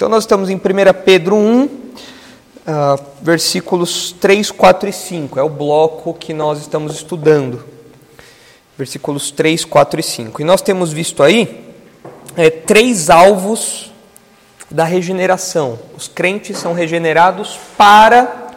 Então 0.00 0.08
nós 0.08 0.22
estamos 0.22 0.48
em 0.48 0.56
1 0.56 0.60
Pedro 1.04 1.36
1, 1.36 1.64
uh, 1.64 1.68
versículos 3.20 4.12
3, 4.18 4.50
4 4.50 4.88
e 4.88 4.92
5. 4.94 5.38
É 5.38 5.42
o 5.42 5.48
bloco 5.50 6.14
que 6.14 6.32
nós 6.32 6.58
estamos 6.58 6.94
estudando. 6.94 7.62
Versículos 8.78 9.30
3, 9.30 9.66
4 9.66 10.00
e 10.00 10.02
5. 10.02 10.40
E 10.40 10.44
nós 10.46 10.62
temos 10.62 10.90
visto 10.90 11.22
aí 11.22 11.70
é, 12.34 12.48
três 12.48 13.10
alvos 13.10 13.92
da 14.70 14.84
regeneração. 14.84 15.78
Os 15.94 16.08
crentes 16.08 16.56
são 16.56 16.72
regenerados 16.72 17.60
para 17.76 18.56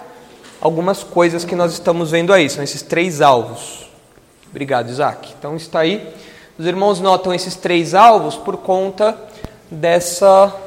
algumas 0.61 1.03
coisas 1.03 1.43
que 1.43 1.57
nós 1.57 1.73
estamos 1.73 2.11
vendo 2.11 2.31
aí. 2.31 2.49
São 2.49 2.63
esses 2.63 2.81
três 2.81 3.19
alvos. 3.19 3.89
Obrigado, 4.49 4.89
Isaac. 4.89 5.33
Então 5.37 5.57
está 5.57 5.81
aí. 5.81 6.07
Os 6.57 6.65
irmãos 6.65 7.01
notam 7.01 7.33
esses 7.33 7.57
três 7.57 7.93
alvos 7.93 8.37
por 8.37 8.55
conta 8.55 9.17
dessa 9.69 10.62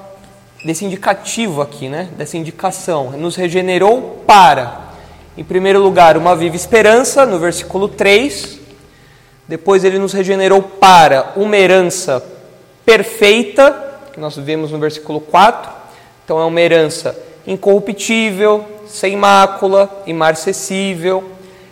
desse 0.67 0.85
indicativo 0.85 1.63
aqui, 1.63 1.89
né? 1.89 2.09
Dessa 2.17 2.37
indicação. 2.37 3.13
Nos 3.13 3.37
regenerou 3.37 4.25
para, 4.27 4.91
em 5.39 5.45
primeiro 5.45 5.81
lugar, 5.81 6.17
uma 6.17 6.35
viva 6.35 6.57
esperança, 6.57 7.25
no 7.25 7.39
versículo 7.39 7.89
3. 7.89 8.59
Depois 9.47 9.85
ele 9.85 9.97
nos 9.97 10.13
regenerou 10.13 10.61
para 10.61 11.35
uma 11.37 11.57
herança 11.57 12.21
perfeita, 12.85 14.01
que 14.13 14.19
nós 14.19 14.37
vemos 14.37 14.73
no 14.73 14.79
versículo 14.81 15.21
4. 15.21 15.71
Então 16.25 16.41
é 16.41 16.45
uma 16.45 16.61
herança 16.61 17.17
incorruptível, 17.47 18.65
sem 18.89 19.17
mácula, 19.17 20.03
imarcessível, 20.05 21.23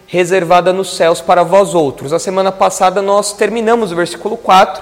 reservada 0.07 0.73
nos 0.73 0.97
céus 0.97 1.21
para 1.21 1.43
vós 1.43 1.75
outros. 1.75 2.13
A 2.13 2.21
semana 2.21 2.53
passada 2.53 3.03
nós 3.03 3.33
terminamos 3.33 3.91
o 3.91 3.97
versículo 3.97 4.37
4 4.37 4.81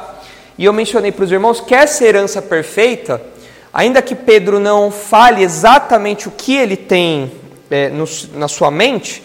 e 0.59 0.67
eu 0.67 0.73
mencionei 0.75 1.11
para 1.11 1.25
os 1.25 1.33
irmãos 1.33 1.61
que 1.61 1.75
essa 1.75 2.05
herança 2.05 2.43
perfeita 2.43 3.33
Ainda 3.73 4.03
que 4.03 4.15
Pedro 4.15 4.61
não 4.61 4.91
fale 4.91 5.43
exatamente 5.43 6.29
o 6.29 6.31
que 6.31 6.55
ele 6.55 6.77
tem 6.77 7.33
é, 7.71 7.89
no, 7.89 8.05
na 8.35 8.49
sua 8.49 8.71
mente, 8.71 9.23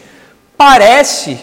parece, 0.55 1.37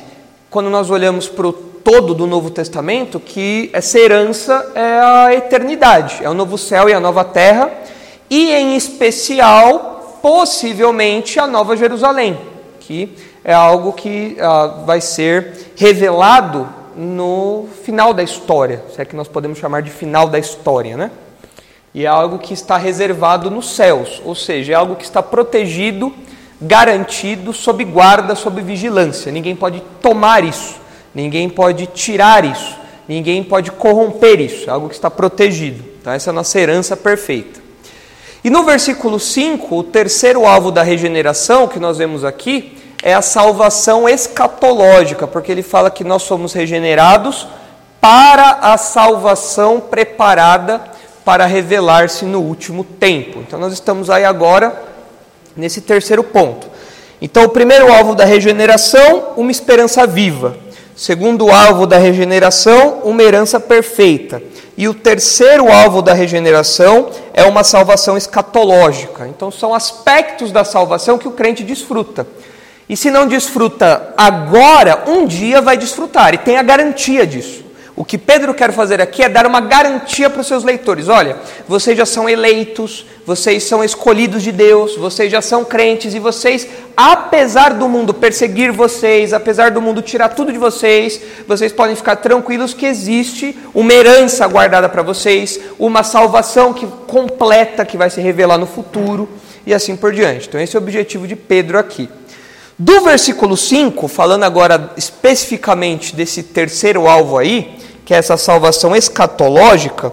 quando 0.49 0.71
nós 0.71 0.89
olhamos 0.89 1.29
para 1.29 1.47
o 1.47 1.53
todo 1.53 2.15
do 2.15 2.27
Novo 2.27 2.49
Testamento, 2.49 3.21
que 3.21 3.69
essa 3.75 3.99
herança 3.99 4.73
é 4.75 5.01
a 5.01 5.35
eternidade, 5.35 6.25
é 6.25 6.31
o 6.31 6.35
novo 6.35 6.57
céu 6.57 6.89
e 6.89 6.95
a 6.95 7.01
nova 7.01 7.23
terra, 7.23 7.71
e 8.31 8.51
em 8.53 8.75
especial, 8.75 10.19
possivelmente, 10.23 11.39
a 11.39 11.47
nova 11.47 11.77
Jerusalém, 11.77 12.39
que 12.81 13.15
é 13.45 13.53
algo 13.53 13.93
que 13.93 14.37
ah, 14.41 14.83
vai 14.87 15.03
ser 15.03 15.73
revelado 15.77 16.67
no 16.97 17.69
final 17.83 18.15
da 18.15 18.23
história, 18.23 18.83
se 18.95 19.03
é 19.03 19.05
que 19.05 19.15
nós 19.15 19.29
podemos 19.29 19.59
chamar 19.59 19.83
de 19.83 19.91
final 19.91 20.27
da 20.27 20.39
história, 20.39 20.97
né? 20.97 21.11
E 21.95 22.05
é 22.05 22.09
algo 22.09 22.39
que 22.39 22.53
está 22.53 22.77
reservado 22.77 23.51
nos 23.51 23.71
céus, 23.77 24.21
ou 24.25 24.35
seja, 24.35 24.73
é 24.73 24.75
algo 24.75 24.97
que 24.97 25.05
está 25.05 25.23
protegido, 25.23 26.13
garantido, 26.61 27.53
sob 27.53 27.85
guarda, 27.85 28.35
sob 28.35 28.61
vigilância. 28.61 29.31
Ninguém 29.31 29.55
pode 29.55 29.81
tomar 30.03 30.43
isso, 30.43 30.75
ninguém 31.15 31.49
pode 31.49 31.87
tirar 31.87 32.45
isso, 32.45 32.77
ninguém 33.09 33.45
pode 33.45 33.71
corromper 33.71 34.41
isso, 34.41 34.69
é 34.69 34.73
algo 34.73 34.89
que 34.89 34.95
está 34.97 35.09
protegido. 35.09 35.85
Então, 36.01 36.13
essa 36.13 36.31
é 36.31 36.33
a 36.33 36.35
nossa 36.35 36.59
herança 36.59 36.97
perfeita. 36.97 37.63
E 38.43 38.51
no 38.51 38.65
versículo 38.65 39.21
5, 39.21 39.75
o 39.75 39.85
terceiro 39.85 40.45
alvo 40.45 40.73
da 40.73 40.83
regeneração 40.83 41.69
que 41.69 41.79
nós 41.79 41.97
vemos 41.97 42.25
aqui 42.25 42.77
é 43.03 43.15
a 43.15 43.23
salvação 43.23 44.09
escatológica, 44.09 45.27
porque 45.27 45.53
ele 45.53 45.63
fala 45.63 45.91
que 45.91 46.03
nós 46.03 46.23
somos 46.25 46.53
regenerados 46.53 47.47
para 48.01 48.59
a 48.61 48.77
salvação 48.77 49.81
preparada 49.81 50.94
para 51.25 51.47
revelar-se 51.47 52.25
no 52.25 52.41
último 52.41 52.85
tempo. 52.85 53.41
Então 53.41 53.59
nós 53.59 53.73
estamos 53.73 54.11
aí 54.11 54.25
agora 54.25 54.83
nesse 55.57 55.81
terceiro 55.81 56.23
ponto. 56.23 56.67
Então 57.21 57.45
o 57.45 57.49
primeiro 57.49 57.93
alvo 57.93 58.15
da 58.15 58.25
regeneração, 58.25 59.33
uma 59.37 59.51
esperança 59.51 60.07
viva. 60.07 60.57
Segundo 60.95 61.51
alvo 61.51 61.87
da 61.87 61.99
regeneração, 61.99 63.01
uma 63.05 63.23
herança 63.23 63.59
perfeita. 63.59 64.43
E 64.77 64.87
o 64.87 64.95
terceiro 64.95 65.73
alvo 65.73 66.03
da 66.03 66.13
regeneração 66.13 67.09
é 67.33 67.45
uma 67.45 67.65
salvação 67.65 68.17
escatológica. 68.17 69.27
Então 69.27 69.51
são 69.51 69.75
aspectos 69.75 70.53
da 70.53 70.65
salvação 70.65 71.17
que 71.17 71.27
o 71.27 71.33
crente 71.33 71.65
desfruta. 71.65 72.27
E 72.89 72.97
se 72.97 73.11
não 73.11 73.27
desfruta 73.27 74.13
agora, 74.17 75.05
um 75.07 75.27
dia 75.27 75.61
vai 75.61 75.77
desfrutar 75.77 76.35
e 76.35 76.39
tem 76.39 76.59
a 76.59 76.63
garantia 76.63 77.27
disso. 77.27 77.64
O 77.97 78.05
que 78.05 78.19
Pedro 78.19 78.53
quer 78.53 78.73
fazer 78.73 79.01
aqui 79.01 79.23
é 79.23 79.29
dar 79.29 79.47
uma 79.47 79.61
garantia 79.61 80.29
para 80.29 80.41
os 80.41 80.49
seus 80.49 80.65
leitores: 80.65 81.09
olha, 81.09 81.37
vocês 81.69 81.97
já 81.97 82.05
são 82.05 82.29
eleitos, 82.29 83.07
vocês 83.25 83.63
são 83.63 83.85
escolhidos 83.85 84.43
de 84.43 84.51
Deus, 84.51 84.97
vocês 84.97 85.31
já 85.31 85.41
são 85.41 85.65
crentes 85.65 86.13
e 86.13 86.19
vocês, 86.19 86.67
apesar 86.97 87.75
do 87.75 87.89
mundo 87.89 88.13
perseguir 88.13 88.73
vocês, 88.73 89.33
apesar 89.33 89.71
do 89.71 89.81
mundo 89.81 90.03
tirar 90.03 90.31
tudo 90.31 90.53
de 90.53 90.59
vocês, 90.59 91.21
vocês 91.47 91.73
podem 91.73 91.95
ficar 91.95 92.17
tranquilos 92.17 92.75
que 92.75 92.85
existe 92.85 93.57
uma 93.73 93.93
herança 93.93 94.45
guardada 94.49 94.89
para 94.89 95.03
vocês, 95.03 95.61
uma 95.79 96.03
salvação 96.03 96.73
que 96.73 96.89
completa 97.07 97.85
que 97.85 97.97
vai 97.97 98.11
se 98.11 98.21
revelar 98.21 98.59
no 98.59 98.67
futuro 98.67 99.29
e 99.65 99.73
assim 99.73 99.95
por 99.95 100.13
diante. 100.13 100.49
Então, 100.49 100.61
esse 100.61 100.77
é 100.77 100.81
o 100.81 100.83
objetivo 100.83 101.29
de 101.29 101.37
Pedro 101.37 101.79
aqui. 101.79 102.09
Do 102.77 103.03
versículo 103.03 103.57
5, 103.57 104.09
falando 104.09 104.43
agora 104.43 104.91
especificamente 104.97 106.13
desse 106.17 106.43
terceiro 106.43 107.07
alvo 107.07 107.39
aí, 107.39 107.84
que 108.05 108.13
é 108.13 108.19
essa 108.19 108.37
salvação 108.37 108.95
escatológica, 108.95 110.13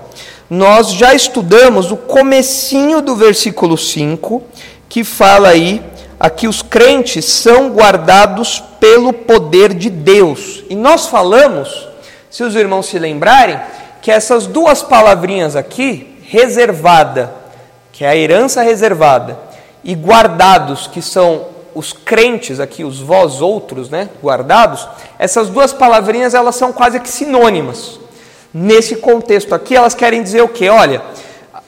nós 0.49 0.91
já 0.91 1.13
estudamos 1.13 1.91
o 1.91 1.97
comecinho 1.97 3.01
do 3.01 3.15
versículo 3.15 3.77
5, 3.77 4.43
que 4.89 5.03
fala 5.03 5.49
aí 5.49 5.81
aqui 6.19 6.47
os 6.47 6.61
crentes 6.61 7.25
são 7.25 7.69
guardados 7.69 8.61
pelo 8.79 9.11
poder 9.11 9.73
de 9.73 9.89
Deus. 9.89 10.63
E 10.69 10.75
nós 10.75 11.07
falamos, 11.07 11.87
se 12.29 12.43
os 12.43 12.55
irmãos 12.55 12.85
se 12.85 12.99
lembrarem, 12.99 13.59
que 14.01 14.11
essas 14.11 14.45
duas 14.45 14.81
palavrinhas 14.81 15.55
aqui, 15.55 16.17
reservada, 16.23 17.33
que 17.91 18.03
é 18.03 18.09
a 18.09 18.15
herança 18.15 18.61
reservada, 18.61 19.39
e 19.83 19.95
guardados, 19.95 20.87
que 20.87 21.01
são 21.01 21.45
os 21.73 21.93
crentes 21.93 22.59
aqui, 22.59 22.83
os 22.83 22.99
vós 22.99 23.41
outros, 23.41 23.89
né, 23.89 24.09
guardados, 24.21 24.87
essas 25.17 25.49
duas 25.49 25.73
palavrinhas 25.73 26.33
elas 26.33 26.55
são 26.55 26.71
quase 26.73 26.99
que 26.99 27.09
sinônimas. 27.09 27.99
Nesse 28.53 28.97
contexto 28.97 29.55
aqui, 29.55 29.75
elas 29.75 29.93
querem 29.93 30.21
dizer 30.21 30.41
o 30.41 30.49
quê? 30.49 30.69
Olha, 30.69 31.01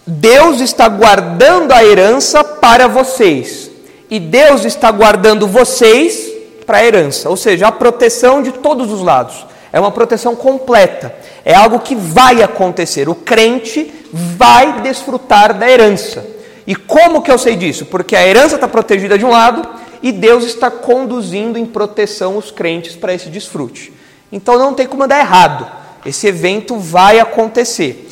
Deus 0.05 0.59
está 0.59 0.87
guardando 0.89 1.71
a 1.71 1.83
herança 1.83 2.43
para 2.43 2.87
vocês 2.87 3.71
e 4.09 4.19
Deus 4.19 4.65
está 4.65 4.91
guardando 4.91 5.47
vocês 5.47 6.31
para 6.65 6.79
a 6.79 6.85
herança, 6.85 7.29
ou 7.29 7.37
seja, 7.37 7.67
a 7.67 7.71
proteção 7.71 8.41
de 8.41 8.51
todos 8.51 8.91
os 8.91 9.01
lados. 9.01 9.45
É 9.71 9.79
uma 9.79 9.91
proteção 9.91 10.35
completa. 10.35 11.15
É 11.43 11.55
algo 11.55 11.79
que 11.79 11.95
vai 11.95 12.43
acontecer. 12.43 13.09
O 13.09 13.15
crente 13.15 13.91
vai 14.13 14.81
desfrutar 14.81 15.53
da 15.57 15.67
herança. 15.67 16.23
E 16.67 16.75
como 16.75 17.23
que 17.23 17.31
eu 17.31 17.37
sei 17.39 17.55
disso? 17.55 17.85
Porque 17.87 18.15
a 18.15 18.25
herança 18.25 18.55
está 18.55 18.67
protegida 18.67 19.17
de 19.17 19.25
um 19.25 19.31
lado 19.31 19.67
e 20.03 20.11
Deus 20.11 20.43
está 20.43 20.69
conduzindo 20.69 21.57
em 21.57 21.65
proteção 21.65 22.37
os 22.37 22.51
crentes 22.51 22.93
para 22.93 23.13
esse 23.13 23.29
desfrute. 23.29 23.93
Então 24.29 24.59
não 24.59 24.73
tem 24.73 24.85
como 24.85 25.07
dar 25.07 25.19
errado. 25.19 25.65
Esse 26.05 26.27
evento 26.27 26.77
vai 26.77 27.19
acontecer. 27.19 28.09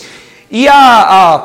E 0.50 0.70
a, 0.70 0.74
a, 0.74 1.36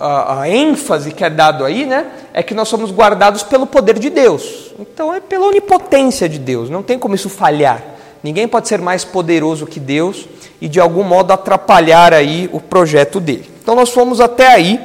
a, 0.00 0.40
a 0.40 0.48
ênfase 0.48 1.12
que 1.12 1.24
é 1.24 1.30
dado 1.30 1.64
aí, 1.64 1.86
né, 1.86 2.06
é 2.34 2.42
que 2.42 2.52
nós 2.52 2.68
somos 2.68 2.90
guardados 2.90 3.44
pelo 3.44 3.64
poder 3.64 3.96
de 4.00 4.10
Deus. 4.10 4.74
Então 4.80 5.14
é 5.14 5.20
pela 5.20 5.46
onipotência 5.46 6.28
de 6.28 6.40
Deus. 6.40 6.68
Não 6.68 6.82
tem 6.82 6.98
como 6.98 7.14
isso 7.14 7.28
falhar. 7.28 7.80
Ninguém 8.24 8.48
pode 8.48 8.66
ser 8.66 8.80
mais 8.80 9.04
poderoso 9.04 9.66
que 9.66 9.78
Deus 9.78 10.26
e 10.60 10.68
de 10.68 10.80
algum 10.80 11.04
modo 11.04 11.32
atrapalhar 11.32 12.12
aí 12.12 12.50
o 12.52 12.60
projeto 12.60 13.20
dele. 13.20 13.48
Então 13.62 13.76
nós 13.76 13.90
fomos 13.90 14.20
até 14.20 14.48
aí 14.48 14.80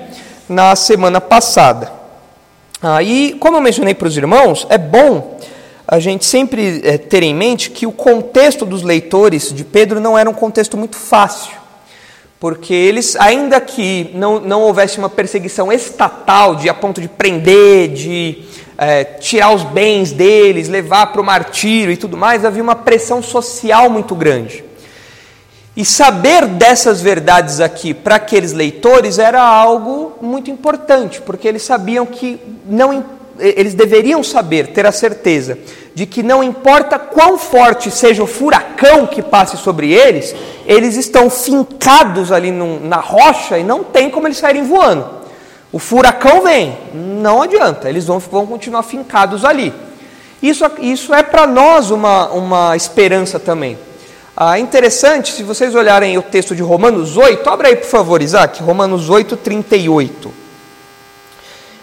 na 0.48 0.76
semana 0.76 1.20
passada. 1.20 1.97
Aí, 2.82 3.34
ah, 3.34 3.40
como 3.40 3.58
eu 3.58 3.62
mencionei 3.62 3.94
para 3.94 4.08
os 4.08 4.16
irmãos, 4.16 4.68
é 4.70 4.78
bom 4.78 5.38
a 5.88 6.00
gente 6.00 6.26
sempre 6.26 6.82
é, 6.84 6.98
ter 6.98 7.24
em 7.24 7.34
mente 7.34 7.72
que 7.72 7.88
o 7.88 7.92
contexto 7.94 8.66
dos 8.66 8.84
leitores 8.84 9.54
de 9.54 9.64
Pedro 9.64 10.02
não 10.02 10.18
era 10.18 10.30
um 10.30 10.34
contexto 10.34 10.76
muito 10.76 10.98
fácil, 10.98 11.54
porque 12.40 12.74
eles, 12.74 13.16
ainda 13.16 13.62
que 13.62 14.12
não, 14.14 14.40
não 14.40 14.64
houvesse 14.64 15.00
uma 15.00 15.10
perseguição 15.10 15.72
estatal 15.72 16.56
de 16.56 16.68
a 16.68 16.74
ponto 16.74 17.00
de 17.00 17.08
prender, 17.08 17.94
de 17.94 18.44
é, 18.78 19.06
tirar 19.06 19.56
os 19.56 19.64
bens 19.64 20.12
deles, 20.12 20.68
levar 20.68 21.08
para 21.08 21.22
o 21.22 21.26
martírio 21.26 21.92
e 21.92 21.98
tudo 21.98 22.18
mais, 22.18 22.44
havia 22.44 22.62
uma 22.62 22.76
pressão 22.76 23.24
social 23.24 23.90
muito 23.90 24.14
grande. 24.14 24.67
E 25.78 25.86
saber 25.86 26.48
dessas 26.48 27.04
verdades 27.04 27.60
aqui 27.60 27.94
para 27.94 28.16
aqueles 28.16 28.52
leitores 28.52 29.20
era 29.20 29.44
algo 29.44 30.14
muito 30.20 30.50
importante, 30.50 31.22
porque 31.22 31.48
eles 31.48 31.62
sabiam 31.62 32.04
que 32.04 32.42
não 32.66 33.06
eles 33.40 33.76
deveriam 33.76 34.24
saber, 34.24 34.70
ter 34.70 34.88
a 34.88 34.92
certeza 34.92 35.60
de 35.94 36.08
que 36.08 36.24
não 36.24 36.44
importa 36.44 36.98
quão 36.98 37.38
forte 37.38 37.92
seja 37.92 38.24
o 38.24 38.28
furacão 38.28 39.06
que 39.06 39.22
passe 39.22 39.56
sobre 39.58 39.94
eles, 39.94 40.36
eles 40.66 40.96
estão 40.96 41.30
fincados 41.30 42.32
ali 42.32 42.50
num, 42.50 42.80
na 42.80 42.98
rocha 42.98 43.60
e 43.60 43.64
não 43.64 43.84
tem 43.84 44.10
como 44.10 44.26
eles 44.28 44.38
saírem 44.40 44.64
voando. 44.64 45.08
O 45.72 45.78
furacão 45.78 46.42
vem, 46.42 46.76
não 46.92 47.44
adianta, 47.44 47.88
eles 47.88 48.06
vão, 48.06 48.18
vão 48.18 48.48
continuar 48.48 48.82
fincados 48.82 49.46
ali. 49.46 49.72
Isso, 50.42 50.66
isso 50.80 51.14
é 51.14 51.22
para 51.22 51.46
nós 51.46 51.92
uma, 51.92 52.30
uma 52.30 52.76
esperança 52.76 53.40
também. 53.40 53.78
Ah, 54.40 54.60
interessante, 54.60 55.34
se 55.34 55.42
vocês 55.42 55.74
olharem 55.74 56.16
o 56.16 56.22
texto 56.22 56.56
de 56.56 56.62
Romanos 56.62 57.18
8, 57.18 57.50
abra 57.50 57.70
aí 57.70 57.76
por 57.76 57.88
favor, 57.88 58.22
Isaac, 58.22 58.62
Romanos 58.62 59.10
8, 59.10 59.36
38. 59.36 60.32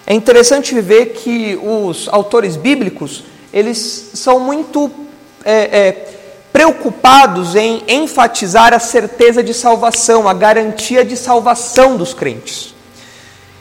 É 0.07 0.15
interessante 0.15 0.81
ver 0.81 1.07
que 1.07 1.59
os 1.61 2.09
autores 2.09 2.55
bíblicos, 2.57 3.25
eles 3.53 4.11
são 4.15 4.39
muito 4.39 4.89
é, 5.45 5.53
é, 5.53 6.09
preocupados 6.53 7.57
em 7.57 7.83
enfatizar 7.89 8.73
a 8.73 8.79
certeza 8.79 9.43
de 9.43 9.53
salvação, 9.53 10.29
a 10.29 10.33
garantia 10.33 11.05
de 11.05 11.17
salvação 11.17 11.97
dos 11.97 12.15
crentes. 12.15 12.73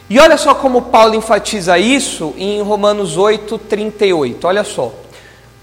E 0.07 0.19
olha 0.19 0.37
só 0.37 0.53
como 0.53 0.83
Paulo 0.83 1.15
enfatiza 1.15 1.79
isso 1.79 2.35
em 2.37 2.61
Romanos 2.61 3.17
8, 3.17 3.57
38. 3.57 4.45
Olha 4.45 4.63
só. 4.63 4.93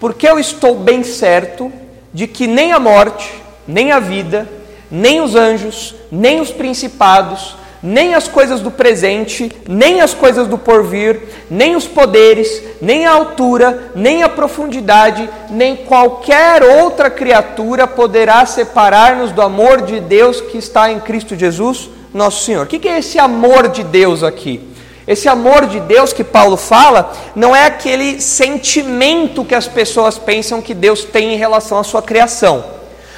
Porque 0.01 0.27
eu 0.27 0.37
estou 0.37 0.75
bem 0.75 1.05
certo 1.05 1.73
de 2.13 2.27
que 2.27 2.47
nem 2.47 2.73
a 2.73 2.79
morte, 2.79 3.33
nem 3.67 3.93
a 3.93 4.01
vida, 4.01 4.49
nem 4.91 5.21
os 5.21 5.35
anjos, 5.35 5.95
nem 6.11 6.41
os 6.41 6.51
principados, 6.51 7.57
nem 7.83 8.15
as 8.15 8.29
coisas 8.29 8.61
do 8.61 8.71
presente, 8.71 9.51
nem 9.67 10.01
as 10.01 10.13
coisas 10.13 10.47
do 10.47 10.59
porvir, 10.59 11.23
nem 11.51 11.77
os 11.77 11.87
poderes, 11.87 12.63
nem 12.81 13.07
a 13.07 13.13
altura, 13.13 13.93
nem 13.95 14.23
a 14.23 14.29
profundidade, 14.29 15.29
nem 15.51 15.77
qualquer 15.77 16.63
outra 16.63 17.09
criatura 17.09 17.87
poderá 17.87 18.45
separar-nos 18.45 19.33
do 19.33 19.41
amor 19.41 19.83
de 19.83 20.01
Deus 20.01 20.41
que 20.41 20.59
está 20.59 20.91
em 20.91 21.01
Cristo 21.01 21.35
Jesus, 21.37 21.89
nosso 22.13 22.45
Senhor. 22.45 22.67
O 22.67 22.69
que 22.69 22.89
é 22.89 22.99
esse 22.99 23.19
amor 23.19 23.69
de 23.69 23.83
Deus 23.83 24.23
aqui? 24.23 24.70
Esse 25.11 25.29
amor 25.29 25.67
de 25.67 25.81
Deus 25.81 26.13
que 26.13 26.23
Paulo 26.23 26.57
fala 26.57 27.13
não 27.35 27.55
é 27.55 27.67
aquele 27.67 28.21
sentimento 28.21 29.45
que 29.45 29.57
as 29.57 29.67
pessoas 29.67 30.17
pensam 30.17 30.63
que 30.63 30.73
Deus 30.73 31.03
tem 31.03 31.35
em 31.35 31.37
relação 31.37 31.81
à 31.81 31.83
sua 31.83 32.01
criação. 32.01 32.65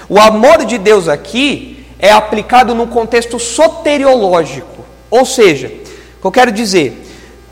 O 0.08 0.18
amor 0.18 0.64
de 0.64 0.78
Deus 0.78 1.06
aqui 1.06 1.86
é 1.98 2.10
aplicado 2.10 2.74
num 2.74 2.86
contexto 2.86 3.38
soteriológico. 3.38 4.86
Ou 5.10 5.26
seja, 5.26 5.66
o 5.66 6.20
que 6.22 6.26
eu 6.26 6.32
quero 6.32 6.50
dizer, 6.50 6.98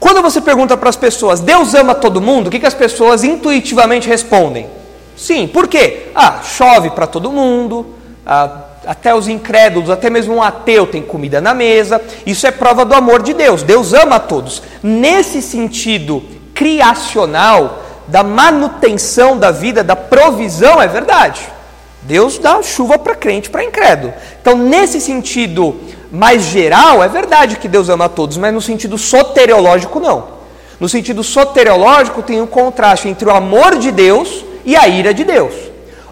quando 0.01 0.23
você 0.23 0.41
pergunta 0.41 0.75
para 0.75 0.89
as 0.89 0.97
pessoas, 0.97 1.41
Deus 1.41 1.75
ama 1.75 1.95
todo 1.95 2.19
mundo, 2.19 2.47
o 2.47 2.51
que, 2.51 2.61
que 2.61 2.67
as 2.67 2.73
pessoas 2.73 3.23
intuitivamente 3.23 4.09
respondem? 4.09 4.71
Sim, 5.19 5.47
por 5.49 5.69
quê? 5.69 6.05
Ah, 6.15 6.41
chove 6.43 6.89
para 6.89 7.07
todo 7.07 7.31
mundo, 7.31 7.95
ah, 8.25 8.70
até 8.87 9.15
os 9.15 9.29
incrédulos, 9.29 9.91
até 9.91 10.09
mesmo 10.09 10.35
um 10.35 10.43
ateu 10.43 10.87
tem 10.87 11.03
comida 11.03 11.41
na 11.41 11.55
mesa. 11.55 12.01
Isso 12.25 12.47
é 12.47 12.51
prova 12.51 12.85
do 12.85 12.95
amor 12.95 13.23
de 13.23 13.35
Deus. 13.35 13.63
Deus 13.63 13.93
ama 13.93 14.17
a 14.17 14.21
todos. 14.21 14.63
Nesse 14.83 15.43
sentido 15.43 16.23
criacional, 16.55 17.85
da 18.11 18.23
manutenção 18.25 19.39
da 19.39 19.51
vida, 19.51 19.85
da 19.85 19.95
provisão, 19.95 20.83
é 20.83 20.89
verdade. 20.89 21.41
Deus 22.03 22.39
dá 22.39 22.63
chuva 22.63 22.99
para 22.99 23.15
crente, 23.15 23.49
para 23.49 23.65
incrédulo. 23.65 24.13
Então, 24.41 24.57
nesse 24.57 25.01
sentido 25.01 25.77
mais 26.11 26.43
geral, 26.43 27.05
é 27.05 27.09
verdade 27.09 27.57
que 27.57 27.69
Deus 27.69 27.89
ama 27.89 28.07
a 28.07 28.09
todos, 28.09 28.37
mas 28.37 28.53
no 28.53 28.61
sentido 28.61 28.99
soteriológico, 28.99 30.01
não. 30.01 30.41
No 30.81 30.89
sentido 30.89 31.23
soteriológico, 31.23 32.23
tem 32.23 32.41
um 32.41 32.47
contraste 32.47 33.07
entre 33.07 33.29
o 33.29 33.33
amor 33.33 33.77
de 33.77 33.93
Deus 33.93 34.45
e 34.65 34.75
a 34.75 34.89
ira 34.89 35.15
de 35.15 35.25
Deus. 35.25 35.70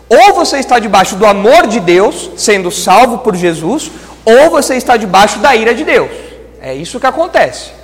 Ou 0.09 0.35
você 0.35 0.59
está 0.59 0.79
debaixo 0.79 1.17
do 1.17 1.27
amor 1.27 1.67
de 1.67 1.81
Deus, 1.81 2.31
sendo 2.37 2.71
salvo 2.71 3.19
por 3.19 3.37
Jesus, 3.37 3.91
ou 4.25 4.51
você 4.51 4.77
está 4.77 4.97
debaixo 4.97 5.39
da 5.39 5.55
ira 5.55 5.75
de 5.75 5.85
Deus. 5.85 6.11
É 6.61 6.75
isso 6.75 6.99
que 6.99 7.07
acontece. 7.07 7.79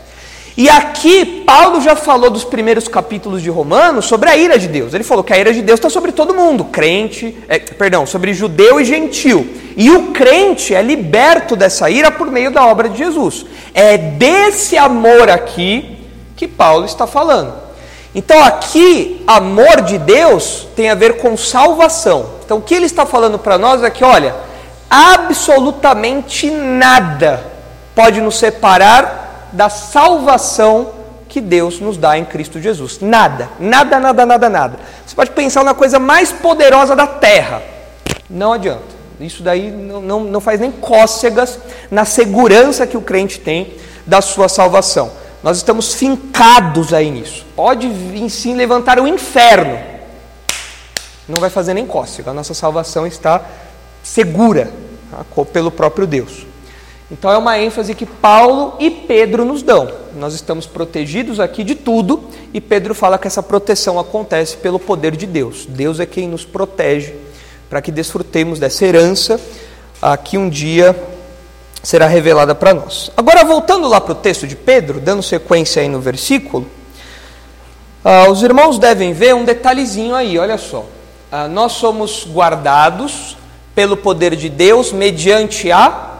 E 0.57 0.69
aqui, 0.69 1.43
Paulo 1.45 1.81
já 1.81 1.97
falou 1.97 2.31
dos 2.31 2.45
primeiros 2.45 2.87
capítulos 2.87 3.43
de 3.43 3.51
Romanos 3.51 4.05
sobre 4.05 4.31
a 4.31 4.37
ira 4.37 4.57
de 4.57 4.69
Deus. 4.69 4.95
Ele 4.95 5.03
falou 5.03 5.25
que 5.25 5.33
a 5.33 5.39
ira 5.39 5.53
de 5.53 5.61
Deus 5.61 5.79
está 5.79 5.91
sobre 5.91 6.13
todo 6.13 6.33
mundo, 6.33 6.67
crente, 6.67 7.37
é, 7.49 7.59
perdão, 7.59 8.07
sobre 8.07 8.33
judeu 8.33 8.81
e 8.81 8.85
gentil. 8.85 9.47
E 9.77 9.91
o 9.91 10.13
crente 10.13 10.73
é 10.73 10.81
liberto 10.81 11.57
dessa 11.57 11.91
ira 11.91 12.11
por 12.11 12.31
meio 12.31 12.53
da 12.53 12.65
obra 12.67 12.89
de 12.89 12.99
Jesus. 12.99 13.45
É 13.75 13.99
desse 13.99 14.79
amor 14.79 15.29
aqui 15.29 15.99
que 16.37 16.47
Paulo 16.47 16.85
está 16.85 17.05
falando. 17.05 17.64
Então, 18.15 18.43
aqui, 18.43 19.25
amor 19.27 19.81
de 19.83 19.99
Deus 19.99 20.69
tem 20.77 20.89
a 20.89 20.95
ver 20.95 21.17
com 21.17 21.37
salvação. 21.37 22.31
Então, 22.45 22.59
o 22.59 22.63
que 22.63 22.75
ele 22.75 22.87
está 22.87 23.05
falando 23.05 23.39
para 23.39 23.59
nós 23.59 23.83
é 23.83 23.91
que, 23.91 24.05
olha, 24.05 24.35
absolutamente 24.89 26.51
nada 26.51 27.45
pode 27.95 28.21
nos 28.21 28.39
separar 28.39 29.49
da 29.53 29.69
salvação 29.69 30.93
que 31.29 31.41
Deus 31.41 31.81
nos 31.81 31.97
dá 31.97 32.17
em 32.17 32.25
Cristo 32.25 32.61
Jesus. 32.61 33.01
Nada, 33.01 33.49
nada, 33.59 33.99
nada, 33.99 34.25
nada, 34.25 34.49
nada. 34.49 34.79
Você 35.05 35.17
pode 35.17 35.31
pensar 35.33 35.65
na 35.65 35.75
coisa 35.75 35.99
mais 35.99 36.31
poderosa 36.31 36.95
da 36.95 37.09
terra. 37.09 37.63
Não 38.31 38.53
adianta. 38.53 38.95
Isso 39.19 39.43
daí 39.43 39.71
não, 39.71 40.01
não, 40.01 40.21
não 40.21 40.41
faz 40.41 40.61
nem 40.61 40.71
cócegas 40.71 41.59
na 41.91 42.05
segurança 42.05 42.87
que 42.87 42.97
o 42.97 43.01
crente 43.01 43.41
tem 43.41 43.75
da 44.07 44.21
sua 44.21 44.49
salvação. 44.49 45.11
Nós 45.45 45.59
estamos 45.59 45.93
fincados 45.93 46.95
aí 46.95 47.11
nisso. 47.11 47.45
Pode 47.55 47.87
vir 47.87 48.31
sim 48.31 48.57
levantar 48.57 48.99
o 48.99 49.07
inferno. 49.07 49.79
Não 51.29 51.39
vai 51.39 51.51
fazer 51.51 51.75
nem 51.75 51.87
cócega. 51.87 52.31
A 52.31 52.35
nossa 52.35 52.55
salvação 52.55 53.07
está 53.07 53.45
segura 54.03 54.73
tá? 55.11 55.45
pelo 55.53 55.71
próprio 55.71 56.07
Deus. 56.07 56.47
Então 57.11 57.31
é 57.31 57.37
uma 57.37 57.59
ênfase 57.59 57.95
que 57.95 58.07
Paulo 58.07 58.77
e 58.81 58.91
Pedro 58.91 59.45
nos 59.45 59.63
dão. 59.63 59.93
Nós 60.17 60.33
estamos 60.33 60.65
protegidos 60.65 61.39
aqui 61.39 61.63
de 61.63 61.75
tudo 61.75 62.25
e 62.55 62.59
Pedro 62.59 62.95
fala 62.95 63.19
que 63.19 63.27
essa 63.27 63.43
proteção 63.43 63.99
acontece 64.01 64.57
pelo 64.57 64.79
poder 64.79 65.15
de 65.15 65.27
Deus. 65.27 65.67
Deus 65.67 66.01
é 66.01 66.07
quem 66.07 66.27
nos 66.27 66.47
protege 66.47 67.15
para 67.69 67.83
que 67.83 67.93
desfrutemos 67.93 68.59
dessa 68.59 68.87
herança 68.87 69.39
que 70.25 70.39
um 70.39 70.49
dia 70.49 70.97
será 71.85 72.07
revelada 72.07 72.55
para 72.55 72.75
nós. 72.75 73.11
Agora 73.17 73.45
voltando 73.45 73.87
lá 73.87 74.01
para 74.01 74.13
o 74.13 74.17
texto 74.17 74.47
de 74.47 74.57
Pedro, 74.57 74.99
dando 74.99 75.23
sequência 75.23 75.83
aí 75.83 75.89
no 75.89 76.01
versículo, 76.01 76.67
ah, 78.03 78.29
os 78.31 78.43
irmãos 78.43 78.79
devem 78.79 79.13
ver 79.13 79.35
um 79.35 79.45
detalhezinho 79.45 80.15
aí, 80.15 80.39
olha 80.39 80.57
só. 80.59 80.87
Ah, 81.31 81.47
nós 81.47 81.73
somos 81.73 82.27
guardados 82.27 83.37
pelo 83.75 83.97
poder 83.97 84.35
de 84.35 84.49
Deus 84.49 84.93
mediante 84.93 85.71
a 85.71 86.13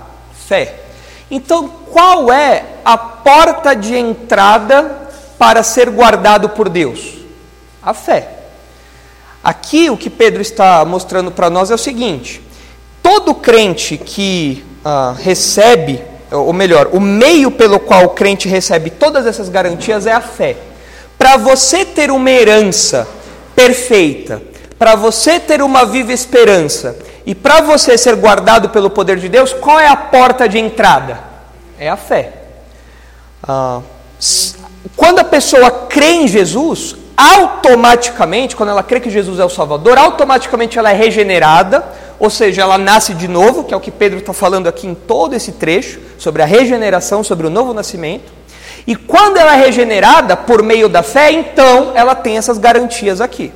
fé. 0.47 0.81
Então, 1.31 1.69
qual 1.91 2.31
é 2.31 2.65
a 2.85 2.99
porta 2.99 3.75
de 3.75 3.97
entrada 3.97 5.09
para 5.39 5.63
ser 5.63 5.89
guardado 5.89 6.51
por 6.51 6.69
Deus? 6.69 7.15
A 7.83 7.95
fé. 7.95 8.29
Aqui 9.43 9.89
o 9.89 9.97
que 9.97 10.11
Pedro 10.11 10.43
está 10.43 10.85
mostrando 10.85 11.31
para 11.31 11.49
nós 11.49 11.71
é 11.71 11.75
o 11.75 11.79
seguinte: 11.79 12.43
todo 13.03 13.35
crente 13.35 13.97
que 13.97 14.65
ah, 14.85 15.15
recebe, 15.19 16.03
ou 16.31 16.53
melhor, 16.53 16.91
o 16.93 17.01
meio 17.01 17.51
pelo 17.51 17.81
qual 17.81 18.05
o 18.05 18.09
crente 18.11 18.49
recebe 18.49 18.91
todas 18.91 19.27
essas 19.27 19.49
garantias 19.49 20.07
é 20.07 20.13
a 20.13 20.21
fé. 20.21 20.57
Para 21.17 21.37
você 21.37 21.85
ter 21.85 22.11
uma 22.11 22.31
herança 22.31 23.07
perfeita, 23.57 24.43
para 24.79 24.95
você 24.95 25.41
ter 25.41 25.63
uma 25.63 25.87
viva 25.87 26.13
esperança 26.13 26.97
e 27.25 27.35
para 27.35 27.61
você 27.61 27.97
ser 27.97 28.17
guardado 28.17 28.69
pelo 28.69 28.91
poder 28.91 29.17
de 29.17 29.29
Deus, 29.29 29.53
qual 29.53 29.81
é 29.81 29.87
a 29.87 29.97
porta 29.97 30.49
de 30.49 30.59
entrada? 30.59 31.19
É 31.79 31.89
a 31.89 31.97
fé. 31.97 32.33
Ah, 33.43 33.81
quando 34.97 35.21
a 35.21 35.25
pessoa 35.25 35.71
crê 35.89 36.13
em 36.13 36.29
Jesus, 36.29 36.97
automaticamente, 37.17 38.57
quando 38.57 38.71
ela 38.71 38.83
crê 38.83 39.01
que 39.01 39.11
Jesus 39.11 39.39
é 39.39 39.45
o 39.45 39.51
Salvador, 39.51 39.97
automaticamente 39.99 40.79
ela 40.79 40.91
é 40.91 40.95
regenerada, 40.95 41.85
ou 42.25 42.31
seja, 42.31 42.63
ela 42.63 42.79
nasce 42.79 43.13
de 43.13 43.29
novo, 43.29 43.65
que 43.65 43.75
é 43.75 43.77
o 43.77 43.81
que 43.81 43.91
Pedro 43.91 44.19
está 44.19 44.33
falando 44.33 44.67
aqui 44.67 44.87
em 44.87 44.95
todo 44.95 45.35
esse 45.35 45.53
trecho, 45.53 46.01
sobre 46.17 46.41
a 46.41 46.47
regeneração, 46.47 47.23
sobre 47.23 47.47
o 47.47 47.51
novo 47.51 47.75
nascimento. 47.75 48.33
E 48.87 48.97
quando 48.97 49.37
ela 49.37 49.55
é 49.55 49.61
regenerada 49.67 50.35
por 50.35 50.63
meio 50.63 50.89
da 50.89 51.03
fé, 51.03 51.31
então 51.31 51.93
ela 51.95 52.15
tem 52.15 52.39
essas 52.39 52.57
garantias 52.57 53.21
aqui. 53.21 53.53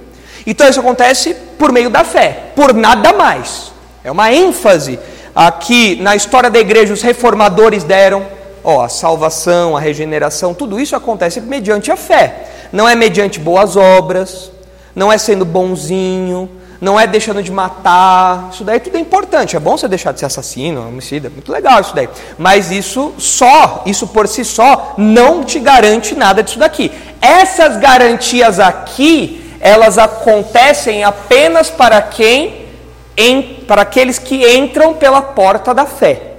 Então 0.47 0.69
isso 0.69 0.81
acontece 0.81 1.35
por 1.59 1.73
meio 1.73 1.89
da 1.89 2.05
fé, 2.05 2.51
por 2.55 2.75
nada 2.75 3.15
mais. 3.15 3.73
É 4.05 4.11
uma 4.11 4.31
ênfase 4.31 4.99
aqui 5.35 5.97
na 6.03 6.15
história 6.15 6.51
da 6.51 6.59
igreja 6.59 6.93
os 6.93 7.01
reformadores 7.01 7.85
deram, 7.85 8.27
ó, 8.63 8.83
a 8.83 8.89
salvação, 8.91 9.79
a 9.79 9.81
regeneração, 9.81 10.53
tudo 10.53 10.79
isso 10.79 10.95
acontece 10.95 11.41
mediante 11.41 11.91
a 11.91 11.97
fé. 11.97 12.49
Não 12.71 12.87
é 12.87 12.95
mediante 12.95 13.41
boas 13.41 13.77
obras, 13.77 14.51
não 14.95 15.11
é 15.11 15.17
sendo 15.17 15.47
bonzinho, 15.47 16.51
não 16.81 16.99
é 16.99 17.07
deixando 17.07 17.43
de 17.43 17.51
matar. 17.51 18.51
Isso 18.53 18.65
daí 18.65 18.81
tudo 18.81 18.97
é 18.97 19.01
importante. 19.01 19.57
É 19.57 19.61
bom 19.61 19.77
você 19.77 19.89
deixar 19.89 20.13
de 20.13 20.21
ser 20.21 20.27
assassino, 20.27 20.89
homicida, 20.89 21.29
muito 21.31 21.51
legal 21.51 21.81
isso 21.81 21.95
daí. 21.95 22.09
Mas 22.39 22.71
isso 22.71 23.15
só, 23.19 23.83
isso 23.87 24.07
por 24.07 24.29
si 24.29 24.45
só, 24.45 24.95
não 24.97 25.45
te 25.45 25.59
garante 25.59 26.15
nada 26.15 26.43
disso 26.43 26.59
daqui. 26.59 26.93
Essas 27.21 27.77
garantias 27.79 28.61
aqui 28.61 29.45
elas 29.61 29.99
acontecem 29.99 31.03
apenas 31.03 31.69
para 31.69 32.01
quem 32.01 32.67
em, 33.17 33.65
para 33.67 33.83
aqueles 33.83 34.19
que 34.19 34.49
entram 34.57 34.95
pela 34.95 35.21
porta 35.21 35.75
da 35.75 35.85
fé. 35.85 36.35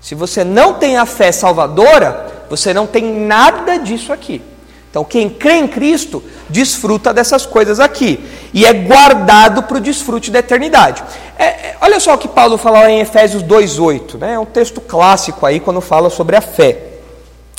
Se 0.00 0.16
você 0.16 0.42
não 0.42 0.74
tem 0.74 0.96
a 0.96 1.06
fé 1.06 1.30
salvadora, 1.30 2.28
Você 2.50 2.74
não 2.74 2.84
tem 2.84 3.04
nada 3.04 3.78
disso 3.78 4.12
aqui. 4.12 4.42
Então, 4.90 5.04
quem 5.04 5.30
crê 5.30 5.54
em 5.54 5.68
Cristo 5.68 6.22
desfruta 6.48 7.14
dessas 7.14 7.46
coisas 7.46 7.78
aqui 7.78 8.18
e 8.52 8.66
é 8.66 8.72
guardado 8.72 9.62
para 9.62 9.76
o 9.76 9.80
desfrute 9.80 10.32
da 10.32 10.40
eternidade. 10.40 11.04
É, 11.38 11.44
é, 11.44 11.76
olha 11.80 12.00
só 12.00 12.14
o 12.14 12.18
que 12.18 12.26
Paulo 12.26 12.58
fala 12.58 12.90
em 12.90 12.98
Efésios 12.98 13.42
2,8, 13.44 14.18
né? 14.18 14.34
é 14.34 14.38
um 14.38 14.44
texto 14.44 14.80
clássico 14.80 15.46
aí 15.46 15.60
quando 15.60 15.80
fala 15.80 16.10
sobre 16.10 16.34
a 16.34 16.40
fé, 16.40 16.76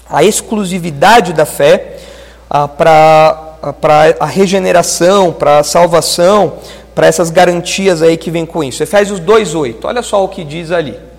a 0.10 0.26
exclusividade 0.26 1.32
da 1.32 1.46
fé 1.46 2.00
ah, 2.50 2.68
para 2.68 3.58
a 4.20 4.26
regeneração, 4.26 5.32
para 5.32 5.60
a 5.60 5.64
salvação, 5.64 6.58
para 6.94 7.08
essas 7.08 7.30
garantias 7.30 8.02
aí 8.02 8.18
que 8.18 8.30
vem 8.30 8.46
com 8.46 8.62
isso. 8.62 8.84
Efésios 8.84 9.22
2,8, 9.22 9.78
olha 9.86 10.02
só 10.02 10.22
o 10.22 10.28
que 10.28 10.44
diz 10.44 10.70
ali. 10.70 11.11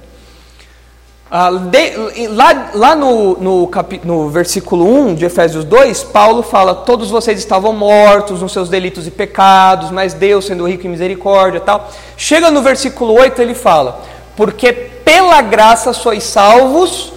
Ah, 1.35 1.51
de, 1.51 2.29
lá 2.29 2.73
lá 2.75 2.95
no, 2.95 3.39
no, 3.39 3.71
no, 4.05 4.29
versículo 4.29 4.85
1 4.85 5.15
de 5.15 5.25
Efésios 5.25 5.65
2, 5.65 6.05
Paulo 6.05 6.43
fala: 6.43 6.75
Todos 6.75 7.09
vocês 7.09 7.39
estavam 7.39 7.73
mortos 7.73 8.43
nos 8.43 8.53
seus 8.53 8.69
delitos 8.69 9.07
e 9.07 9.11
pecados, 9.11 9.91
mas 9.91 10.13
Deus, 10.13 10.45
sendo 10.45 10.69
rico 10.69 10.87
em 10.87 10.91
misericórdia 10.91 11.59
tal. 11.59 11.91
Chega 12.19 12.51
no 12.51 12.61
versículo 12.61 13.15
8, 13.15 13.41
ele 13.41 13.55
fala: 13.55 14.03
Porque 14.37 14.75
pela 14.75 15.41
graça 15.41 15.95
sois 15.95 16.23
salvos 16.23 17.15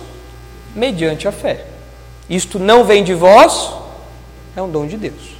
mediante 0.73 1.27
a 1.27 1.31
fé. 1.33 1.65
Isto 2.29 2.57
não 2.57 2.85
vem 2.85 3.03
de 3.03 3.13
vós, 3.13 3.69
é 4.55 4.61
um 4.61 4.69
dom 4.69 4.87
de 4.87 4.95
Deus. 4.95 5.35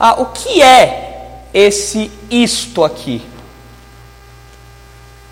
Ah, 0.00 0.20
o 0.20 0.26
que 0.26 0.60
é 0.60 1.44
esse 1.54 2.10
isto 2.28 2.82
aqui? 2.82 3.22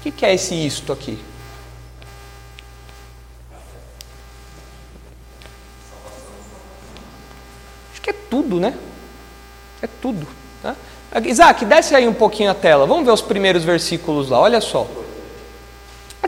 O 0.06 0.12
que 0.12 0.24
é 0.24 0.32
esse 0.32 0.54
isto 0.54 0.92
aqui? 0.92 1.18
Que 8.04 8.10
é 8.10 8.14
tudo, 8.28 8.60
né? 8.60 8.74
É 9.80 9.88
tudo. 10.02 10.26
Tá? 10.62 10.76
Isaac, 11.24 11.64
desce 11.64 11.94
aí 11.94 12.06
um 12.06 12.12
pouquinho 12.12 12.50
a 12.50 12.54
tela. 12.54 12.86
Vamos 12.86 13.06
ver 13.06 13.12
os 13.12 13.22
primeiros 13.22 13.64
versículos 13.64 14.28
lá, 14.28 14.38
olha 14.38 14.60
só. 14.60 14.86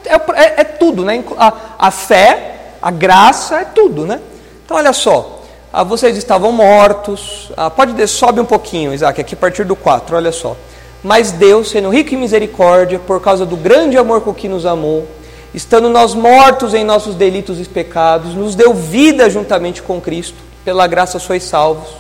É, 0.07 0.15
é, 0.15 0.61
é 0.63 0.65
tudo, 0.65 1.05
né? 1.05 1.23
A, 1.37 1.53
a, 1.79 1.91
fé, 1.91 2.77
a 2.81 2.91
graça, 2.91 3.61
é 3.61 3.65
tudo, 3.65 4.07
né? 4.07 4.23
Então, 4.65 4.79
olha 4.79 4.95
só. 4.95 5.43
Ah, 5.71 5.83
vocês 5.83 6.17
estavam 6.17 6.51
mortos. 6.51 7.53
Ah, 7.55 7.69
pode 7.69 8.09
sobe 8.09 8.41
um 8.41 8.47
pouquinho, 8.47 8.95
Isaac, 8.95 9.21
aqui 9.21 9.35
a 9.35 9.39
partir 9.39 9.65
do 9.65 9.77
4, 9.77 10.17
olha 10.17 10.33
só. 10.33 10.57
Mas 11.03 11.31
Deus, 11.31 11.69
sendo 11.69 11.91
rico 11.91 12.15
em 12.15 12.17
misericórdia, 12.17 12.99
por 12.99 13.21
causa 13.21 13.45
do 13.45 13.57
grande 13.57 13.99
amor 13.99 14.23
com 14.23 14.33
que 14.33 14.49
nos 14.49 14.65
amou, 14.65 15.07
estando 15.53 15.91
nós 15.91 16.15
mortos 16.15 16.73
em 16.73 16.85
nossos 16.85 17.15
delitos 17.15 17.61
e 17.61 17.65
pecados, 17.65 18.35
nos 18.35 18.55
deu 18.55 18.73
vida 18.73 19.29
juntamente 19.29 19.83
com 19.83 20.01
Cristo 20.01 20.47
pela 20.67 20.89
graça 20.89 21.21
sois 21.21 21.45
salvos. 21.45 21.91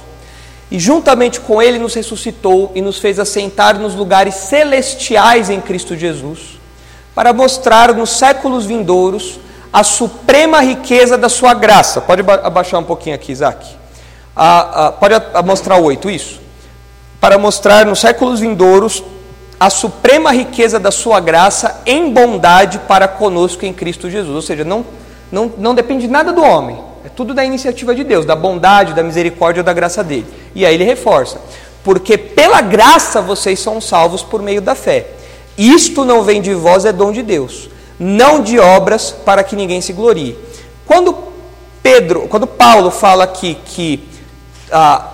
E 0.68 0.80
juntamente 0.80 1.38
com 1.38 1.62
Ele 1.62 1.78
nos 1.78 1.94
ressuscitou 1.94 2.72
e 2.74 2.82
nos 2.82 2.98
fez 2.98 3.20
assentar 3.20 3.78
nos 3.78 3.94
lugares 3.94 4.34
celestiais 4.34 5.48
em 5.48 5.60
Cristo 5.60 5.94
Jesus, 5.94 6.58
para 7.14 7.32
mostrar 7.32 7.94
nos 7.94 8.10
séculos 8.10 8.66
vindouros 8.66 9.38
a 9.72 9.84
suprema 9.84 10.60
riqueza 10.60 11.16
da 11.16 11.28
Sua 11.28 11.54
graça. 11.54 12.00
Pode 12.00 12.22
abaixar 12.42 12.80
um 12.80 12.84
pouquinho 12.84 13.14
aqui, 13.14 13.30
Isaac. 13.30 13.64
Pode 14.98 15.14
mostrar 15.46 15.78
oito, 15.78 16.10
isso. 16.10 16.40
Para 17.20 17.38
mostrar 17.38 17.86
nos 17.86 18.00
séculos 18.00 18.40
vindouros 18.40 19.04
a 19.60 19.70
suprema 19.70 20.32
riqueza 20.32 20.80
da 20.80 20.90
Sua 20.90 21.20
graça 21.20 21.80
em 21.86 22.12
bondade 22.12 22.80
para 22.80 23.06
conosco 23.06 23.64
em 23.64 23.72
Cristo 23.72 24.10
Jesus. 24.10 24.34
Ou 24.34 24.42
seja, 24.42 24.64
não, 24.64 24.84
não, 25.30 25.52
não 25.56 25.76
depende 25.76 26.08
nada 26.08 26.32
do 26.32 26.42
homem 26.42 26.95
é 27.06 27.08
tudo 27.08 27.32
da 27.32 27.44
iniciativa 27.44 27.94
de 27.94 28.02
Deus, 28.02 28.26
da 28.26 28.34
bondade, 28.34 28.92
da 28.92 29.00
misericórdia, 29.00 29.62
da 29.62 29.72
graça 29.72 30.02
dele. 30.02 30.26
E 30.56 30.66
aí 30.66 30.74
ele 30.74 30.82
reforça: 30.82 31.40
porque 31.84 32.18
pela 32.18 32.60
graça 32.60 33.22
vocês 33.22 33.60
são 33.60 33.80
salvos 33.80 34.24
por 34.24 34.42
meio 34.42 34.60
da 34.60 34.74
fé. 34.74 35.06
Isto 35.56 36.04
não 36.04 36.24
vem 36.24 36.42
de 36.42 36.52
vós, 36.52 36.84
é 36.84 36.92
dom 36.92 37.12
de 37.12 37.22
Deus, 37.22 37.70
não 37.96 38.42
de 38.42 38.58
obras 38.58 39.12
para 39.12 39.44
que 39.44 39.54
ninguém 39.54 39.80
se 39.80 39.92
glorie. 39.92 40.36
Quando 40.84 41.16
Pedro, 41.80 42.26
quando 42.26 42.44
Paulo 42.44 42.90
fala 42.90 43.22
aqui 43.22 43.56
que 43.64 44.08
ah, 44.72 45.10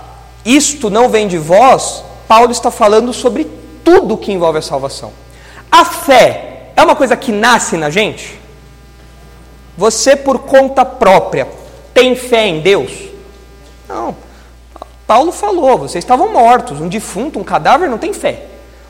isto 0.46 0.88
não 0.88 1.10
vem 1.10 1.28
de 1.28 1.36
vós, 1.36 2.02
Paulo 2.26 2.50
está 2.50 2.70
falando 2.70 3.12
sobre 3.12 3.46
tudo 3.84 4.16
que 4.16 4.32
envolve 4.32 4.58
a 4.58 4.62
salvação. 4.62 5.12
A 5.70 5.84
fé 5.84 6.70
é 6.74 6.82
uma 6.82 6.96
coisa 6.96 7.18
que 7.18 7.30
nasce 7.30 7.76
na 7.76 7.90
gente? 7.90 8.40
Você, 9.76 10.16
por 10.16 10.38
conta 10.38 10.86
própria, 10.86 11.60
tem 11.94 12.14
fé 12.16 12.46
em 12.46 12.60
Deus? 12.60 12.92
Não. 13.88 14.16
Paulo 15.06 15.32
falou: 15.32 15.78
vocês 15.78 16.02
estavam 16.02 16.32
mortos. 16.32 16.80
Um 16.80 16.88
defunto, 16.88 17.38
um 17.38 17.44
cadáver 17.44 17.88
não 17.88 17.98
tem 17.98 18.12
fé. 18.12 18.46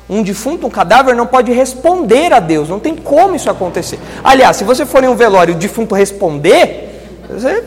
Um 0.09 0.23
defunto, 0.23 0.67
um 0.67 0.71
cadáver 0.71 1.15
não 1.15 1.27
pode 1.27 1.53
responder 1.53 2.33
a 2.33 2.41
Deus. 2.41 2.69
Não 2.69 2.79
tem 2.79 2.95
como 2.95 3.35
isso 3.35 3.51
acontecer. 3.51 3.99
Aliás, 4.23 4.57
se 4.57 4.65
você 4.65 4.85
for 4.85 5.03
em 5.03 5.09
um 5.09 5.17
velório 5.17 5.53
e 5.53 5.57
o 5.57 5.59
defunto 5.59 5.95
responder, 5.95 7.09
você... 7.29 7.65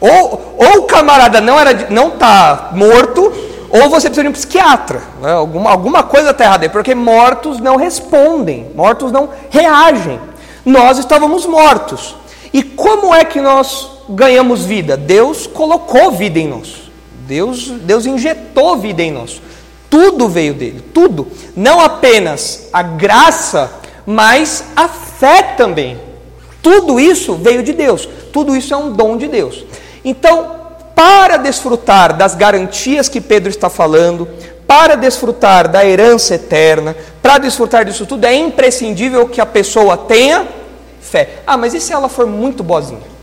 ou, 0.00 0.56
ou 0.58 0.78
o 0.80 0.82
camarada 0.82 1.40
não 1.40 1.58
era 1.58 1.90
não 1.90 2.08
está 2.08 2.70
morto, 2.72 3.32
ou 3.70 3.88
você 3.88 4.08
precisa 4.08 4.22
de 4.22 4.28
um 4.28 4.32
psiquiatra. 4.32 5.02
Né? 5.20 5.32
Alguma, 5.32 5.70
alguma 5.70 6.02
coisa 6.02 6.30
está 6.30 6.44
errada 6.44 6.64
aí, 6.64 6.68
porque 6.68 6.94
mortos 6.94 7.58
não 7.58 7.76
respondem, 7.76 8.70
mortos 8.74 9.10
não 9.10 9.30
reagem. 9.50 10.20
Nós 10.64 10.98
estávamos 10.98 11.44
mortos. 11.46 12.14
E 12.52 12.62
como 12.62 13.12
é 13.14 13.24
que 13.24 13.40
nós 13.40 13.93
ganhamos 14.08 14.64
vida? 14.64 14.96
Deus 14.96 15.46
colocou 15.46 16.12
vida 16.12 16.38
em 16.38 16.48
nós. 16.48 16.90
Deus, 17.26 17.68
Deus 17.68 18.06
injetou 18.06 18.76
vida 18.76 19.02
em 19.02 19.10
nós. 19.10 19.40
Tudo 19.88 20.28
veio 20.28 20.54
dele, 20.54 20.84
tudo. 20.92 21.28
Não 21.54 21.80
apenas 21.80 22.68
a 22.72 22.82
graça, 22.82 23.72
mas 24.04 24.64
a 24.74 24.88
fé 24.88 25.42
também. 25.56 25.98
Tudo 26.62 26.98
isso 26.98 27.34
veio 27.34 27.62
de 27.62 27.72
Deus. 27.72 28.08
Tudo 28.32 28.56
isso 28.56 28.74
é 28.74 28.76
um 28.76 28.92
dom 28.92 29.16
de 29.16 29.28
Deus. 29.28 29.64
Então, 30.04 30.56
para 30.94 31.36
desfrutar 31.36 32.16
das 32.16 32.34
garantias 32.34 33.08
que 33.08 33.20
Pedro 33.20 33.50
está 33.50 33.68
falando, 33.70 34.28
para 34.66 34.96
desfrutar 34.96 35.68
da 35.68 35.84
herança 35.84 36.34
eterna, 36.34 36.96
para 37.22 37.38
desfrutar 37.38 37.84
disso 37.84 38.06
tudo, 38.06 38.24
é 38.24 38.34
imprescindível 38.34 39.28
que 39.28 39.40
a 39.40 39.46
pessoa 39.46 39.96
tenha 39.96 40.46
fé. 41.00 41.42
Ah, 41.46 41.56
mas 41.56 41.74
e 41.74 41.80
se 41.80 41.92
ela 41.92 42.08
for 42.08 42.26
muito 42.26 42.62
boazinha? 42.62 43.13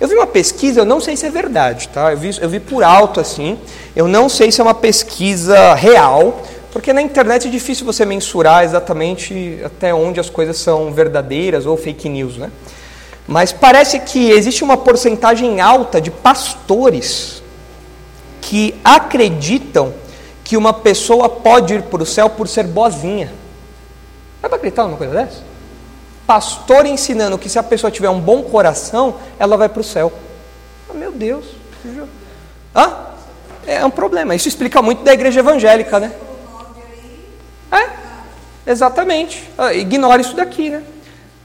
Eu 0.00 0.06
vi 0.06 0.14
uma 0.14 0.26
pesquisa, 0.28 0.80
eu 0.80 0.84
não 0.84 1.00
sei 1.00 1.16
se 1.16 1.26
é 1.26 1.30
verdade, 1.30 1.88
tá? 1.88 2.12
Eu 2.12 2.16
vi, 2.16 2.30
eu 2.40 2.48
vi 2.48 2.60
por 2.60 2.84
alto 2.84 3.18
assim, 3.18 3.58
eu 3.96 4.06
não 4.06 4.28
sei 4.28 4.52
se 4.52 4.60
é 4.60 4.64
uma 4.64 4.74
pesquisa 4.74 5.74
real, 5.74 6.40
porque 6.72 6.92
na 6.92 7.02
internet 7.02 7.48
é 7.48 7.50
difícil 7.50 7.84
você 7.84 8.04
mensurar 8.04 8.62
exatamente 8.62 9.60
até 9.64 9.92
onde 9.92 10.20
as 10.20 10.30
coisas 10.30 10.56
são 10.58 10.92
verdadeiras 10.92 11.66
ou 11.66 11.76
fake 11.76 12.08
news, 12.08 12.36
né? 12.36 12.52
Mas 13.26 13.52
parece 13.52 13.98
que 13.98 14.30
existe 14.30 14.62
uma 14.62 14.76
porcentagem 14.76 15.60
alta 15.60 16.00
de 16.00 16.10
pastores 16.12 17.42
que 18.40 18.76
acreditam 18.84 19.92
que 20.44 20.56
uma 20.56 20.72
pessoa 20.72 21.28
pode 21.28 21.74
ir 21.74 21.82
para 21.82 22.02
o 22.02 22.06
céu 22.06 22.30
por 22.30 22.46
ser 22.46 22.64
boazinha. 22.68 23.32
Dá 24.40 24.48
para 24.48 24.56
acreditar 24.56 24.84
numa 24.84 24.96
coisa 24.96 25.12
dessa? 25.12 25.47
Pastor 26.28 26.84
ensinando 26.84 27.38
que 27.38 27.48
se 27.48 27.58
a 27.58 27.62
pessoa 27.62 27.90
tiver 27.90 28.10
um 28.10 28.20
bom 28.20 28.42
coração, 28.42 29.16
ela 29.38 29.56
vai 29.56 29.66
para 29.66 29.80
o 29.80 29.84
céu. 29.84 30.12
Oh, 30.86 30.92
meu 30.92 31.10
Deus. 31.10 31.46
Hã? 32.76 32.96
É 33.66 33.82
um 33.82 33.90
problema. 33.90 34.34
Isso 34.34 34.46
explica 34.46 34.82
muito 34.82 35.02
da 35.02 35.14
igreja 35.14 35.40
evangélica, 35.40 35.98
né? 35.98 36.12
É, 37.72 38.70
exatamente. 38.70 39.48
Ah, 39.56 39.72
ignora 39.72 40.20
isso 40.20 40.36
daqui, 40.36 40.68
né? 40.68 40.82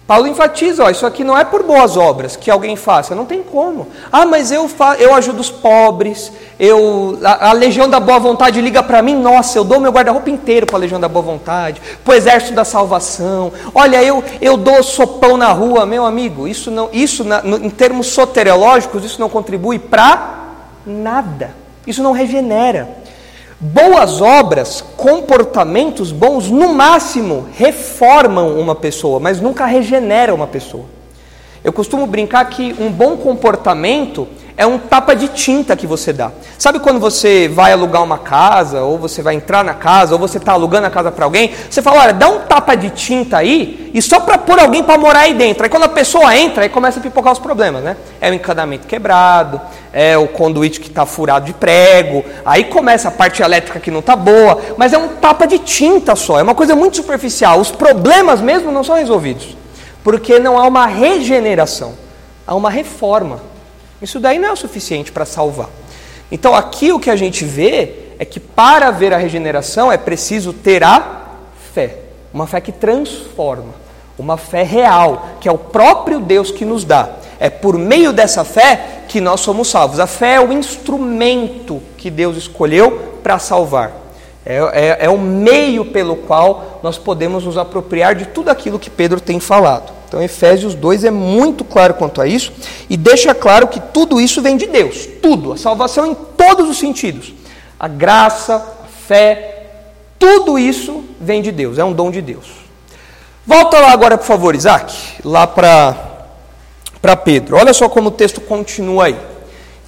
Paulo 0.06 0.28
enfatiza, 0.28 0.84
ó, 0.84 0.90
isso 0.90 1.06
aqui 1.06 1.24
não 1.24 1.38
é 1.38 1.46
por 1.46 1.64
boas 1.64 1.96
obras 1.96 2.36
que 2.36 2.52
alguém 2.52 2.76
faça, 2.76 3.16
não 3.16 3.26
tem 3.26 3.42
como. 3.42 3.88
Ah, 4.12 4.26
mas 4.26 4.52
eu, 4.52 4.70
eu 5.00 5.14
ajudo 5.16 5.40
os 5.40 5.50
pobres, 5.50 6.30
eu 6.60 7.18
a, 7.24 7.50
a 7.50 7.54
Legião 7.54 7.90
da 7.90 8.02
Boa 8.02 8.20
Vontade 8.20 8.60
liga 8.60 8.84
para 8.84 9.02
mim, 9.02 9.16
nossa, 9.16 9.58
eu 9.58 9.64
dou 9.64 9.80
meu 9.80 9.94
guarda-roupa 9.94 10.30
inteiro 10.30 10.66
para 10.66 10.76
a 10.76 10.80
Legião 10.80 11.00
da 11.00 11.08
Boa 11.08 11.24
Vontade, 11.24 11.82
para 12.04 12.14
o 12.14 12.18
Exército 12.18 12.54
da 12.54 12.66
Salvação. 12.66 13.54
Olha, 13.74 14.04
eu, 14.04 14.22
eu 14.42 14.58
dou 14.58 14.84
sopão 14.84 15.38
na 15.38 15.54
rua, 15.54 15.86
meu 15.86 16.06
amigo, 16.06 16.50
isso, 16.50 16.70
não, 16.70 16.90
isso 16.92 17.24
na, 17.24 17.42
no, 17.42 17.64
em 17.66 17.70
termos 17.70 18.08
soteriológicos, 18.08 19.06
isso 19.06 19.22
não 19.22 19.30
contribui 19.30 19.80
para 19.80 20.52
nada, 20.86 21.56
isso 21.88 22.04
não 22.04 22.12
regenera. 22.12 23.03
Boas 23.66 24.20
obras, 24.20 24.84
comportamentos 24.98 26.12
bons, 26.12 26.50
no 26.50 26.74
máximo 26.74 27.48
reformam 27.56 28.60
uma 28.60 28.76
pessoa, 28.76 29.22
mas 29.22 29.40
nunca 29.40 29.66
regeneram 29.66 30.36
uma 30.36 30.48
pessoa. 30.48 30.84
Eu 31.64 31.72
costumo 31.72 32.06
brincar 32.06 32.44
que 32.50 32.76
um 32.78 32.92
bom 32.92 33.16
comportamento 33.16 34.28
é 34.64 34.68
um 34.68 34.78
tapa 34.80 35.14
de 35.14 35.28
tinta 35.28 35.76
que 35.76 35.86
você 35.86 36.14
dá. 36.14 36.32
Sabe 36.58 36.80
quando 36.80 36.98
você 36.98 37.50
vai 37.50 37.74
alugar 37.74 38.02
uma 38.02 38.18
casa, 38.18 38.82
ou 38.82 38.98
você 38.98 39.22
vai 39.22 39.36
entrar 39.36 39.62
na 39.64 39.74
casa, 39.74 40.14
ou 40.14 40.20
você 40.20 40.38
está 40.38 40.54
alugando 40.54 40.88
a 40.88 40.90
casa 40.90 41.12
para 41.12 41.26
alguém, 41.26 41.54
você 41.70 41.82
fala, 41.82 42.02
olha, 42.02 42.14
dá 42.14 42.30
um 42.30 42.40
tapa 42.40 42.74
de 42.76 42.90
tinta 42.90 43.38
aí, 43.38 43.92
e 43.94 44.02
só 44.02 44.22
para 44.22 44.38
pôr 44.38 44.58
alguém 44.60 44.82
para 44.82 44.98
morar 44.98 45.20
aí 45.22 45.34
dentro. 45.34 45.64
Aí 45.64 45.70
quando 45.70 45.84
a 45.84 45.90
pessoa 45.90 46.36
entra, 46.38 46.64
aí 46.64 46.70
começa 46.70 47.00
a 47.00 47.04
pipocar 47.04 47.34
os 47.34 47.40
problemas, 47.40 47.84
né? 47.84 47.98
É 48.22 48.32
o 48.32 48.34
encanamento 48.34 48.88
quebrado, 48.88 49.60
é 49.92 50.18
o 50.18 50.30
conduíte 50.30 50.80
que 50.80 50.88
está 50.88 51.06
furado 51.06 51.46
de 51.46 51.54
prego, 51.54 52.24
aí 52.46 52.64
começa 52.64 53.10
a 53.10 53.12
parte 53.12 53.44
elétrica 53.44 53.82
que 53.82 53.92
não 53.92 54.00
está 54.00 54.16
boa, 54.16 54.60
mas 54.78 54.94
é 54.94 54.98
um 54.98 55.10
tapa 55.10 55.46
de 55.46 55.60
tinta 55.60 56.16
só, 56.16 56.40
é 56.40 56.44
uma 56.44 56.56
coisa 56.56 56.74
muito 56.74 56.96
superficial. 56.96 57.60
Os 57.60 57.70
problemas 57.70 58.40
mesmo 58.40 58.72
não 58.72 58.84
são 58.84 58.96
resolvidos, 58.96 59.58
porque 60.06 60.40
não 60.40 60.58
há 60.58 60.66
uma 60.66 60.86
regeneração, 60.86 61.96
há 62.48 62.56
uma 62.56 62.70
reforma. 62.70 63.53
Isso 64.04 64.20
daí 64.20 64.38
não 64.38 64.50
é 64.50 64.52
o 64.52 64.58
suficiente 64.58 65.12
para 65.12 65.26
salvar. 65.26 65.70
Então 66.32 66.54
aqui 66.54 66.92
o 66.92 67.00
que 67.00 67.10
a 67.10 67.16
gente 67.16 67.46
vê 67.46 67.94
é 68.20 68.26
que 68.26 68.40
para 68.40 68.92
ver 68.92 69.14
a 69.14 69.18
regeneração 69.18 69.92
é 69.92 69.98
preciso 69.98 70.52
ter 70.52 70.84
a 70.84 71.22
fé, 71.74 71.98
uma 72.34 72.46
fé 72.46 72.60
que 72.60 72.72
transforma, 72.72 73.74
uma 74.18 74.38
fé 74.38 74.64
real, 74.64 75.30
que 75.40 75.48
é 75.48 75.52
o 75.52 75.58
próprio 75.58 76.20
Deus 76.20 76.52
que 76.52 76.66
nos 76.66 76.84
dá. 76.84 77.10
É 77.40 77.50
por 77.50 77.78
meio 77.78 78.14
dessa 78.14 78.44
fé 78.44 79.04
que 79.08 79.20
nós 79.20 79.42
somos 79.42 79.70
salvos. 79.70 80.00
A 80.00 80.08
fé 80.08 80.36
é 80.36 80.42
o 80.42 80.52
instrumento 80.52 81.82
que 81.98 82.10
Deus 82.10 82.38
escolheu 82.38 83.20
para 83.24 83.40
salvar. 83.40 83.92
É, 84.46 84.58
é, 84.58 85.06
é 85.06 85.10
o 85.10 85.18
meio 85.18 85.86
pelo 85.86 86.18
qual 86.18 86.80
nós 86.84 86.98
podemos 86.98 87.46
nos 87.46 87.58
apropriar 87.58 88.16
de 88.16 88.26
tudo 88.26 88.50
aquilo 88.50 88.80
que 88.80 88.90
Pedro 88.90 89.22
tem 89.22 89.40
falado. 89.40 90.03
Então, 90.14 90.22
Efésios 90.22 90.76
2 90.76 91.06
é 91.06 91.10
muito 91.10 91.66
claro 91.66 91.96
quanto 91.96 92.22
a 92.22 92.28
isso 92.28 92.54
e 92.88 92.96
deixa 92.96 93.34
claro 93.34 93.68
que 93.68 93.80
tudo 93.80 94.22
isso 94.22 94.44
vem 94.44 94.58
de 94.58 94.68
Deus, 94.68 95.10
tudo, 95.20 95.52
a 95.52 95.58
salvação 95.58 96.06
em 96.06 96.14
todos 96.14 96.70
os 96.70 96.78
sentidos. 96.78 97.34
A 97.80 97.88
graça, 97.88 98.58
a 98.58 99.08
fé, 99.08 99.64
tudo 100.20 100.60
isso 100.60 101.04
vem 101.20 101.42
de 101.42 101.52
Deus, 101.52 101.80
é 101.80 101.84
um 101.84 101.92
dom 101.92 102.12
de 102.12 102.22
Deus. 102.22 102.46
Volta 103.44 103.80
lá 103.80 103.92
agora, 103.92 104.16
por 104.16 104.28
favor, 104.28 104.54
Isaac, 104.54 104.96
lá 105.26 105.48
para 105.48 105.96
Pedro. 107.26 107.58
Olha 107.58 107.74
só 107.74 107.90
como 107.90 108.10
o 108.10 108.12
texto 108.12 108.40
continua 108.40 109.06
aí. 109.06 109.18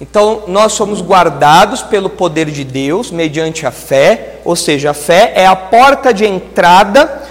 Então, 0.00 0.42
nós 0.48 0.72
somos 0.72 1.00
guardados 1.00 1.82
pelo 1.82 2.10
poder 2.10 2.50
de 2.50 2.64
Deus 2.64 3.12
mediante 3.12 3.64
a 3.64 3.70
fé, 3.70 4.40
ou 4.44 4.56
seja, 4.56 4.90
a 4.90 4.94
fé 4.94 5.34
é 5.36 5.46
a 5.46 5.54
porta 5.54 6.12
de 6.12 6.26
entrada 6.26 7.22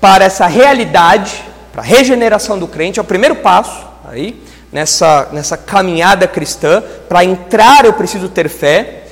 para 0.00 0.24
essa 0.24 0.46
realidade 0.46 1.52
para 1.74 1.82
a 1.82 1.84
regeneração 1.84 2.56
do 2.56 2.68
crente, 2.68 3.00
é 3.00 3.02
o 3.02 3.04
primeiro 3.04 3.34
passo 3.34 3.84
aí 4.04 4.40
nessa, 4.70 5.28
nessa 5.32 5.56
caminhada 5.56 6.28
cristã. 6.28 6.80
Para 7.08 7.24
entrar 7.24 7.84
eu 7.84 7.92
preciso 7.92 8.28
ter 8.28 8.48
fé. 8.48 9.02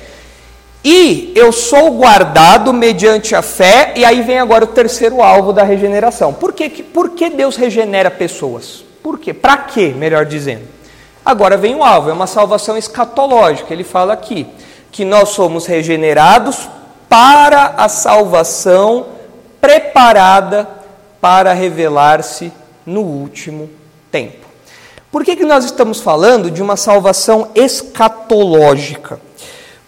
E 0.85 1.33
eu 1.35 1.51
sou 1.51 1.91
guardado 1.91 2.73
mediante 2.73 3.35
a 3.35 3.43
fé, 3.43 3.95
e 3.97 4.05
aí 4.05 4.23
vem 4.23 4.39
agora 4.39 4.63
o 4.63 4.69
terceiro 4.69 5.21
alvo 5.21 5.53
da 5.53 5.65
regeneração. 5.65 6.33
Por 6.33 6.53
que, 6.53 6.71
por 6.85 7.11
que 7.11 7.31
Deus 7.31 7.57
regenera 7.57 8.13
pessoas? 8.13 8.85
Por 9.03 9.19
quê? 9.19 9.35
Para 9.35 9.57
quê, 9.57 9.89
melhor 9.97 10.25
dizendo? 10.25 10.63
Agora 11.25 11.57
vem 11.57 11.75
o 11.75 11.83
alvo, 11.83 12.11
é 12.11 12.13
uma 12.13 12.29
salvação 12.29 12.77
escatológica. 12.77 13.73
Ele 13.75 13.85
fala 13.85 14.13
aqui 14.13 14.47
que 14.93 15.05
nós 15.05 15.31
somos 15.31 15.67
regenerados 15.67 16.69
para 17.09 17.75
a 17.77 17.89
salvação 17.89 19.07
preparada 19.61 20.82
para 21.23 21.53
revelar-se 21.53 22.53
no 22.85 23.03
último 23.03 23.71
tempo. 24.11 24.45
Por 25.09 25.25
que, 25.25 25.37
que 25.37 25.45
nós 25.45 25.65
estamos 25.65 26.01
falando 26.01 26.51
de 26.51 26.61
uma 26.61 26.77
salvação 26.77 27.53
escatológica? 27.55 29.21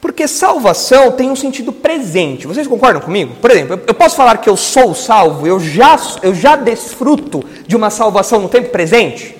Porque 0.00 0.28
salvação 0.28 1.10
tem 1.10 1.28
um 1.30 1.34
sentido 1.34 1.72
presente. 1.72 2.46
Vocês 2.46 2.68
concordam 2.68 3.02
comigo? 3.02 3.34
Por 3.40 3.50
exemplo, 3.50 3.80
eu 3.84 3.94
posso 3.94 4.14
falar 4.14 4.36
que 4.38 4.48
eu 4.48 4.56
sou 4.56 4.94
salvo, 4.94 5.44
eu 5.44 5.58
já, 5.58 5.98
eu 6.22 6.32
já 6.32 6.54
desfruto 6.54 7.44
de 7.66 7.74
uma 7.74 7.90
salvação 7.90 8.38
no 8.38 8.48
tempo 8.48 8.70
presente? 8.70 9.36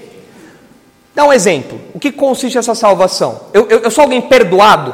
Dá 1.14 1.24
um 1.24 1.32
exemplo. 1.32 1.78
O 1.94 2.00
que 2.00 2.10
consiste 2.10 2.58
essa 2.58 2.74
salvação? 2.74 3.42
Eu, 3.52 3.68
eu, 3.68 3.78
eu 3.80 3.90
sou 3.92 4.02
alguém 4.02 4.22
perdoado? 4.22 4.92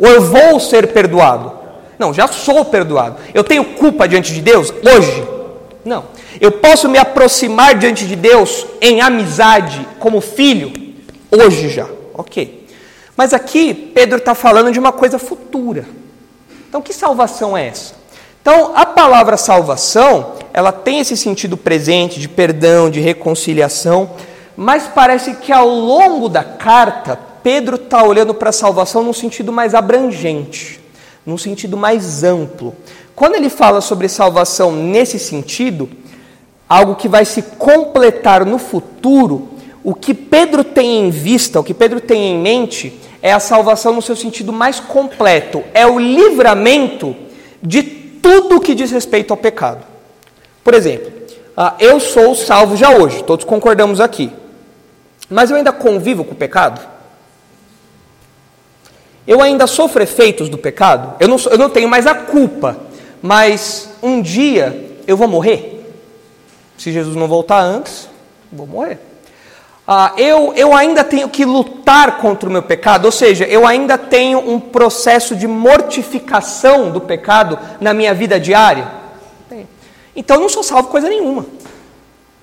Ou 0.00 0.08
eu 0.08 0.22
vou 0.22 0.58
ser 0.58 0.92
perdoado? 0.92 1.52
Não, 1.96 2.12
já 2.12 2.26
sou 2.26 2.64
perdoado. 2.64 3.18
Eu 3.32 3.44
tenho 3.44 3.62
culpa 3.76 4.08
diante 4.08 4.34
de 4.34 4.40
Deus 4.40 4.72
hoje? 4.82 5.31
Não. 5.84 6.04
Eu 6.40 6.52
posso 6.52 6.88
me 6.88 6.98
aproximar 6.98 7.74
diante 7.74 8.06
de 8.06 8.16
Deus 8.16 8.66
em 8.80 9.00
amizade, 9.00 9.86
como 9.98 10.20
filho, 10.20 10.72
hoje 11.30 11.68
já. 11.68 11.88
Ok. 12.14 12.66
Mas 13.16 13.32
aqui 13.32 13.74
Pedro 13.74 14.18
está 14.18 14.34
falando 14.34 14.72
de 14.72 14.78
uma 14.78 14.92
coisa 14.92 15.18
futura. 15.18 15.86
Então, 16.68 16.80
que 16.80 16.94
salvação 16.94 17.56
é 17.56 17.68
essa? 17.68 17.94
Então, 18.40 18.72
a 18.74 18.84
palavra 18.84 19.36
salvação, 19.36 20.32
ela 20.52 20.72
tem 20.72 20.98
esse 20.98 21.16
sentido 21.16 21.56
presente 21.56 22.18
de 22.18 22.28
perdão, 22.28 22.90
de 22.90 23.00
reconciliação, 23.00 24.10
mas 24.56 24.88
parece 24.88 25.34
que 25.34 25.52
ao 25.52 25.68
longo 25.68 26.28
da 26.28 26.42
carta, 26.42 27.18
Pedro 27.42 27.76
está 27.76 28.02
olhando 28.02 28.34
para 28.34 28.50
a 28.50 28.52
salvação 28.52 29.02
num 29.02 29.12
sentido 29.12 29.52
mais 29.52 29.74
abrangente, 29.74 30.80
num 31.24 31.38
sentido 31.38 31.76
mais 31.76 32.24
amplo. 32.24 32.74
Quando 33.14 33.34
ele 33.34 33.48
fala 33.48 33.80
sobre 33.80 34.08
salvação 34.08 34.72
nesse 34.72 35.18
sentido, 35.18 35.88
algo 36.68 36.94
que 36.94 37.08
vai 37.08 37.24
se 37.24 37.42
completar 37.42 38.44
no 38.46 38.58
futuro, 38.58 39.50
o 39.84 39.94
que 39.94 40.14
Pedro 40.14 40.64
tem 40.64 41.06
em 41.06 41.10
vista, 41.10 41.60
o 41.60 41.64
que 41.64 41.74
Pedro 41.74 42.00
tem 42.00 42.32
em 42.32 42.38
mente, 42.38 42.98
é 43.20 43.32
a 43.32 43.40
salvação 43.40 43.92
no 43.92 44.02
seu 44.02 44.16
sentido 44.16 44.52
mais 44.52 44.80
completo, 44.80 45.62
é 45.74 45.86
o 45.86 45.98
livramento 45.98 47.14
de 47.62 47.82
tudo 47.82 48.60
que 48.60 48.74
diz 48.74 48.90
respeito 48.90 49.32
ao 49.32 49.36
pecado. 49.36 49.84
Por 50.64 50.74
exemplo, 50.74 51.12
ah, 51.56 51.74
eu 51.78 52.00
sou 52.00 52.34
salvo 52.34 52.76
já 52.76 52.90
hoje, 52.90 53.22
todos 53.24 53.44
concordamos 53.44 54.00
aqui, 54.00 54.32
mas 55.28 55.50
eu 55.50 55.56
ainda 55.56 55.72
convivo 55.72 56.24
com 56.24 56.32
o 56.32 56.36
pecado? 56.36 56.80
Eu 59.26 59.40
ainda 59.40 59.66
sofro 59.66 60.02
efeitos 60.02 60.48
do 60.48 60.58
pecado? 60.58 61.14
Eu 61.20 61.28
não, 61.28 61.36
eu 61.50 61.58
não 61.58 61.70
tenho 61.70 61.88
mais 61.88 62.06
a 62.06 62.14
culpa 62.14 62.76
mas 63.22 63.88
um 64.02 64.20
dia 64.20 64.98
eu 65.06 65.16
vou 65.16 65.28
morrer. 65.28 65.94
Se 66.76 66.90
Jesus 66.90 67.14
não 67.14 67.28
voltar 67.28 67.60
antes, 67.60 68.08
vou 68.52 68.66
morrer. 68.66 68.98
Ah, 69.86 70.12
eu, 70.16 70.52
eu 70.54 70.74
ainda 70.74 71.04
tenho 71.04 71.28
que 71.28 71.44
lutar 71.44 72.18
contra 72.18 72.48
o 72.48 72.52
meu 72.52 72.62
pecado, 72.62 73.04
ou 73.06 73.12
seja, 73.12 73.44
eu 73.44 73.66
ainda 73.66 73.98
tenho 73.98 74.38
um 74.38 74.58
processo 74.58 75.34
de 75.34 75.46
mortificação 75.46 76.90
do 76.90 77.00
pecado 77.00 77.58
na 77.80 77.92
minha 77.92 78.14
vida 78.14 78.38
diária. 78.38 79.02
Então 80.14 80.36
eu 80.36 80.42
não 80.42 80.48
sou 80.48 80.62
salvo 80.62 80.88
coisa 80.88 81.08
nenhuma. 81.08 81.46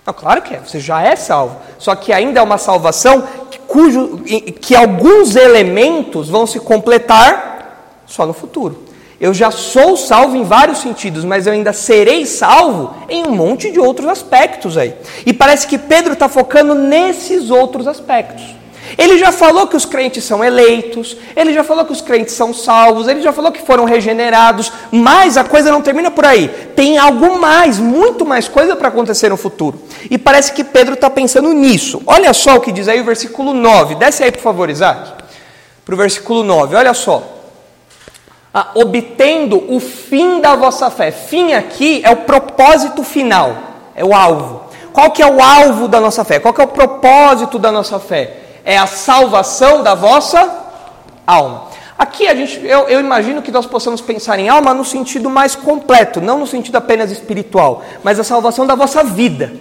Não, 0.06 0.14
claro 0.14 0.42
que 0.42 0.56
é, 0.56 0.60
você 0.60 0.80
já 0.80 1.02
é 1.02 1.16
salvo. 1.16 1.58
Só 1.78 1.96
que 1.96 2.12
ainda 2.12 2.40
é 2.40 2.44
uma 2.44 2.58
salvação 2.58 3.28
que, 3.50 3.60
cujo, 3.60 4.24
que 4.60 4.76
alguns 4.76 5.36
elementos 5.36 6.30
vão 6.30 6.48
se 6.48 6.60
completar 6.60 8.02
só 8.08 8.26
no 8.26 8.34
futuro. 8.34 8.89
Eu 9.20 9.34
já 9.34 9.52
sou 9.52 9.98
salvo 9.98 10.38
em 10.38 10.44
vários 10.44 10.80
sentidos, 10.80 11.26
mas 11.26 11.46
eu 11.46 11.52
ainda 11.52 11.74
serei 11.74 12.26
salvo 12.26 12.96
em 13.10 13.28
um 13.28 13.32
monte 13.32 13.70
de 13.70 13.78
outros 13.78 14.08
aspectos 14.08 14.78
aí. 14.78 14.94
E 15.26 15.34
parece 15.34 15.68
que 15.68 15.78
Pedro 15.78 16.14
está 16.14 16.30
focando 16.30 16.74
nesses 16.74 17.52
outros 17.52 17.86
aspectos. 17.86 18.56
Ele 18.98 19.18
já 19.18 19.32
falou 19.32 19.68
que 19.68 19.76
os 19.76 19.86
crentes 19.86 20.24
são 20.24 20.44
eleitos, 20.44 21.18
ele 21.36 21.54
já 21.54 21.64
falou 21.66 21.86
que 21.86 21.92
os 21.92 22.02
crentes 22.02 22.34
são 22.34 22.54
salvos, 22.54 23.08
ele 23.08 23.22
já 23.22 23.32
falou 23.32 23.52
que 23.52 23.62
foram 23.62 23.84
regenerados, 23.84 24.72
mas 24.90 25.38
a 25.38 25.44
coisa 25.44 25.70
não 25.70 25.82
termina 25.82 26.10
por 26.10 26.26
aí. 26.26 26.48
Tem 26.76 26.98
algo 26.98 27.38
mais, 27.38 27.78
muito 27.78 28.26
mais 28.26 28.48
coisa 28.48 28.76
para 28.76 28.88
acontecer 28.88 29.30
no 29.30 29.38
futuro. 29.38 29.80
E 30.10 30.18
parece 30.18 30.54
que 30.54 30.64
Pedro 30.64 30.94
está 30.94 31.10
pensando 31.10 31.52
nisso. 31.54 32.02
Olha 32.08 32.34
só 32.34 32.56
o 32.56 32.62
que 32.62 32.72
diz 32.72 32.88
aí 32.88 33.02
o 33.02 33.06
versículo 33.06 33.54
9. 33.54 33.96
Desce 33.96 34.24
aí, 34.24 34.32
por 34.32 34.42
favor, 34.42 34.70
Isaac. 34.70 35.24
Para 35.86 35.94
o 35.94 35.98
versículo 35.98 36.42
9. 36.42 36.76
Olha 36.76 36.94
só 36.94 37.39
ah, 38.54 38.72
obtendo 38.76 39.64
o 39.74 39.80
fim 39.80 40.42
da 40.42 40.56
vossa 40.56 40.90
fé. 40.90 41.12
Fim 41.12 41.54
aqui 41.54 42.02
é 42.04 42.10
o 42.10 42.18
propósito 42.18 43.04
final, 43.04 43.56
é 43.96 44.04
o 44.04 44.14
alvo. 44.14 44.64
Qual 44.92 45.12
que 45.12 45.22
é 45.22 45.28
o 45.28 45.42
alvo 45.42 45.88
da 45.88 46.00
nossa 46.00 46.24
fé? 46.24 46.40
Qual 46.40 46.54
que 46.54 46.62
é 46.62 46.64
o 46.64 46.68
propósito 46.68 47.60
da 47.60 47.72
nossa 47.72 48.00
fé? 48.00 48.38
É 48.66 48.78
a 48.78 48.88
salvação 48.88 49.84
da 49.84 49.94
vossa 49.94 50.50
alma. 51.26 51.70
Aqui 51.98 52.28
a 52.28 52.34
gente, 52.34 52.66
eu, 52.66 52.88
eu, 52.88 53.00
imagino 53.00 53.42
que 53.42 53.52
nós 53.52 53.66
possamos 53.66 54.02
pensar 54.02 54.40
em 54.40 54.48
alma 54.48 54.74
no 54.74 54.86
sentido 54.86 55.30
mais 55.30 55.56
completo, 55.56 56.22
não 56.22 56.40
no 56.40 56.48
sentido 56.48 56.78
apenas 56.78 57.12
espiritual, 57.12 57.84
mas 58.04 58.20
a 58.20 58.24
salvação 58.24 58.66
da 58.66 58.74
vossa 58.74 59.04
vida. 59.04 59.52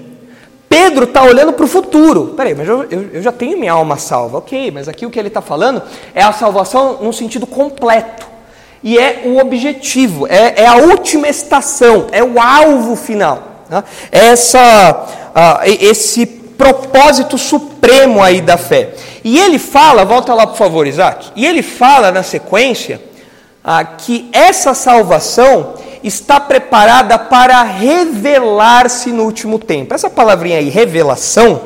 Pedro 0.68 1.04
está 1.04 1.22
olhando 1.22 1.52
para 1.52 1.64
o 1.64 1.68
futuro. 1.68 2.34
Peraí, 2.36 2.54
mas 2.54 2.68
eu, 2.68 2.84
eu, 2.84 3.10
eu 3.14 3.22
já 3.22 3.32
tenho 3.32 3.58
minha 3.58 3.72
alma 3.72 3.96
salva, 3.96 4.38
ok, 4.38 4.70
mas 4.70 4.88
aqui 4.88 5.04
o 5.04 5.10
que 5.10 5.18
ele 5.18 5.28
está 5.28 5.42
falando 5.42 5.82
é 6.14 6.22
a 6.22 6.32
salvação 6.32 6.98
no 7.02 7.12
sentido 7.12 7.46
completo 7.46 8.37
e 8.82 8.98
é 8.98 9.22
o 9.24 9.38
objetivo, 9.38 10.26
é, 10.26 10.62
é 10.62 10.66
a 10.66 10.76
última 10.76 11.28
estação, 11.28 12.06
é 12.12 12.22
o 12.22 12.40
alvo 12.40 12.94
final. 12.94 13.64
Né? 13.68 13.82
Essa, 14.10 15.06
uh, 15.30 15.64
esse 15.64 16.26
propósito 16.26 17.36
supremo 17.36 18.22
aí 18.22 18.40
da 18.40 18.56
fé. 18.56 18.94
E 19.24 19.38
ele 19.38 19.58
fala, 19.58 20.04
volta 20.04 20.34
lá 20.34 20.46
por 20.46 20.56
favor, 20.56 20.86
Isaac, 20.86 21.30
e 21.36 21.46
ele 21.46 21.62
fala 21.62 22.10
na 22.10 22.22
sequência 22.22 23.00
ah, 23.62 23.84
que 23.84 24.28
essa 24.32 24.74
salvação 24.74 25.74
está 26.02 26.40
preparada 26.40 27.18
para 27.18 27.62
revelar-se 27.62 29.10
no 29.10 29.24
último 29.24 29.58
tempo. 29.58 29.94
Essa 29.94 30.08
palavrinha 30.08 30.58
aí, 30.58 30.68
revelação, 30.68 31.60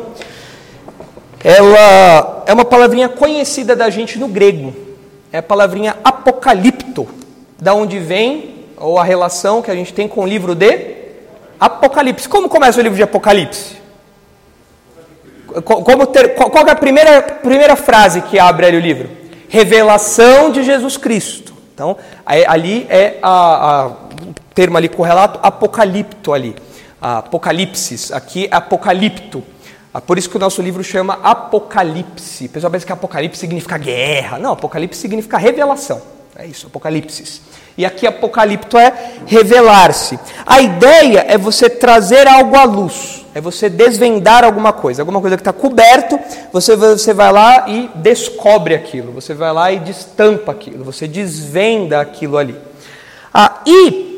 ela 1.44 2.42
é 2.46 2.52
uma 2.52 2.64
palavrinha 2.64 3.08
conhecida 3.08 3.76
da 3.76 3.90
gente 3.90 4.18
no 4.18 4.28
grego. 4.28 4.74
É 5.32 5.38
a 5.38 5.42
palavrinha 5.42 5.96
apocalipto, 6.04 7.08
da 7.58 7.72
onde 7.74 7.98
vem, 7.98 8.66
ou 8.76 8.98
a 8.98 9.04
relação 9.04 9.62
que 9.62 9.70
a 9.70 9.74
gente 9.74 9.94
tem 9.94 10.06
com 10.06 10.22
o 10.22 10.26
livro 10.26 10.54
de 10.54 10.96
Apocalipse. 11.58 12.28
Como 12.28 12.48
começa 12.48 12.80
o 12.80 12.82
livro 12.82 12.96
de 12.96 13.02
Apocalipse? 13.02 13.76
Como 15.64 16.06
ter, 16.06 16.34
qual 16.34 16.66
é 16.66 16.70
a 16.70 16.76
primeira, 16.76 17.22
primeira 17.22 17.76
frase 17.76 18.20
que 18.22 18.38
abre 18.38 18.66
ali 18.66 18.76
o 18.76 18.80
livro? 18.80 19.08
Revelação 19.48 20.50
de 20.50 20.62
Jesus 20.62 20.96
Cristo. 20.96 21.54
Então, 21.74 21.96
ali 22.26 22.86
é 22.90 23.18
a, 23.22 23.30
a, 23.30 23.86
o 23.86 24.34
termo 24.54 24.76
ali 24.76 24.88
correlato, 24.88 25.38
apocalipto 25.42 26.32
ali. 26.32 26.56
Apocalipsis, 27.00 28.12
aqui 28.12 28.48
é 28.50 28.54
apocalipto. 28.54 29.42
Ah, 29.94 30.00
por 30.00 30.16
isso 30.16 30.30
que 30.30 30.36
o 30.36 30.40
nosso 30.40 30.62
livro 30.62 30.82
chama 30.82 31.18
Apocalipse. 31.22 32.46
O 32.46 32.48
pessoal 32.48 32.70
pensa 32.70 32.86
que 32.86 32.92
Apocalipse 32.92 33.38
significa 33.38 33.76
guerra. 33.76 34.38
Não, 34.38 34.52
Apocalipse 34.52 34.98
significa 34.98 35.36
revelação. 35.36 36.00
É 36.34 36.46
isso, 36.46 36.66
Apocalipse. 36.66 37.42
E 37.76 37.84
aqui 37.84 38.06
Apocalipto 38.06 38.78
é 38.78 38.92
revelar-se. 39.26 40.18
A 40.46 40.60
ideia 40.60 41.26
é 41.28 41.36
você 41.36 41.68
trazer 41.68 42.26
algo 42.26 42.56
à 42.56 42.64
luz, 42.64 43.24
é 43.34 43.40
você 43.40 43.68
desvendar 43.68 44.44
alguma 44.44 44.72
coisa, 44.72 45.02
alguma 45.02 45.20
coisa 45.20 45.36
que 45.36 45.40
está 45.40 45.52
coberto, 45.52 46.18
você, 46.52 46.74
você 46.74 47.12
vai 47.12 47.32
lá 47.32 47.68
e 47.68 47.90
descobre 47.94 48.74
aquilo, 48.74 49.12
você 49.12 49.34
vai 49.34 49.52
lá 49.52 49.72
e 49.72 49.78
destampa 49.78 50.52
aquilo, 50.52 50.84
você 50.84 51.06
desvenda 51.06 52.00
aquilo 52.00 52.36
ali. 52.36 52.56
Ah, 53.32 53.60
e 53.66 54.12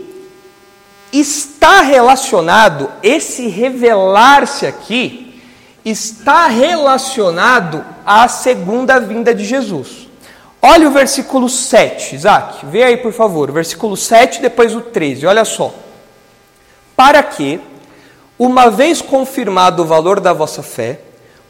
está 1.13 1.81
relacionado, 1.81 2.91
esse 3.03 3.47
revelar-se 3.49 4.67
aqui, 4.67 5.24
está 5.85 6.47
relacionado 6.47 7.85
à 8.07 8.27
segunda 8.27 8.99
vinda 8.99 9.35
de 9.35 9.45
Jesus. 9.45 10.09
Olha 10.63 10.89
o 10.89 10.93
versículo 10.93 11.49
7, 11.49 12.15
Isaac, 12.15 12.65
vê 12.65 12.85
aí 12.85 12.97
por 12.97 13.13
favor, 13.13 13.53
versículo 13.53 13.97
7, 13.97 14.41
depois 14.41 14.75
o 14.75 14.81
13, 14.81 15.27
olha 15.27 15.45
só. 15.45 15.75
Para 16.97 17.23
que, 17.23 17.61
uma 18.39 18.71
vez 18.71 19.03
confirmado 19.03 19.83
o 19.83 19.87
valor 19.87 20.21
da 20.21 20.33
vossa 20.33 20.63
fé, 20.63 21.01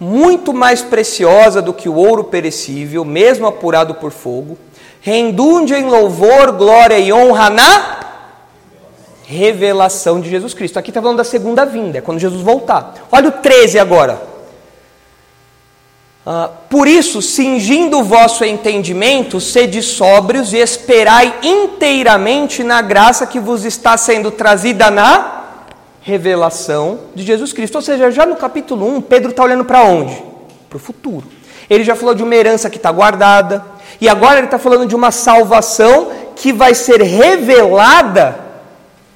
muito 0.01 0.53
mais 0.53 0.83
preciosa 0.83 1.63
do 1.63 1.73
que 1.73 1.89
o 1.89 1.95
ouro 1.95 2.25
perecível, 2.25 3.05
mesmo 3.05 3.47
apurado 3.47 3.95
por 3.95 4.11
fogo, 4.11 4.59
rendunde 5.01 5.75
em 5.75 5.85
louvor, 5.85 6.51
glória 6.51 6.99
e 6.99 7.13
honra 7.13 7.51
na 7.51 8.04
revelação 9.35 10.21
de 10.21 10.31
Jesus 10.31 10.55
Cristo. 10.55 10.79
Aqui 10.79 10.91
está 10.91 11.03
falando 11.03 11.19
da 11.19 11.25
segunda 11.25 11.65
vinda, 11.65 11.99
é 11.99 12.01
quando 12.01 12.19
Jesus 12.19 12.41
voltar. 12.43 12.95
Olha 13.11 13.29
o 13.29 13.33
13 13.33 13.79
agora. 13.79 14.23
Uh, 16.27 16.49
por 16.71 16.89
isso, 16.89 17.21
cingindo 17.21 17.99
o 17.99 18.03
vosso 18.03 18.45
entendimento, 18.45 19.41
sede 19.41 19.83
sóbrios 19.83 20.55
e 20.55 20.57
esperai 20.57 21.35
inteiramente 21.43 22.63
na 22.63 22.81
graça 22.81 23.27
que 23.27 23.39
vos 23.39 23.65
está 23.65 23.95
sendo 23.99 24.31
trazida 24.31 24.91
na 24.91 25.43
revelação 26.01 27.01
de 27.15 27.25
Jesus 27.25 27.53
Cristo. 27.53 27.75
Ou 27.75 27.83
seja, 27.83 28.11
já 28.11 28.25
no 28.25 28.37
capítulo 28.37 28.87
1, 28.97 29.03
Pedro 29.03 29.31
está 29.33 29.43
olhando 29.43 29.67
para 29.67 29.83
onde? 29.83 30.15
Para 30.71 30.77
o 30.77 30.81
futuro. 30.81 31.27
Ele 31.69 31.85
já 31.85 31.95
falou 31.95 32.15
de 32.15 32.23
uma 32.23 32.35
herança 32.35 32.71
que 32.71 32.79
está 32.79 32.91
guardada, 32.91 33.63
e 34.01 34.09
agora 34.09 34.39
ele 34.39 34.47
está 34.47 34.59
falando 34.59 34.87
de 34.87 34.95
uma 34.95 35.11
salvação 35.11 36.11
que 36.35 36.53
vai 36.53 36.75
ser 36.75 37.03
revelada 37.03 38.44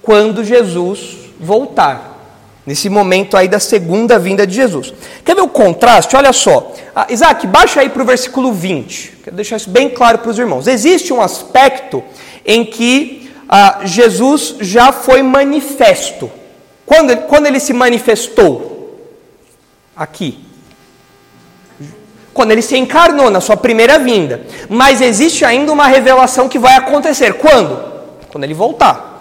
quando 0.08 0.42
Jesus 0.42 1.18
voltar 1.38 2.18
nesse 2.64 2.88
momento 2.88 3.36
aí 3.36 3.46
da 3.46 3.60
segunda 3.60 4.18
vinda 4.18 4.46
de 4.46 4.54
Jesus. 4.54 4.94
Quer 5.22 5.34
ver 5.34 5.42
o 5.42 5.48
contraste? 5.48 6.16
Olha 6.16 6.32
só. 6.32 6.72
Ah, 6.96 7.06
Isaac, 7.10 7.46
baixa 7.46 7.82
aí 7.82 7.90
para 7.90 8.00
o 8.02 8.06
versículo 8.06 8.50
20. 8.50 9.18
Quero 9.22 9.36
deixar 9.36 9.58
isso 9.58 9.68
bem 9.68 9.90
claro 9.90 10.16
para 10.16 10.30
os 10.30 10.38
irmãos. 10.38 10.66
Existe 10.66 11.12
um 11.12 11.20
aspecto 11.20 12.02
em 12.42 12.64
que 12.64 13.30
ah, 13.46 13.80
Jesus 13.84 14.54
já 14.60 14.92
foi 14.92 15.22
manifesto. 15.22 16.30
Quando, 16.86 17.14
quando 17.26 17.44
ele 17.44 17.60
se 17.60 17.74
manifestou? 17.74 18.98
Aqui. 19.94 20.38
Quando 22.32 22.52
ele 22.52 22.62
se 22.62 22.78
encarnou 22.78 23.28
na 23.28 23.42
sua 23.42 23.58
primeira 23.58 23.98
vinda. 23.98 24.40
Mas 24.70 25.02
existe 25.02 25.44
ainda 25.44 25.70
uma 25.70 25.86
revelação 25.86 26.48
que 26.48 26.58
vai 26.58 26.76
acontecer. 26.76 27.34
Quando? 27.34 27.78
Quando 28.30 28.44
ele 28.44 28.54
voltar. 28.54 29.17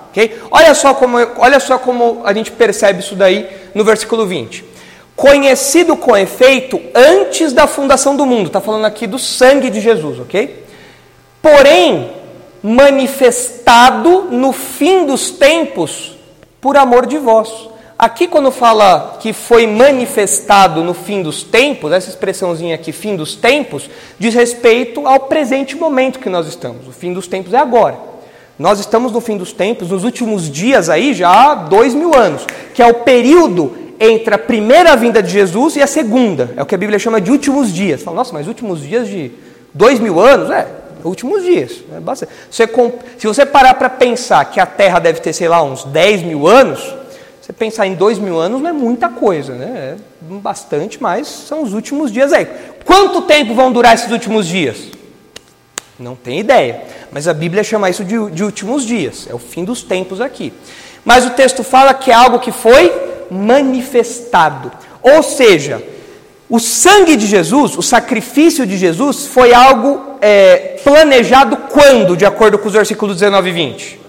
Olha, 0.49 0.73
só 0.73 0.93
como, 0.93 1.17
olha 1.38 1.60
só 1.60 1.77
como 1.77 2.21
a 2.23 2.34
gente 2.34 2.51
percebe 2.51 2.99
isso 2.99 3.15
daí 3.15 3.47
no 3.73 3.84
versículo 3.84 4.25
20. 4.25 4.65
Conhecido 5.15 5.95
com 5.95 6.15
efeito 6.15 6.82
antes 6.93 7.53
da 7.53 7.67
fundação 7.67 8.15
do 8.15 8.25
mundo. 8.25 8.47
Está 8.47 8.62
falando 8.62 8.86
aqui 8.86 9.06
do 9.06 9.19
sangue 9.19 9.69
de 9.69 9.80
Jesus, 9.80 10.19
ok? 10.19 10.63
Porém, 11.41 12.12
manifestado 12.63 14.27
no 14.32 14.51
fim 14.51 15.06
dos 15.06 15.32
tempos 15.32 16.17
por 16.60 16.75
amor 16.77 17.06
de 17.06 17.17
vós. 17.17 17.69
Aqui, 17.97 18.27
quando 18.27 18.51
fala 18.51 19.17
que 19.19 19.34
foi 19.34 19.65
manifestado 19.65 20.84
no 20.84 20.93
fim 20.93 21.23
dos 21.23 21.41
tempos, 21.41 21.91
essa 21.91 22.10
expressãozinha 22.10 22.75
aqui, 22.75 22.91
fim 22.91 23.15
dos 23.15 23.36
tempos, 23.36 23.89
diz 24.19 24.36
respeito 24.36 25.08
ao 25.08 25.21
presente 25.21 25.75
momento 25.75 26.19
que 26.19 26.30
nós 26.30 26.47
estamos. 26.47 26.88
O 26.88 26.91
fim 26.91 27.12
dos 27.12 27.27
tempos 27.27 27.53
é 27.53 27.58
agora. 27.58 28.06
Nós 28.57 28.79
estamos 28.79 29.11
no 29.11 29.21
fim 29.21 29.37
dos 29.37 29.53
tempos, 29.53 29.89
nos 29.89 30.03
últimos 30.03 30.49
dias 30.49 30.89
aí, 30.89 31.13
já 31.13 31.29
há 31.29 31.55
dois 31.55 31.93
mil 31.93 32.15
anos, 32.15 32.45
que 32.73 32.81
é 32.81 32.87
o 32.87 32.95
período 32.95 33.75
entre 33.99 34.33
a 34.33 34.37
primeira 34.37 34.95
vinda 34.95 35.21
de 35.21 35.29
Jesus 35.29 35.75
e 35.75 35.81
a 35.81 35.87
segunda. 35.87 36.51
É 36.55 36.63
o 36.63 36.65
que 36.65 36.75
a 36.75 36.77
Bíblia 36.77 36.99
chama 36.99 37.21
de 37.21 37.31
últimos 37.31 37.71
dias. 37.71 38.01
Fala, 38.01 38.17
nossa, 38.17 38.33
mas 38.33 38.47
últimos 38.47 38.81
dias 38.81 39.07
de 39.07 39.31
dois 39.73 39.99
mil 39.99 40.19
anos? 40.19 40.49
É, 40.49 40.67
últimos 41.03 41.43
dias. 41.43 41.83
É 41.95 41.99
bastante. 41.99 42.31
Você, 42.49 42.67
se 43.17 43.27
você 43.27 43.45
parar 43.45 43.75
para 43.75 43.89
pensar 43.89 44.45
que 44.45 44.59
a 44.59 44.65
Terra 44.65 44.99
deve 44.99 45.19
ter, 45.19 45.33
sei 45.33 45.47
lá, 45.47 45.61
uns 45.61 45.83
10 45.83 46.23
mil 46.23 46.47
anos, 46.47 46.95
você 47.41 47.53
pensar 47.53 47.87
em 47.87 47.93
dois 47.93 48.19
mil 48.19 48.39
anos 48.39 48.61
não 48.61 48.69
é 48.69 48.73
muita 48.73 49.07
coisa, 49.07 49.53
né? 49.53 49.95
É 49.95 50.33
bastante, 50.35 51.01
mas 51.01 51.27
são 51.27 51.63
os 51.63 51.73
últimos 51.73 52.11
dias 52.11 52.33
aí. 52.33 52.47
Quanto 52.83 53.21
tempo 53.21 53.53
vão 53.53 53.71
durar 53.71 53.93
esses 53.93 54.11
últimos 54.11 54.47
dias? 54.47 54.77
Não 55.99 56.15
tem 56.15 56.39
ideia. 56.39 56.83
Mas 57.12 57.27
a 57.27 57.33
Bíblia 57.33 57.63
chama 57.63 57.89
isso 57.89 58.03
de, 58.03 58.29
de 58.31 58.43
últimos 58.43 58.86
dias. 58.86 59.27
É 59.29 59.33
o 59.33 59.39
fim 59.39 59.63
dos 59.63 59.81
tempos 59.81 60.21
aqui. 60.21 60.53
Mas 61.03 61.25
o 61.25 61.31
texto 61.31 61.63
fala 61.63 61.93
que 61.93 62.12
é 62.12 62.13
algo 62.13 62.39
que 62.39 62.51
foi 62.51 62.93
manifestado. 63.31 64.71
Ou 65.01 65.23
seja, 65.23 65.81
o 66.49 66.60
sangue 66.60 67.15
de 67.15 67.25
Jesus, 67.25 67.77
o 67.77 67.81
sacrifício 67.81 68.65
de 68.65 68.77
Jesus, 68.77 69.25
foi 69.25 69.53
algo 69.53 70.01
é, 70.21 70.79
planejado 70.83 71.57
quando, 71.69 72.15
de 72.15 72.25
acordo 72.25 72.60
com 72.60 72.67
os 72.67 72.73
versículos 72.73 73.15
19 73.15 73.49
e 73.49 73.53
20? 73.53 74.01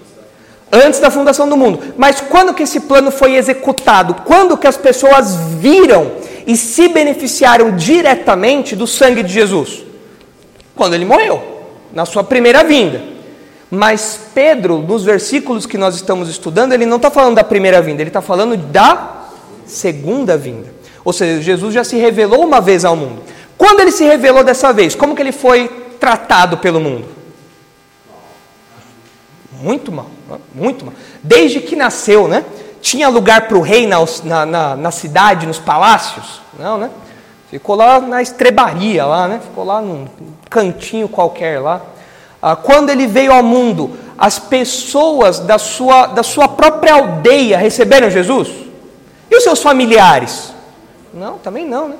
Antes 0.70 1.01
da 1.01 1.11
fundação 1.11 1.48
do 1.48 1.57
mundo. 1.57 1.94
Mas 1.96 2.20
quando 2.20 2.53
que 2.53 2.64
esse 2.64 2.81
plano 2.81 3.11
foi 3.11 3.37
executado? 3.37 4.14
Quando 4.27 4.59
que 4.59 4.66
as 4.66 4.77
pessoas 4.77 5.37
viram 5.59 6.12
e 6.46 6.55
se 6.55 6.88
beneficiaram 6.88 7.74
diretamente 7.74 8.77
do 8.77 8.87
sangue 8.87 9.22
de 9.22 9.33
Jesus? 9.33 9.85
Quando 10.77 10.94
ele 10.94 11.07
morreu 11.07 11.58
na 11.92 12.05
sua 12.05 12.24
primeira 12.24 12.64
vinda. 12.64 13.03
Mas 13.70 14.18
Pedro, 14.35 14.79
nos 14.79 15.05
versículos 15.05 15.66
que 15.66 15.77
nós 15.77 15.94
estamos 15.94 16.29
estudando, 16.29 16.72
ele 16.72 16.87
não 16.87 16.96
está 16.96 17.11
falando 17.11 17.35
da 17.35 17.44
primeira 17.44 17.83
vinda, 17.83 18.03
ele 18.03 18.09
está 18.09 18.22
falando 18.22 18.57
da 18.57 19.27
segunda 19.66 20.37
vinda. 20.37 20.72
Ou 21.05 21.12
seja, 21.12 21.42
Jesus 21.42 21.74
já 21.74 21.85
se 21.85 21.96
revelou 21.96 22.44
uma 22.44 22.61
vez 22.61 22.85
ao 22.85 22.96
mundo. 22.96 23.22
Quando 23.57 23.81
ele 23.81 23.90
se 23.90 24.05
revelou 24.05 24.44
dessa 24.44 24.72
vez, 24.72 24.94
como 24.94 25.14
que 25.14 25.22
ele 25.22 25.33
foi 25.33 25.68
tratado 25.98 26.59
pelo 26.59 26.81
mundo? 26.81 27.07
Muito 29.61 29.90
mal, 29.90 30.07
muito 30.55 30.85
mal. 30.85 30.94
Desde 31.22 31.61
que 31.61 31.74
nasceu, 31.74 32.29
né? 32.29 32.44
Tinha 32.81 33.09
lugar 33.09 33.48
para 33.48 33.59
o 33.59 33.61
rei 33.61 33.87
na, 33.87 33.98
na, 34.46 34.77
na, 34.77 34.90
cidade, 34.90 35.46
nos 35.46 35.59
palácios? 35.59 36.40
Não, 36.59 36.79
né? 36.79 36.90
Ficou 37.50 37.76
lá 37.76 37.98
na 38.00 38.20
estrebaria, 38.20 39.06
lá, 39.06 39.26
né? 39.26 39.40
Ficou 39.42 39.64
lá 39.64 39.80
num 39.80 40.06
cantinho 40.50 41.08
qualquer 41.08 41.61
lá. 41.61 41.80
Ah, 42.42 42.54
quando 42.54 42.90
ele 42.90 43.06
veio 43.06 43.32
ao 43.32 43.42
mundo, 43.42 43.96
as 44.16 44.38
pessoas 44.38 45.40
da 45.40 45.58
sua, 45.58 46.06
da 46.06 46.22
sua 46.22 46.46
própria 46.46 46.94
aldeia 46.94 47.56
receberam 47.56 48.11
Jesus? 48.11 48.48
E 49.30 49.37
os 49.37 49.42
seus 49.42 49.62
familiares? 49.62 50.52
Não, 51.12 51.38
também 51.38 51.66
não, 51.66 51.88
né? 51.88 51.96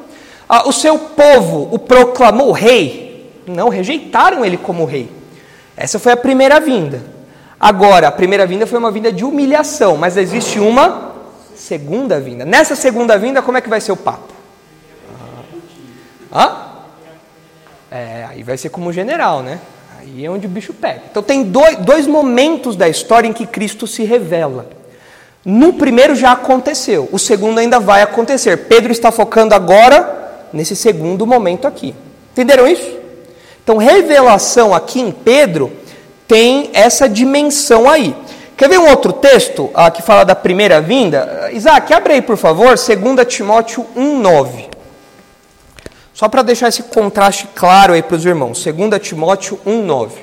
Ah, 0.47 0.69
o 0.69 0.73
seu 0.73 0.99
povo 0.99 1.69
o 1.73 1.79
proclamou 1.79 2.53
rei? 2.53 3.33
Não, 3.47 3.69
rejeitaram 3.71 4.45
ele 4.45 4.59
como 4.59 4.85
rei. 4.85 5.11
Essa 5.77 5.99
foi 5.99 6.13
a 6.13 6.17
primeira 6.17 6.61
vinda. 6.61 7.03
Agora, 7.59 8.09
a 8.09 8.13
primeira 8.13 8.47
vinda 8.47 8.67
foi 8.67 8.79
uma 8.79 8.91
vinda 8.91 9.11
de 9.11 9.25
humilhação, 9.25 9.97
mas 9.97 10.17
existe 10.17 10.61
uma 10.61 11.13
segunda 11.57 12.21
vinda. 12.21 12.45
Nessa 12.45 12.77
segunda 12.77 13.19
vinda, 13.19 13.41
como 13.41 13.57
é 13.57 13.61
que 13.61 13.69
vai 13.69 13.81
ser 13.81 13.93
o 13.93 13.97
papo? 13.97 14.38
Hã? 16.33 16.69
É, 17.91 18.27
aí 18.29 18.43
vai 18.43 18.57
ser 18.57 18.69
como 18.69 18.93
general, 18.93 19.43
né? 19.43 19.59
Aí 19.99 20.25
é 20.25 20.31
onde 20.31 20.47
o 20.47 20.51
bicho 20.51 20.73
pega. 20.73 21.03
Então 21.11 21.23
tem 21.23 21.43
dois, 21.43 21.77
dois 21.79 22.07
momentos 22.07 22.77
da 22.77 22.89
história 22.89 23.27
em 23.27 23.33
que 23.33 23.47
Cristo 23.47 23.87
se 23.87 24.05
revela. 24.05 24.69
No 25.45 25.73
primeiro 25.73 26.15
já 26.15 26.33
aconteceu, 26.33 27.09
o 27.11 27.19
segundo 27.19 27.59
ainda 27.59 27.81
vai 27.81 28.03
acontecer. 28.03 28.69
Pedro 28.69 28.93
está 28.93 29.11
focando 29.11 29.55
agora 29.55 30.49
nesse 30.53 30.77
segundo 30.77 31.27
momento 31.27 31.67
aqui. 31.67 31.95
Entenderam 32.33 32.69
isso? 32.69 32.99
Então, 33.63 33.77
revelação 33.77 34.75
aqui 34.75 35.01
em 35.01 35.11
Pedro 35.11 35.73
tem 36.27 36.71
essa 36.73 37.09
dimensão 37.09 37.89
aí. 37.89 38.15
Quer 38.57 38.69
ver 38.69 38.79
um 38.79 38.89
outro 38.89 39.13
texto 39.13 39.71
ah, 39.75 39.91
que 39.91 40.03
fala 40.03 40.25
da 40.25 40.35
primeira 40.35 40.81
vinda? 40.81 41.51
Isaac, 41.53 41.93
abre 41.93 42.15
aí, 42.15 42.23
por 42.23 42.37
favor, 42.37 42.75
2 42.77 43.27
Timóteo 43.27 43.87
1,9. 43.97 44.78
Só 46.19 46.29
para 46.29 46.43
deixar 46.43 46.67
esse 46.67 46.83
contraste 46.83 47.47
claro 47.55 47.93
aí 47.93 48.03
para 48.03 48.17
os 48.17 48.25
irmãos. 48.25 48.65
2 48.65 49.01
Timóteo 49.01 49.57
1,9. 49.65 50.19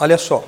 Olha 0.00 0.18
só. 0.18 0.42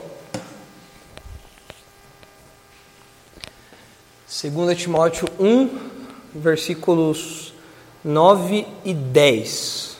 2 4.26 4.76
Timóteo 4.76 5.28
1, 5.38 5.90
versículos 6.34 7.54
9 8.04 8.66
e 8.84 8.92
10. 8.92 9.96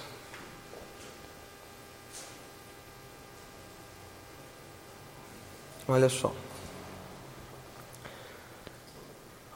Olha 5.87 6.09
só. 6.09 6.35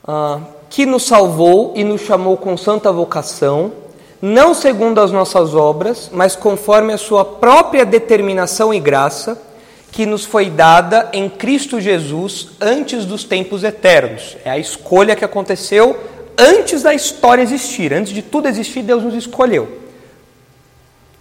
Ah, 0.07 0.41
que 0.69 0.87
nos 0.87 1.05
salvou 1.05 1.73
e 1.77 1.85
nos 1.85 2.01
chamou 2.01 2.37
com 2.37 2.57
santa 2.57 2.91
vocação, 2.91 3.73
não 4.21 4.55
segundo 4.55 5.01
as 5.01 5.13
nossas 5.13 5.55
obras, 5.55 6.09
mas 6.13 6.35
conforme 6.35 6.93
a 6.93 6.99
sua 6.99 7.25
própria 7.25 7.85
determinação 7.85 8.73
e 8.73 8.81
graça, 8.81 9.41
que 9.91 10.07
nos 10.07 10.25
foi 10.25 10.49
dada 10.49 11.11
em 11.13 11.29
Cristo 11.29 11.79
Jesus 11.79 12.53
antes 12.59 13.05
dos 13.05 13.25
tempos 13.25 13.63
eternos. 13.63 14.39
É 14.45 14.51
a 14.51 14.59
escolha 14.59 15.15
que 15.15 15.25
aconteceu 15.25 15.99
antes 16.39 16.83
da 16.83 16.95
história 16.95 17.43
existir, 17.43 17.93
antes 17.93 18.13
de 18.13 18.23
tudo 18.23 18.49
existir, 18.49 18.83
Deus 18.83 19.03
nos 19.03 19.15
escolheu. 19.15 19.81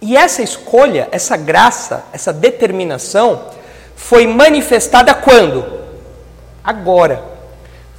E 0.00 0.16
essa 0.16 0.42
escolha, 0.42 1.08
essa 1.12 1.36
graça, 1.36 2.06
essa 2.12 2.32
determinação 2.32 3.42
foi 3.94 4.26
manifestada 4.26 5.12
quando? 5.14 5.64
Agora, 6.64 7.31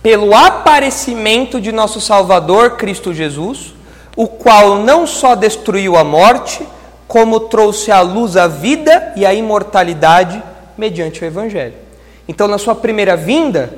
pelo 0.04 0.36
aparecimento 0.36 1.62
de 1.62 1.72
nosso 1.72 2.02
Salvador 2.02 2.76
Cristo 2.76 3.14
Jesus, 3.14 3.74
o 4.18 4.28
qual 4.28 4.80
não 4.80 5.08
só 5.08 5.34
destruiu 5.34 5.96
a 5.96 6.04
morte, 6.04 6.68
como 7.08 7.40
trouxe 7.40 7.90
à 7.90 8.02
luz 8.02 8.36
a 8.36 8.46
vida 8.46 9.14
e 9.16 9.26
a 9.26 9.34
imortalidade 9.34 10.44
mediante 10.78 11.24
o 11.24 11.26
Evangelho. 11.26 11.76
Então, 12.28 12.48
na 12.48 12.58
sua 12.58 12.76
primeira 12.76 13.16
vinda, 13.16 13.74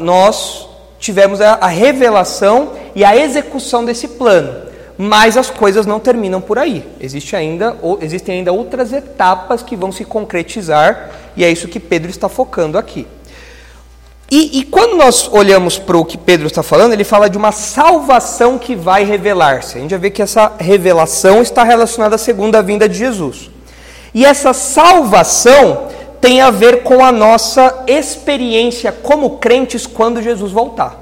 nós 0.00 0.68
tivemos 0.98 1.40
a, 1.40 1.66
revelação 1.66 2.72
e 2.94 3.04
a 3.04 3.16
execução 3.16 3.84
desse 3.84 4.08
plano. 4.08 4.64
Mas 4.96 5.36
as 5.36 5.50
coisas 5.50 5.86
não 5.86 5.98
terminam 5.98 6.40
por 6.40 6.58
aí. 6.58 6.84
Existe 7.00 7.34
ainda, 7.34 7.76
existem 8.00 8.38
ainda 8.38 8.52
outras 8.52 8.92
etapas 8.92 9.62
que 9.62 9.76
vão 9.76 9.92
se 9.92 10.04
concretizar, 10.04 11.10
e 11.36 11.44
é 11.44 11.50
isso 11.50 11.68
que 11.68 11.80
Pedro 11.80 12.10
está 12.10 12.28
focando 12.28 12.78
aqui. 12.78 13.06
E, 14.36 14.58
e 14.58 14.64
quando 14.64 14.96
nós 14.96 15.30
olhamos 15.30 15.78
para 15.78 15.96
o 15.96 16.04
que 16.04 16.18
Pedro 16.18 16.48
está 16.48 16.60
falando, 16.60 16.92
ele 16.92 17.04
fala 17.04 17.30
de 17.30 17.38
uma 17.38 17.52
salvação 17.52 18.58
que 18.58 18.74
vai 18.74 19.04
revelar-se. 19.04 19.78
A 19.78 19.80
gente 19.80 19.90
vai 19.90 20.00
ver 20.00 20.10
que 20.10 20.20
essa 20.20 20.54
revelação 20.58 21.40
está 21.40 21.62
relacionada 21.62 22.16
à 22.16 22.18
segunda 22.18 22.60
vinda 22.60 22.88
de 22.88 22.98
Jesus. 22.98 23.48
E 24.12 24.24
essa 24.24 24.52
salvação 24.52 25.86
tem 26.20 26.40
a 26.40 26.50
ver 26.50 26.82
com 26.82 27.04
a 27.04 27.12
nossa 27.12 27.84
experiência 27.86 28.90
como 28.90 29.38
crentes 29.38 29.86
quando 29.86 30.20
Jesus 30.20 30.50
voltar. 30.50 30.98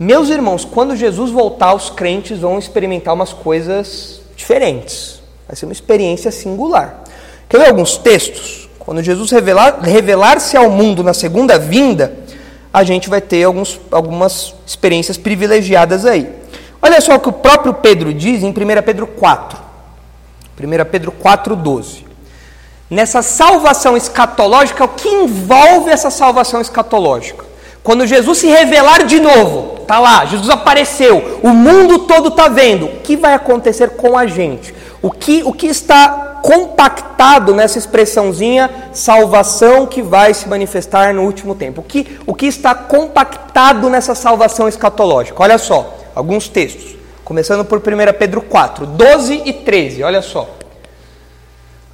Meus 0.00 0.30
irmãos, 0.30 0.64
quando 0.64 0.96
Jesus 0.96 1.30
voltar, 1.30 1.74
os 1.74 1.90
crentes 1.90 2.38
vão 2.38 2.58
experimentar 2.58 3.12
umas 3.12 3.34
coisas 3.34 4.22
diferentes. 4.34 5.20
Vai 5.46 5.54
ser 5.54 5.66
uma 5.66 5.72
experiência 5.74 6.30
singular. 6.30 7.04
Quer 7.46 7.58
ver 7.58 7.68
alguns 7.68 7.98
textos? 7.98 8.70
Quando 8.78 9.02
Jesus 9.02 9.30
revelar, 9.30 9.80
revelar-se 9.82 10.56
ao 10.56 10.70
mundo 10.70 11.02
na 11.02 11.12
segunda 11.12 11.58
vinda, 11.58 12.23
a 12.74 12.84
gente 12.84 13.08
vai 13.08 13.22
ter 13.22 13.44
alguns, 13.44 13.80
algumas 13.90 14.54
experiências 14.66 15.16
privilegiadas 15.16 16.04
aí. 16.04 16.28
Olha 16.82 17.00
só 17.00 17.14
o 17.14 17.20
que 17.20 17.30
o 17.30 17.32
próprio 17.32 17.72
Pedro 17.72 18.12
diz 18.12 18.42
em 18.42 18.50
1 18.50 18.52
Pedro 18.84 19.06
4. 19.06 19.58
1 20.60 20.90
Pedro 20.90 21.10
4, 21.12 21.56
12 21.56 22.04
nessa 22.94 23.22
salvação 23.22 23.96
escatológica, 23.96 24.84
o 24.84 24.88
que 24.88 25.08
envolve 25.08 25.90
essa 25.90 26.10
salvação 26.10 26.60
escatológica? 26.60 27.44
Quando 27.82 28.06
Jesus 28.06 28.38
se 28.38 28.46
revelar 28.46 29.04
de 29.04 29.20
novo, 29.20 29.80
tá 29.80 29.98
lá, 29.98 30.24
Jesus 30.24 30.48
apareceu, 30.48 31.40
o 31.42 31.50
mundo 31.50 32.00
todo 32.00 32.28
está 32.28 32.48
vendo, 32.48 32.86
o 32.86 33.00
que 33.00 33.16
vai 33.16 33.34
acontecer 33.34 33.90
com 33.90 34.16
a 34.16 34.26
gente? 34.26 34.74
O 35.04 35.10
que, 35.10 35.42
o 35.44 35.52
que 35.52 35.66
está 35.66 36.40
compactado 36.40 37.54
nessa 37.54 37.76
expressãozinha 37.76 38.70
salvação 38.90 39.84
que 39.84 40.00
vai 40.00 40.32
se 40.32 40.48
manifestar 40.48 41.12
no 41.12 41.24
último 41.24 41.54
tempo? 41.54 41.82
O 41.82 41.84
que, 41.84 42.18
o 42.26 42.34
que 42.34 42.46
está 42.46 42.74
compactado 42.74 43.90
nessa 43.90 44.14
salvação 44.14 44.66
escatológica? 44.66 45.42
Olha 45.42 45.58
só, 45.58 45.94
alguns 46.14 46.48
textos, 46.48 46.96
começando 47.22 47.66
por 47.66 47.80
1 47.80 47.82
Pedro 48.18 48.40
4, 48.40 48.86
12 48.86 49.42
e 49.44 49.52
13, 49.52 50.02
olha 50.02 50.22
só. 50.22 50.48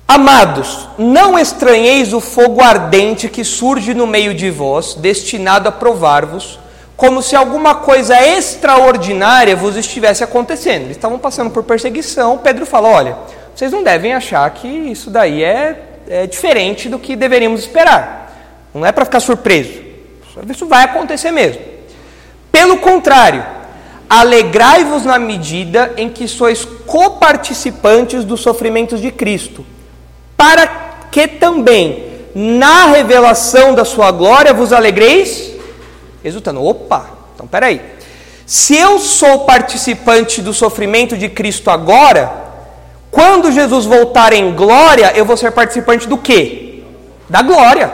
Amados, 0.07 0.89
não 0.97 1.37
estranheis 1.37 2.13
o 2.13 2.21
fogo 2.21 2.63
ardente 2.63 3.29
que 3.29 3.43
surge 3.43 3.93
no 3.93 4.07
meio 4.07 4.33
de 4.33 4.53
vós, 4.53 4.95
destinado 4.95 5.69
a 5.69 5.73
provar-vos, 5.73 6.60
como 7.01 7.23
se 7.23 7.35
alguma 7.35 7.77
coisa 7.77 8.15
extraordinária 8.23 9.57
vos 9.57 9.75
estivesse 9.75 10.23
acontecendo. 10.23 10.83
Eles 10.83 10.99
estavam 10.99 11.19
passando 11.19 11.49
por 11.49 11.63
perseguição. 11.63 12.37
Pedro 12.37 12.67
fala: 12.67 12.89
Olha, 12.91 13.17
vocês 13.55 13.73
não 13.73 13.83
devem 13.83 14.13
achar 14.13 14.51
que 14.51 14.69
isso 14.69 15.09
daí 15.09 15.43
é, 15.43 15.83
é 16.07 16.27
diferente 16.27 16.91
do 16.91 16.99
que 16.99 17.17
deveríamos 17.17 17.63
esperar. 17.63 18.69
Não 18.75 18.85
é 18.85 18.93
para 18.93 19.07
ficar 19.07 19.19
surpreso. 19.19 19.81
Isso 20.47 20.67
vai 20.67 20.85
acontecer 20.85 21.31
mesmo. 21.31 21.63
Pelo 22.53 22.77
contrário, 22.77 23.47
alegrai-vos 24.07 25.07
na 25.07 25.19
medida 25.19 25.95
em 25.97 26.11
que 26.11 26.29
sois 26.29 26.67
coparticipantes 26.87 28.27
dos 28.27 28.43
sofrimentos 28.43 29.01
de 29.01 29.11
Cristo 29.11 29.65
para 30.37 30.67
que 31.11 31.27
também 31.27 32.11
na 32.35 32.89
revelação 32.89 33.75
da 33.75 33.87
sua 33.87 34.11
glória 34.11 34.53
vos 34.53 34.71
alegreis, 34.71 35.50
exultando. 36.25 36.65
Opa, 36.65 37.11
então 37.35 37.47
peraí. 37.47 37.81
Se 38.47 38.77
eu 38.77 38.99
sou 38.99 39.41
participante 39.41 40.43
do 40.43 40.53
sofrimento 40.53 41.17
de 41.17 41.29
Cristo 41.29 41.71
agora, 41.71 42.33
quando 43.11 43.53
Jesus 43.53 43.87
voltar 43.87 44.33
em 44.33 44.55
glória, 44.55 45.13
eu 45.15 45.25
vou 45.25 45.37
ser 45.37 45.53
participante 45.53 46.09
do 46.09 46.19
quê? 46.19 46.83
Da 47.29 47.43
glória. 47.43 47.93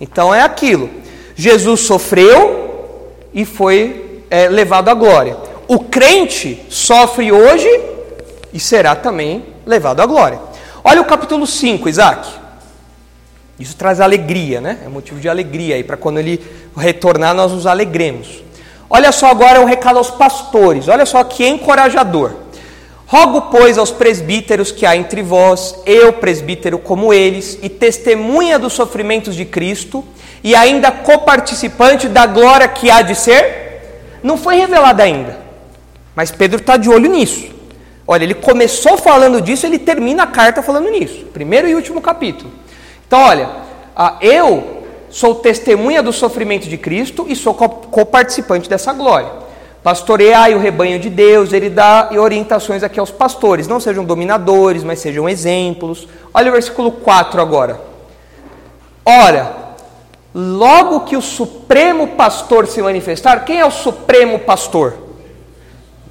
Então 0.00 0.34
é 0.34 0.42
aquilo. 0.42 0.90
Jesus 1.34 1.80
sofreu 1.80 3.10
e 3.32 3.44
foi 3.44 4.22
é, 4.30 4.48
levado 4.48 4.88
à 4.88 4.94
glória. 4.94 5.36
O 5.68 5.80
crente 5.80 6.64
sofre 6.70 7.32
hoje 7.32 7.68
e 8.52 8.60
será 8.60 8.94
também 8.94 9.44
levado 9.66 10.00
à 10.00 10.06
glória. 10.06 10.38
Olha 10.82 11.00
o 11.00 11.04
capítulo 11.04 11.46
5, 11.46 11.88
Isaac. 11.88 12.45
Isso 13.58 13.76
traz 13.76 14.00
alegria, 14.00 14.60
né? 14.60 14.78
É 14.84 14.88
motivo 14.88 15.18
de 15.18 15.28
alegria 15.28 15.76
aí, 15.76 15.84
para 15.84 15.96
quando 15.96 16.18
ele 16.18 16.44
retornar 16.76 17.34
nós 17.34 17.52
nos 17.52 17.66
alegremos. 17.66 18.42
Olha 18.88 19.10
só 19.10 19.30
agora 19.30 19.60
um 19.60 19.64
recado 19.64 19.96
aos 19.96 20.10
pastores, 20.10 20.88
olha 20.88 21.06
só 21.06 21.24
que 21.24 21.46
encorajador. 21.46 22.32
Rogo, 23.06 23.42
pois, 23.52 23.78
aos 23.78 23.90
presbíteros 23.90 24.72
que 24.72 24.84
há 24.84 24.96
entre 24.96 25.22
vós, 25.22 25.76
eu, 25.86 26.12
presbítero 26.14 26.78
como 26.78 27.12
eles, 27.12 27.58
e 27.62 27.68
testemunha 27.68 28.58
dos 28.58 28.72
sofrimentos 28.72 29.34
de 29.34 29.44
Cristo, 29.44 30.04
e 30.42 30.54
ainda 30.54 30.90
coparticipante 30.90 32.08
da 32.08 32.26
glória 32.26 32.68
que 32.68 32.90
há 32.90 33.02
de 33.02 33.14
ser, 33.14 34.18
não 34.22 34.36
foi 34.36 34.56
revelada 34.56 35.02
ainda. 35.04 35.38
Mas 36.14 36.30
Pedro 36.30 36.58
está 36.58 36.76
de 36.76 36.88
olho 36.88 37.08
nisso. 37.08 37.46
Olha, 38.06 38.24
ele 38.24 38.34
começou 38.34 38.96
falando 38.96 39.40
disso, 39.40 39.66
ele 39.66 39.78
termina 39.78 40.24
a 40.24 40.26
carta 40.26 40.62
falando 40.62 40.90
nisso. 40.90 41.26
Primeiro 41.32 41.68
e 41.68 41.74
último 41.74 42.00
capítulo. 42.00 42.50
Então, 43.06 43.20
olha, 43.20 43.48
eu 44.20 44.82
sou 45.08 45.36
testemunha 45.36 46.02
do 46.02 46.12
sofrimento 46.12 46.68
de 46.68 46.76
Cristo 46.76 47.26
e 47.28 47.36
sou 47.36 47.54
coparticipante 47.54 48.68
dessa 48.68 48.92
glória. 48.92 49.30
Pastoreai 49.82 50.52
o 50.54 50.58
rebanho 50.58 50.98
de 50.98 51.08
Deus, 51.08 51.52
ele 51.52 51.70
dá 51.70 52.10
orientações 52.12 52.82
aqui 52.82 52.98
aos 52.98 53.12
pastores. 53.12 53.68
Não 53.68 53.78
sejam 53.78 54.04
dominadores, 54.04 54.82
mas 54.82 54.98
sejam 54.98 55.28
exemplos. 55.28 56.08
Olha 56.34 56.50
o 56.50 56.52
versículo 56.52 56.90
4 56.90 57.40
agora. 57.40 57.80
Ora, 59.04 59.54
logo 60.34 61.02
que 61.02 61.16
o 61.16 61.22
Supremo 61.22 62.08
Pastor 62.08 62.66
se 62.66 62.82
manifestar, 62.82 63.44
quem 63.44 63.60
é 63.60 63.64
o 63.64 63.70
Supremo 63.70 64.40
Pastor? 64.40 64.94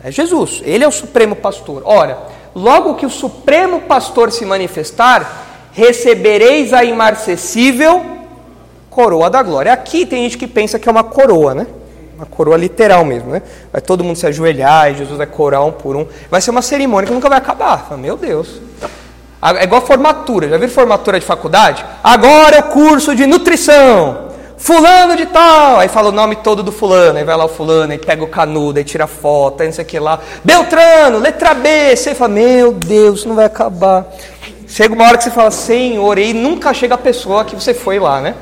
É 0.02 0.10
Jesus, 0.10 0.62
ele 0.64 0.86
é 0.86 0.88
o 0.88 0.92
Supremo 0.92 1.36
Pastor. 1.36 1.82
Ora, 1.84 2.18
logo 2.56 2.96
que 2.96 3.06
o 3.06 3.10
Supremo 3.10 3.82
Pastor 3.82 4.32
se 4.32 4.46
manifestar, 4.46 5.45
recebereis 5.76 6.72
a 6.72 6.84
imarcessível 6.84 8.04
coroa 8.90 9.30
da 9.30 9.44
glória. 9.44 9.74
Aqui 9.74 10.06
tem 10.06 10.24
gente 10.24 10.38
que 10.38 10.48
pensa 10.48 10.80
que 10.80 10.88
é 10.88 10.92
uma 10.92 11.04
coroa, 11.04 11.54
né? 11.54 11.68
Uma 12.16 12.26
coroa 12.26 12.56
literal 12.56 13.04
mesmo, 13.04 13.30
né? 13.30 13.42
Vai 13.74 13.82
todo 13.82 14.02
mundo 14.02 14.16
se 14.16 14.26
ajoelhar 14.26 14.90
e 14.90 14.96
Jesus 14.96 15.18
vai 15.18 15.28
corar 15.28 15.62
um 15.66 15.74
por 15.74 15.98
um. 15.98 16.08
Vai 16.32 16.40
ser 16.40 16.52
uma 16.52 16.62
cerimônia 16.62 17.06
que 17.06 17.14
nunca 17.14 17.28
vai 17.28 17.38
acabar. 17.38 17.90
Meu 17.98 18.16
Deus. 18.16 18.62
É 19.60 19.66
igual 19.66 19.82
formatura. 19.82 20.48
Já 20.48 20.58
viram 20.58 20.72
formatura 20.72 21.20
de 21.20 21.26
faculdade? 21.26 21.86
Agora 22.02 22.56
é 22.56 22.60
o 22.62 22.64
curso 22.64 23.14
de 23.14 23.28
nutrição. 23.28 24.30
Fulano 24.58 25.18
de 25.18 25.26
tal. 25.26 25.80
Aí 25.80 25.90
fala 25.90 26.08
o 26.08 26.14
nome 26.14 26.38
todo 26.38 26.64
do 26.64 26.72
fulano. 26.72 27.18
Aí 27.18 27.26
vai 27.26 27.36
lá 27.36 27.44
o 27.44 27.50
fulano, 27.50 27.92
aí 27.92 28.00
pega 28.00 28.24
o 28.24 28.28
canudo, 28.28 28.80
aí 28.80 28.86
tira 28.86 29.08
foto, 29.08 29.60
aí 29.60 29.68
não 29.68 29.74
sei 29.74 29.84
o 29.84 29.88
que 29.88 30.00
lá. 30.00 30.20
Beltrano, 30.42 31.20
letra 31.20 31.54
B. 31.54 31.94
Você 31.98 32.16
fala, 32.16 32.34
meu 32.34 32.72
Deus, 32.72 33.26
não 33.26 33.36
vai 33.36 33.46
acabar. 33.46 34.08
Chega 34.68 34.94
uma 34.94 35.06
hora 35.06 35.18
que 35.18 35.24
você 35.24 35.32
fala, 35.32 35.52
Senhor, 35.52 36.18
e 36.18 36.34
nunca 36.34 36.74
chega 36.74 36.96
a 36.96 36.98
pessoa 36.98 37.46
que 37.46 37.56
você 37.56 37.74
foi 37.74 38.00
lá, 38.00 38.22
né? 38.22 38.36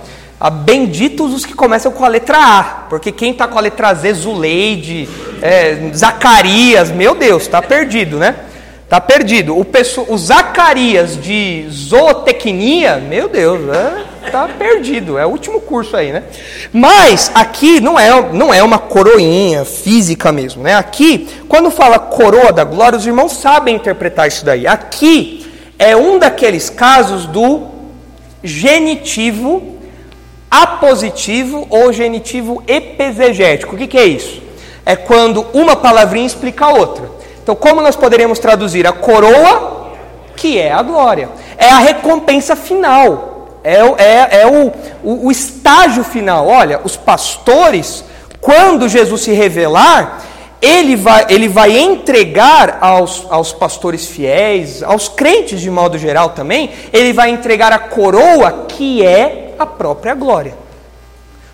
a 0.44 0.50
benditos 0.50 1.34
os 1.34 1.46
que 1.46 1.54
começam 1.54 1.90
com 1.90 2.04
a 2.04 2.08
letra 2.10 2.38
A, 2.38 2.64
porque 2.90 3.14
quem 3.14 3.32
está 3.32 3.48
com 3.48 3.58
a 3.58 3.62
letra 3.62 3.94
Z, 3.94 4.14
Zuleide, 4.14 5.08
é, 5.42 5.90
Zacarias, 5.96 6.92
meu 6.92 7.16
Deus, 7.16 7.44
está 7.44 7.62
perdido, 7.62 8.18
né? 8.18 8.36
Está 8.84 9.00
perdido. 9.00 9.58
O, 9.58 9.66
o 10.10 10.18
Zacarias 10.18 11.16
de 11.16 11.66
zootecnia, 11.70 12.98
meu 12.98 13.30
Deus, 13.30 13.62
é, 13.74 14.04
perdido. 14.58 15.18
É 15.18 15.26
o 15.26 15.30
último 15.30 15.62
curso 15.62 15.96
aí, 15.96 16.12
né? 16.12 16.24
Mas 16.74 17.32
aqui 17.34 17.80
não 17.80 17.98
é, 17.98 18.34
não 18.34 18.54
é 18.54 18.62
uma 18.62 18.78
coroinha 18.78 19.64
física 19.64 20.30
mesmo, 20.32 20.62
né? 20.62 20.76
Aqui, 20.76 21.26
quando 21.48 21.72
fala 21.72 21.98
coroa 21.98 22.52
da 22.52 22.66
glória, 22.66 23.00
os 23.00 23.08
irmãos 23.08 23.32
sabem 23.32 23.76
interpretar 23.76 24.28
isso 24.28 24.44
daí. 24.44 24.68
Aqui 24.68 25.43
é 25.84 25.98
um 25.98 26.18
daqueles 26.18 26.70
casos 26.70 27.26
do 27.26 27.68
genitivo 28.42 29.78
apositivo 30.50 31.68
ou 31.70 31.92
genitivo 31.92 32.64
epesegético. 32.66 33.76
O 33.76 33.78
que, 33.78 33.88
que 33.88 33.98
é 33.98 34.06
isso? 34.06 34.42
É 34.86 34.96
quando 34.96 35.46
uma 35.54 35.76
palavrinha 35.76 36.26
explica 36.26 36.66
a 36.66 36.74
outra. 36.74 37.10
Então, 37.42 37.54
como 37.54 37.82
nós 37.82 37.98
poderíamos 37.98 38.40
traduzir 38.40 38.88
a 38.88 38.94
coroa, 38.94 39.92
que 40.38 40.58
é 40.58 40.72
a 40.72 40.82
glória? 40.82 41.30
É 41.58 41.70
a 41.70 41.80
recompensa 41.80 42.56
final, 42.56 43.60
é, 43.62 43.76
é, 43.76 44.42
é 44.42 44.48
o, 44.48 44.72
o, 45.04 45.28
o 45.28 45.32
estágio 45.32 46.04
final. 46.06 46.48
Olha, 46.48 46.80
os 46.86 46.96
pastores, 46.96 48.06
quando 48.40 48.88
Jesus 48.88 49.22
se 49.22 49.34
revelar, 49.34 50.22
ele 50.64 50.96
vai, 50.96 51.26
ele 51.28 51.50
vai 51.50 51.78
entregar 51.78 52.78
aos, 52.80 53.28
aos 53.30 53.52
pastores 53.52 54.06
fiéis, 54.06 54.82
aos 54.82 55.10
crentes 55.10 55.60
de 55.60 55.70
modo 55.70 55.98
geral 55.98 56.30
também, 56.30 56.72
ele 56.94 57.12
vai 57.12 57.32
entregar 57.32 57.74
a 57.74 57.80
coroa 57.80 58.66
que 58.70 59.06
é 59.06 59.54
a 59.60 59.66
própria 59.66 60.16
glória. 60.16 60.56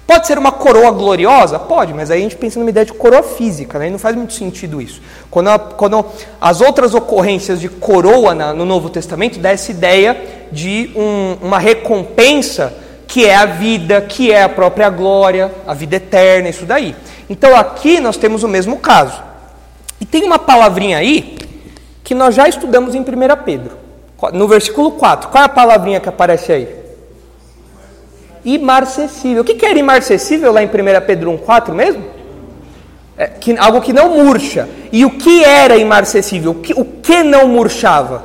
Pode 0.05 0.27
ser 0.27 0.37
uma 0.37 0.51
coroa 0.51 0.91
gloriosa? 0.91 1.57
Pode, 1.57 1.91
mas 1.91 2.11
aí 2.11 2.19
a 2.19 2.23
gente 2.23 2.35
pensa 2.35 2.59
numa 2.59 2.69
ideia 2.69 2.85
de 2.85 2.93
coroa 2.93 3.23
física, 3.23 3.79
né? 3.79 3.89
não 3.89 3.97
faz 3.97 4.15
muito 4.15 4.33
sentido 4.33 4.79
isso. 4.79 5.01
Quando, 5.31 5.57
quando 5.75 6.05
as 6.39 6.61
outras 6.61 6.93
ocorrências 6.93 7.59
de 7.59 7.67
coroa 7.67 8.35
na, 8.35 8.53
no 8.53 8.65
Novo 8.65 8.89
Testamento 8.89 9.39
dá 9.39 9.49
essa 9.49 9.71
ideia 9.71 10.47
de 10.51 10.91
um, 10.95 11.47
uma 11.47 11.57
recompensa 11.57 12.73
que 13.07 13.25
é 13.25 13.35
a 13.35 13.45
vida, 13.45 14.01
que 14.01 14.31
é 14.31 14.43
a 14.43 14.49
própria 14.49 14.87
glória, 14.89 15.51
a 15.65 15.73
vida 15.73 15.95
eterna, 15.95 16.49
isso 16.49 16.65
daí. 16.65 16.95
Então 17.29 17.55
aqui 17.55 17.99
nós 17.99 18.17
temos 18.17 18.43
o 18.43 18.47
mesmo 18.47 18.77
caso. 18.77 19.21
E 20.01 20.05
tem 20.05 20.23
uma 20.23 20.39
palavrinha 20.39 20.97
aí 20.97 21.37
que 22.03 22.15
nós 22.15 22.33
já 22.33 22.47
estudamos 22.47 22.95
em 22.95 23.01
1 23.01 23.05
Pedro, 23.45 23.77
no 24.33 24.47
versículo 24.47 24.91
4. 24.91 25.29
Qual 25.29 25.43
é 25.43 25.45
a 25.45 25.49
palavrinha 25.49 25.99
que 25.99 26.09
aparece 26.09 26.51
aí? 26.51 26.79
imarcessível. 28.43 29.41
O 29.41 29.45
que 29.45 29.65
era 29.65 29.77
imarcessível 29.77 30.51
lá 30.51 30.63
em 30.63 30.67
1 30.67 30.69
Pedro 31.05 31.31
1,4 31.31 31.73
mesmo? 31.73 32.03
É, 33.17 33.27
que, 33.27 33.57
algo 33.57 33.81
que 33.81 33.91
não 33.91 34.23
murcha. 34.23 34.67
E 34.91 35.05
o 35.05 35.11
que 35.11 35.43
era 35.43 35.77
imarcessível? 35.77 36.51
O 36.51 36.55
que, 36.55 36.73
o 36.73 36.85
que 36.85 37.23
não 37.23 37.47
murchava? 37.47 38.23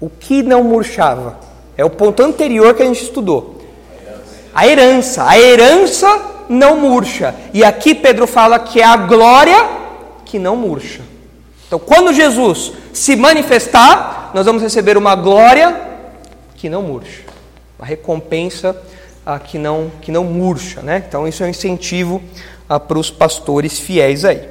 O 0.00 0.08
que 0.08 0.42
não 0.42 0.62
murchava? 0.62 1.38
É 1.76 1.84
o 1.84 1.90
ponto 1.90 2.22
anterior 2.22 2.74
que 2.74 2.82
a 2.82 2.86
gente 2.86 3.02
estudou. 3.02 3.57
A 4.54 4.66
herança. 4.66 5.24
A 5.26 5.38
herança 5.38 6.06
não 6.48 6.76
murcha. 6.78 7.34
E 7.52 7.64
aqui 7.64 7.94
Pedro 7.94 8.26
fala 8.26 8.58
que 8.58 8.80
é 8.80 8.84
a 8.84 8.96
glória 8.96 9.68
que 10.24 10.38
não 10.38 10.56
murcha. 10.56 11.00
Então, 11.66 11.78
quando 11.78 12.12
Jesus 12.12 12.72
se 12.92 13.14
manifestar, 13.14 14.30
nós 14.34 14.46
vamos 14.46 14.62
receber 14.62 14.96
uma 14.96 15.14
glória 15.14 15.78
que 16.56 16.68
não 16.68 16.82
murcha. 16.82 17.22
A 17.78 17.84
recompensa 17.84 18.76
ah, 19.24 19.38
que, 19.38 19.58
não, 19.58 19.92
que 20.00 20.10
não 20.10 20.24
murcha. 20.24 20.80
Né? 20.80 21.04
Então, 21.06 21.28
isso 21.28 21.42
é 21.42 21.46
um 21.46 21.50
incentivo 21.50 22.22
ah, 22.68 22.80
para 22.80 22.98
os 22.98 23.10
pastores 23.10 23.78
fiéis 23.78 24.24
aí. 24.24 24.48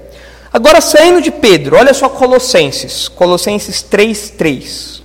Agora, 0.54 0.80
saindo 0.80 1.22
de 1.22 1.32
Pedro, 1.32 1.76
olha 1.76 1.94
só 1.94 2.08
Colossenses. 2.08 3.08
Colossenses 3.08 3.82
3, 3.82 4.30
3. 4.32 5.04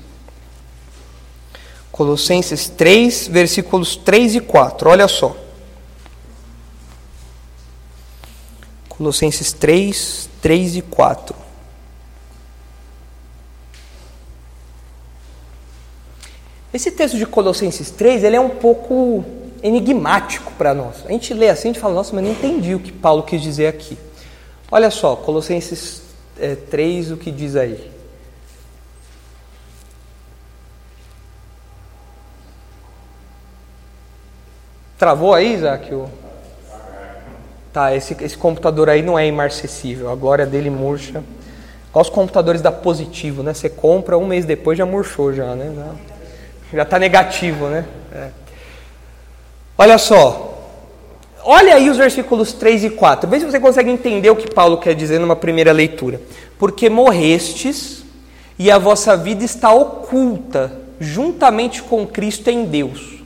Colossenses 1.92 2.70
3, 2.70 3.28
versículos 3.28 3.96
3 3.96 4.36
e 4.36 4.40
4. 4.40 4.88
Olha 4.88 5.06
só. 5.06 5.36
Colossenses 8.88 9.52
3, 9.52 10.30
3 10.40 10.76
e 10.76 10.82
4. 10.82 11.36
Esse 16.72 16.90
texto 16.90 17.18
de 17.18 17.26
Colossenses 17.26 17.90
3, 17.90 18.24
ele 18.24 18.36
é 18.36 18.40
um 18.40 18.48
pouco 18.48 19.22
enigmático 19.62 20.50
para 20.52 20.72
nós. 20.72 21.04
A 21.04 21.12
gente 21.12 21.34
lê 21.34 21.50
assim, 21.50 21.68
gente 21.68 21.78
fala, 21.78 21.92
nossa, 21.92 22.14
mas 22.14 22.24
não 22.24 22.32
entendi 22.32 22.74
o 22.74 22.80
que 22.80 22.90
Paulo 22.90 23.22
quis 23.22 23.42
dizer 23.42 23.66
aqui. 23.66 23.98
Olha 24.70 24.90
só, 24.90 25.14
Colossenses 25.14 26.00
é, 26.40 26.54
3, 26.54 27.12
o 27.12 27.18
que 27.18 27.30
diz 27.30 27.54
aí? 27.54 27.91
Travou 35.02 35.34
aí, 35.34 35.54
Isaac? 35.54 35.92
O... 35.92 36.08
Tá, 37.72 37.92
esse, 37.92 38.16
esse 38.20 38.38
computador 38.38 38.88
aí 38.88 39.02
não 39.02 39.18
é 39.18 39.26
imarcessível, 39.26 40.08
a 40.08 40.14
glória 40.14 40.46
dele 40.46 40.70
murcha. 40.70 41.24
Olha 41.92 42.02
os 42.02 42.08
computadores 42.08 42.62
da 42.62 42.70
Positivo, 42.70 43.42
né? 43.42 43.52
Você 43.52 43.68
compra, 43.68 44.16
um 44.16 44.24
mês 44.24 44.44
depois 44.44 44.78
já 44.78 44.86
murchou 44.86 45.32
já, 45.32 45.56
né? 45.56 45.74
Já 46.72 46.84
está 46.84 47.00
negativo, 47.00 47.66
né? 47.66 47.84
É. 48.14 48.28
Olha 49.76 49.98
só. 49.98 50.70
Olha 51.42 51.74
aí 51.74 51.90
os 51.90 51.96
versículos 51.96 52.52
3 52.52 52.84
e 52.84 52.90
4. 52.90 53.28
Vê 53.28 53.40
se 53.40 53.46
você 53.46 53.58
consegue 53.58 53.90
entender 53.90 54.30
o 54.30 54.36
que 54.36 54.54
Paulo 54.54 54.76
quer 54.76 54.94
dizer 54.94 55.18
numa 55.18 55.34
primeira 55.34 55.72
leitura. 55.72 56.20
Porque 56.60 56.88
morrestes 56.88 58.04
e 58.56 58.70
a 58.70 58.78
vossa 58.78 59.16
vida 59.16 59.42
está 59.42 59.72
oculta 59.72 60.70
juntamente 61.00 61.82
com 61.82 62.06
Cristo 62.06 62.50
em 62.50 62.64
Deus. 62.66 63.21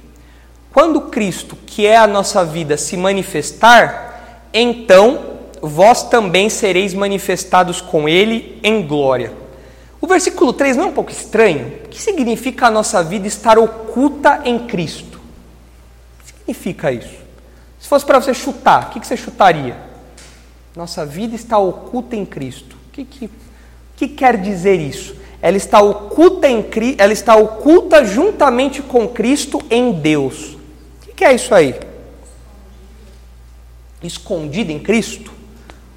Quando 0.76 1.00
Cristo, 1.00 1.56
que 1.64 1.86
é 1.86 1.96
a 1.96 2.06
nossa 2.06 2.44
vida, 2.44 2.76
se 2.76 2.98
manifestar, 2.98 4.44
então 4.52 5.38
vós 5.62 6.02
também 6.02 6.50
sereis 6.50 6.92
manifestados 6.92 7.80
com 7.80 8.06
Ele 8.06 8.60
em 8.62 8.86
glória. 8.86 9.32
O 10.02 10.06
versículo 10.06 10.52
3 10.52 10.76
não 10.76 10.84
é 10.84 10.86
um 10.88 10.92
pouco 10.92 11.10
estranho? 11.10 11.68
O 11.86 11.88
que 11.88 11.98
significa 11.98 12.66
a 12.66 12.70
nossa 12.70 13.02
vida 13.02 13.26
estar 13.26 13.58
oculta 13.58 14.42
em 14.44 14.66
Cristo? 14.66 15.16
O 15.16 16.22
que 16.22 16.32
significa 16.34 16.92
isso? 16.92 17.16
Se 17.80 17.88
fosse 17.88 18.04
para 18.04 18.20
você 18.20 18.34
chutar, 18.34 18.88
o 18.88 19.00
que 19.00 19.06
você 19.06 19.16
chutaria? 19.16 19.78
Nossa 20.76 21.06
vida 21.06 21.34
está 21.34 21.56
oculta 21.56 22.14
em 22.14 22.26
Cristo. 22.26 22.76
O 22.88 22.92
que, 22.92 23.02
que, 23.06 23.30
que 23.96 24.08
quer 24.08 24.36
dizer 24.36 24.78
isso? 24.78 25.16
Ela 25.40 25.56
está 25.56 25.80
oculta 25.80 26.46
em 26.46 26.62
ela 26.98 27.14
está 27.14 27.34
oculta 27.34 28.04
juntamente 28.04 28.82
com 28.82 29.08
Cristo 29.08 29.58
em 29.70 29.90
Deus. 29.92 30.55
Que, 31.16 31.24
é 31.24 31.34
isso 31.34 31.54
aí? 31.54 31.74
Escondida 34.02 34.70
em 34.70 34.78
Cristo? 34.78 35.32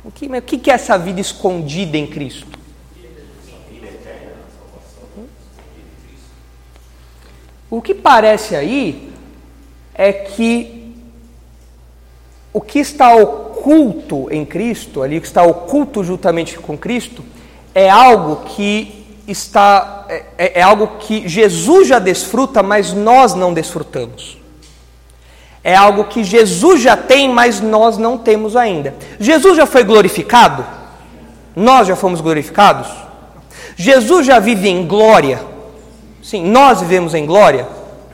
O 0.04 0.10
que, 0.10 0.26
o 0.26 0.42
que 0.42 0.72
é 0.72 0.74
essa 0.74 0.98
vida 0.98 1.20
escondida 1.20 1.98
em 1.98 2.08
Cristo? 2.08 2.58
O 7.70 7.82
que 7.82 7.94
parece 7.94 8.56
aí 8.56 9.12
é 9.94 10.12
que 10.14 10.96
o 12.52 12.62
que 12.62 12.80
está 12.80 13.14
oculto 13.14 14.28
em 14.32 14.44
Cristo, 14.44 15.04
ali 15.04 15.18
o 15.18 15.22
que 15.22 15.28
está 15.28 15.44
oculto 15.44 16.04
juntamente 16.04 16.58
com 16.58 16.78
Cristo, 16.78 17.24
é 17.76 17.90
algo 17.90 18.38
que 18.46 19.06
está 19.28 20.08
é, 20.10 20.26
é, 20.38 20.60
é 20.60 20.62
algo 20.64 20.98
que 20.98 21.28
Jesus 21.28 21.90
já 21.90 22.00
desfruta, 22.00 22.64
mas 22.64 22.94
nós 22.94 23.36
não 23.36 23.54
desfrutamos. 23.54 24.39
É 25.64 25.76
algo 25.76 26.06
que 26.06 26.24
Jesus 26.24 26.82
já 26.82 26.96
tem, 26.96 27.30
mas 27.30 27.60
nós 27.60 27.98
não 27.98 28.18
temos 28.18 28.56
ainda. 28.56 28.96
Jesus 29.20 29.58
já 29.58 29.66
foi 29.66 29.84
glorificado? 29.84 30.66
Nós 31.56 31.88
já 31.88 31.96
fomos 31.96 32.22
glorificados? 32.22 32.88
Jesus 33.76 34.26
já 34.26 34.40
vive 34.40 34.70
em 34.70 34.86
glória? 34.86 35.42
Sim, 36.24 36.46
nós 36.46 36.82
vivemos 36.82 37.14
em 37.14 37.26
glória? 37.26 37.68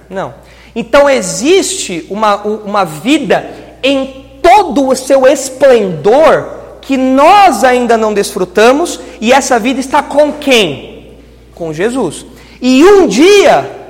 Não. 0.09 0.33
Então 0.75 1.09
existe 1.09 2.05
uma, 2.09 2.35
uma 2.37 2.83
vida 2.83 3.49
em 3.81 4.25
todo 4.41 4.87
o 4.87 4.95
seu 4.95 5.25
esplendor 5.27 6.55
que 6.81 6.97
nós 6.97 7.63
ainda 7.63 7.97
não 7.97 8.13
desfrutamos, 8.13 8.99
e 9.19 9.33
essa 9.33 9.57
vida 9.57 9.79
está 9.79 10.03
com 10.03 10.33
quem? 10.33 11.15
Com 11.55 11.73
Jesus. 11.73 12.25
E 12.61 12.83
um 12.83 13.07
dia 13.07 13.84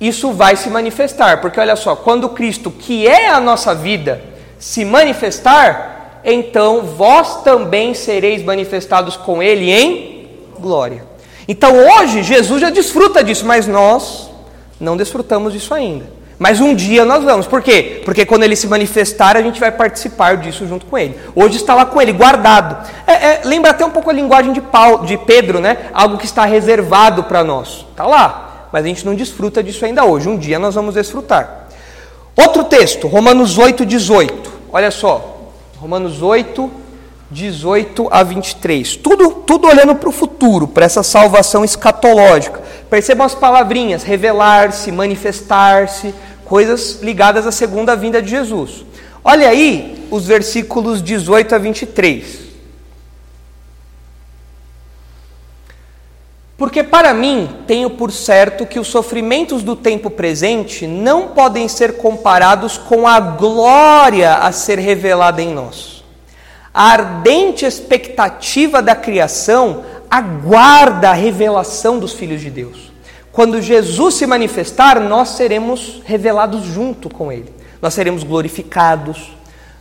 isso 0.00 0.32
vai 0.32 0.56
se 0.56 0.70
manifestar, 0.70 1.40
porque 1.40 1.60
olha 1.60 1.76
só, 1.76 1.94
quando 1.94 2.28
Cristo, 2.30 2.70
que 2.70 3.06
é 3.06 3.28
a 3.28 3.38
nossa 3.38 3.74
vida, 3.74 4.22
se 4.58 4.84
manifestar, 4.84 6.20
então 6.24 6.82
vós 6.82 7.42
também 7.42 7.92
sereis 7.92 8.42
manifestados 8.42 9.16
com 9.16 9.42
Ele 9.42 9.70
em 9.70 10.28
glória. 10.58 11.04
Então 11.46 11.74
hoje 11.74 12.22
Jesus 12.22 12.60
já 12.60 12.70
desfruta 12.70 13.22
disso, 13.22 13.44
mas 13.44 13.66
nós 13.66 14.30
não 14.80 14.96
desfrutamos 14.96 15.52
disso 15.52 15.74
ainda. 15.74 16.20
Mas 16.38 16.58
um 16.58 16.74
dia 16.74 17.04
nós 17.04 17.22
vamos. 17.22 17.46
Por 17.46 17.60
quê? 17.60 18.00
Porque 18.02 18.24
quando 18.24 18.44
ele 18.44 18.56
se 18.56 18.66
manifestar, 18.66 19.36
a 19.36 19.42
gente 19.42 19.60
vai 19.60 19.70
participar 19.70 20.38
disso 20.38 20.66
junto 20.66 20.86
com 20.86 20.96
ele. 20.96 21.14
Hoje 21.34 21.56
está 21.56 21.74
lá 21.74 21.84
com 21.84 22.00
ele, 22.00 22.12
guardado. 22.12 22.88
É, 23.06 23.12
é, 23.12 23.40
lembra 23.44 23.72
até 23.72 23.84
um 23.84 23.90
pouco 23.90 24.08
a 24.08 24.12
linguagem 24.12 24.54
de, 24.54 24.60
Paulo, 24.62 25.04
de 25.04 25.18
Pedro, 25.18 25.60
né? 25.60 25.90
Algo 25.92 26.16
que 26.16 26.24
está 26.24 26.46
reservado 26.46 27.24
para 27.24 27.44
nós. 27.44 27.84
Está 27.90 28.06
lá. 28.06 28.49
Mas 28.72 28.84
a 28.84 28.88
gente 28.88 29.04
não 29.04 29.14
desfruta 29.14 29.62
disso 29.62 29.84
ainda 29.84 30.04
hoje. 30.04 30.28
Um 30.28 30.38
dia 30.38 30.58
nós 30.58 30.74
vamos 30.74 30.94
desfrutar. 30.94 31.68
Outro 32.36 32.64
texto, 32.64 33.06
Romanos 33.06 33.58
8, 33.58 33.84
18. 33.84 34.52
Olha 34.72 34.90
só. 34.90 35.52
Romanos 35.78 36.22
8, 36.22 36.70
18 37.30 38.08
a 38.10 38.22
23. 38.22 38.96
Tudo, 38.96 39.30
tudo 39.46 39.68
olhando 39.68 39.94
para 39.94 40.08
o 40.08 40.12
futuro, 40.12 40.66
para 40.68 40.84
essa 40.84 41.02
salvação 41.02 41.64
escatológica. 41.64 42.60
Percebam 42.88 43.26
as 43.26 43.34
palavrinhas: 43.34 44.02
revelar-se, 44.02 44.90
manifestar-se 44.90 46.14
coisas 46.44 47.00
ligadas 47.00 47.46
à 47.46 47.52
segunda 47.52 47.94
vinda 47.94 48.20
de 48.20 48.30
Jesus. 48.30 48.84
Olha 49.22 49.48
aí 49.48 50.06
os 50.10 50.26
versículos 50.26 51.02
18 51.02 51.54
a 51.54 51.58
23. 51.58 52.49
Porque 56.60 56.84
para 56.84 57.14
mim 57.14 57.48
tenho 57.66 57.88
por 57.88 58.12
certo 58.12 58.66
que 58.66 58.78
os 58.78 58.86
sofrimentos 58.88 59.62
do 59.62 59.74
tempo 59.74 60.10
presente 60.10 60.86
não 60.86 61.28
podem 61.28 61.66
ser 61.68 61.96
comparados 61.96 62.76
com 62.76 63.08
a 63.08 63.18
glória 63.18 64.34
a 64.34 64.52
ser 64.52 64.78
revelada 64.78 65.40
em 65.40 65.54
nós. 65.54 66.04
A 66.74 66.90
ardente 66.90 67.64
expectativa 67.64 68.82
da 68.82 68.94
criação 68.94 69.84
aguarda 70.10 71.08
a 71.08 71.14
revelação 71.14 71.98
dos 71.98 72.12
filhos 72.12 72.42
de 72.42 72.50
Deus. 72.50 72.92
Quando 73.32 73.62
Jesus 73.62 74.16
se 74.16 74.26
manifestar, 74.26 75.00
nós 75.00 75.30
seremos 75.30 76.02
revelados 76.04 76.64
junto 76.64 77.08
com 77.08 77.32
Ele. 77.32 77.50
Nós 77.80 77.94
seremos 77.94 78.22
glorificados, 78.22 79.34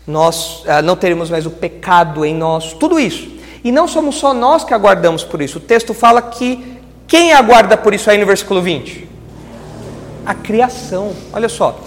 nós 0.07 0.63
ah, 0.65 0.81
não 0.81 0.95
teremos 0.95 1.29
mais 1.29 1.45
o 1.45 1.51
pecado 1.51 2.23
em 2.23 2.33
nós, 2.33 2.71
tudo 2.71 2.97
isso. 2.97 3.37
E 3.63 3.71
não 3.71 3.87
somos 3.87 4.15
só 4.15 4.33
nós 4.33 4.63
que 4.63 4.73
aguardamos 4.73 5.23
por 5.23 5.41
isso. 5.41 5.57
O 5.57 5.61
texto 5.61 5.93
fala 5.93 6.21
que 6.21 6.79
quem 7.07 7.33
aguarda 7.33 7.75
por 7.75 7.93
isso 7.93 8.09
aí 8.09 8.17
no 8.17 8.25
versículo 8.25 8.61
20? 8.61 9.07
A 10.25 10.33
criação. 10.33 11.11
Olha 11.33 11.49
só. 11.49 11.79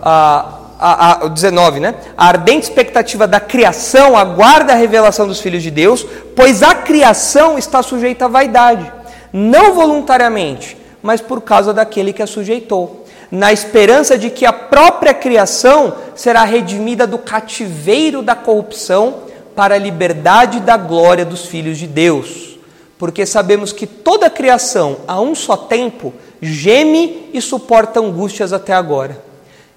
A, 0.00 0.60
a, 0.80 1.24
a, 1.26 1.28
19, 1.28 1.78
né? 1.78 1.94
A 2.16 2.28
ardente 2.28 2.64
expectativa 2.64 3.28
da 3.28 3.38
criação 3.38 4.16
aguarda 4.16 4.72
a 4.72 4.76
revelação 4.76 5.28
dos 5.28 5.40
filhos 5.40 5.62
de 5.62 5.70
Deus, 5.70 6.06
pois 6.34 6.62
a 6.62 6.74
criação 6.74 7.58
está 7.58 7.82
sujeita 7.82 8.24
à 8.24 8.28
vaidade, 8.28 8.90
não 9.30 9.74
voluntariamente, 9.74 10.78
mas 11.02 11.20
por 11.20 11.42
causa 11.42 11.74
daquele 11.74 12.14
que 12.14 12.22
a 12.22 12.26
sujeitou, 12.26 13.04
na 13.30 13.52
esperança 13.52 14.16
de 14.16 14.30
que 14.30 14.46
a 14.46 14.52
própria 14.52 15.12
criação 15.12 15.94
será 16.14 16.44
redimida 16.44 17.06
do 17.06 17.18
cativeiro 17.18 18.22
da 18.22 18.34
corrupção 18.34 19.29
para 19.60 19.74
a 19.74 19.78
liberdade 19.78 20.58
da 20.60 20.78
glória 20.78 21.22
dos 21.22 21.44
filhos 21.44 21.76
de 21.76 21.86
Deus. 21.86 22.56
Porque 22.96 23.26
sabemos 23.26 23.74
que 23.74 23.86
toda 23.86 24.28
a 24.28 24.30
criação, 24.30 25.00
a 25.06 25.20
um 25.20 25.34
só 25.34 25.54
tempo, 25.54 26.14
geme 26.40 27.28
e 27.34 27.42
suporta 27.42 28.00
angústias 28.00 28.54
até 28.54 28.72
agora. 28.72 29.22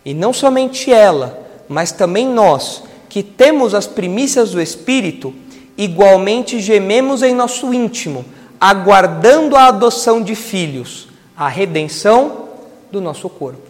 E 0.05 0.13
não 0.13 0.31
somente 0.31 0.89
ela, 0.89 1.37
mas 1.67 1.91
também 1.91 2.25
nós, 2.25 2.83
que 3.09 3.21
temos 3.21 3.73
as 3.73 3.85
primícias 3.85 4.51
do 4.51 4.61
Espírito, 4.61 5.33
igualmente 5.77 6.61
gememos 6.61 7.21
em 7.21 7.35
nosso 7.35 7.73
íntimo, 7.73 8.23
aguardando 8.61 9.57
a 9.57 9.65
adoção 9.65 10.21
de 10.21 10.33
filhos 10.33 11.09
a 11.35 11.49
redenção 11.49 12.47
do 12.89 13.01
nosso 13.01 13.27
corpo. 13.27 13.67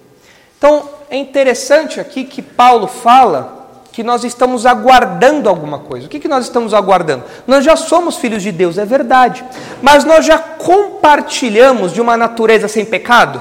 Então, 0.59 0.87
é 1.09 1.17
interessante 1.17 1.99
aqui 1.99 2.23
que 2.23 2.43
Paulo 2.43 2.85
fala 2.85 3.62
que 3.93 4.03
nós 4.03 4.23
estamos 4.23 4.65
aguardando 4.65 5.47
alguma 5.47 5.77
coisa. 5.77 6.07
O 6.07 6.09
que, 6.09 6.19
que 6.19 6.27
nós 6.27 6.45
estamos 6.45 6.73
aguardando? 6.73 7.23
Nós 7.45 7.63
já 7.63 7.75
somos 7.75 8.17
filhos 8.17 8.41
de 8.41 8.51
Deus, 8.51 8.79
é 8.79 8.85
verdade. 8.85 9.45
Mas 9.83 10.03
nós 10.03 10.25
já 10.25 10.39
compartilhamos 10.39 11.93
de 11.93 12.01
uma 12.01 12.17
natureza 12.17 12.67
sem 12.67 12.83
pecado? 12.83 13.39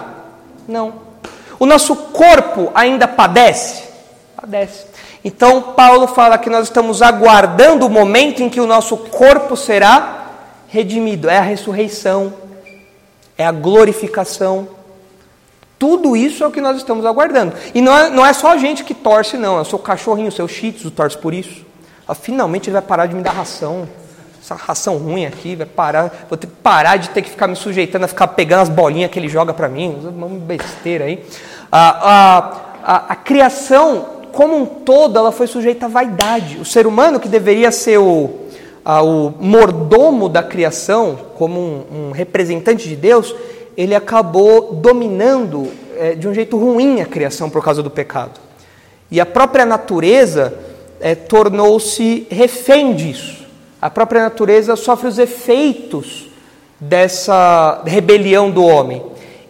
Não. 0.69 0.93
O 1.59 1.65
nosso 1.65 1.97
corpo 1.97 2.71
ainda 2.75 3.09
padece? 3.09 3.85
Padece. 4.37 4.85
Então, 5.25 5.63
Paulo 5.75 6.07
fala 6.07 6.37
que 6.37 6.51
nós 6.51 6.65
estamos 6.65 7.01
aguardando 7.01 7.87
o 7.87 7.91
momento 7.91 8.43
em 8.43 8.51
que 8.51 8.61
o 8.61 8.67
nosso 8.67 8.99
corpo 8.99 9.57
será 9.57 10.27
redimido 10.69 11.31
é 11.31 11.39
a 11.39 11.43
ressurreição, 11.43 12.35
é 13.39 13.47
a 13.47 13.53
glorificação. 13.53 14.69
Tudo 15.83 16.15
isso 16.15 16.45
é 16.45 16.47
o 16.47 16.51
que 16.53 16.61
nós 16.61 16.77
estamos 16.77 17.05
aguardando. 17.05 17.55
E 17.75 17.81
não 17.81 17.99
é, 17.99 18.09
não 18.09 18.25
é 18.25 18.33
só 18.33 18.53
a 18.53 18.57
gente 18.57 18.85
que 18.85 18.95
torce, 18.95 19.37
não. 19.37 19.59
É 19.59 19.63
o 19.63 19.65
seu 19.65 19.81
cachorrinho, 19.81 20.29
o 20.29 20.31
seu 20.31 20.47
cheats, 20.47 20.89
torce 20.93 21.19
por 21.19 21.35
isso. 21.35 21.67
Ah, 22.07 22.15
finalmente 22.15 22.69
ele 22.69 22.75
vai 22.75 22.83
parar 22.83 23.07
de 23.07 23.17
me 23.17 23.21
dar 23.21 23.33
ração. 23.33 23.89
Essa 24.41 24.55
ração 24.55 24.97
ruim 24.97 25.27
aqui, 25.27 25.57
vai 25.57 25.67
parar. 25.67 26.27
Vou 26.29 26.39
ter 26.39 26.47
que 26.47 26.53
parar 26.53 26.99
de 26.99 27.11
ter 27.11 27.21
que 27.23 27.31
ficar 27.31 27.49
me 27.49 27.57
sujeitando 27.57 28.05
a 28.05 28.07
ficar 28.07 28.29
pegando 28.29 28.61
as 28.61 28.69
bolinhas 28.69 29.11
que 29.11 29.19
ele 29.19 29.27
joga 29.27 29.53
para 29.53 29.69
mim. 29.69 29.99
Uma 30.05 30.29
besteira 30.29 31.07
aí. 31.07 31.27
A, 31.73 32.13
a, 32.13 32.39
a, 32.85 32.97
a 33.15 33.17
criação, 33.17 34.07
como 34.31 34.57
um 34.57 34.65
todo, 34.65 35.19
ela 35.19 35.33
foi 35.33 35.49
sujeita 35.49 35.87
à 35.87 35.89
vaidade. 35.89 36.59
O 36.61 36.65
ser 36.65 36.87
humano, 36.87 37.19
que 37.19 37.29
deveria 37.29 37.73
ser 37.73 37.99
o, 37.99 38.31
ao 38.85 39.35
mordomo 39.41 40.29
da 40.29 40.45
criação, 40.45 41.19
como 41.35 41.59
um, 41.59 41.85
um 41.93 42.11
representante 42.13 42.89
de 42.89 42.95
Deus, 42.95 43.35
ele 43.77 43.95
acabou 43.95 44.75
dominando 44.75 45.71
é, 45.97 46.15
de 46.15 46.29
um 46.29 46.35
jeito 46.35 46.57
ruim 46.59 47.01
a 47.01 47.07
criação 47.07 47.49
por 47.49 47.63
causa 47.65 47.83
do 47.83 47.91
pecado. 47.91 48.41
E 49.11 49.21
a 49.21 49.27
própria 49.27 49.67
natureza 49.67 50.55
é, 51.01 51.15
tornou-se 51.15 52.27
refém 52.31 52.95
disso. 52.95 53.45
A 53.81 53.91
própria 53.91 54.23
natureza 54.23 54.77
sofre 54.77 55.09
os 55.09 55.19
efeitos 55.19 56.31
dessa 56.79 57.83
rebelião 57.85 58.51
do 58.51 58.65
homem. 58.65 59.03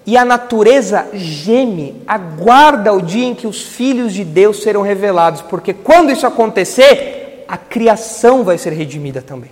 E 0.04 0.16
a 0.16 0.24
natureza 0.24 1.06
geme, 1.14 2.02
aguarda 2.06 2.92
o 2.92 3.00
dia 3.00 3.26
em 3.26 3.34
que 3.34 3.46
os 3.46 3.62
filhos 3.62 4.12
de 4.12 4.24
Deus 4.24 4.62
serão 4.62 4.82
revelados, 4.82 5.42
porque 5.42 5.72
quando 5.72 6.10
isso 6.10 6.26
acontecer, 6.26 7.44
a 7.46 7.56
criação 7.56 8.42
vai 8.42 8.58
ser 8.58 8.72
redimida 8.72 9.22
também. 9.22 9.50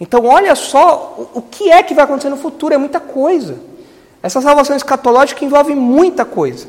Então, 0.00 0.26
olha 0.26 0.54
só 0.54 1.30
o 1.34 1.40
que 1.40 1.70
é 1.70 1.82
que 1.82 1.94
vai 1.94 2.04
acontecer 2.04 2.28
no 2.28 2.36
futuro, 2.36 2.74
é 2.74 2.78
muita 2.78 3.00
coisa. 3.00 3.58
Essa 4.22 4.40
salvação 4.40 4.76
escatológica 4.76 5.44
envolve 5.44 5.74
muita 5.74 6.24
coisa. 6.24 6.68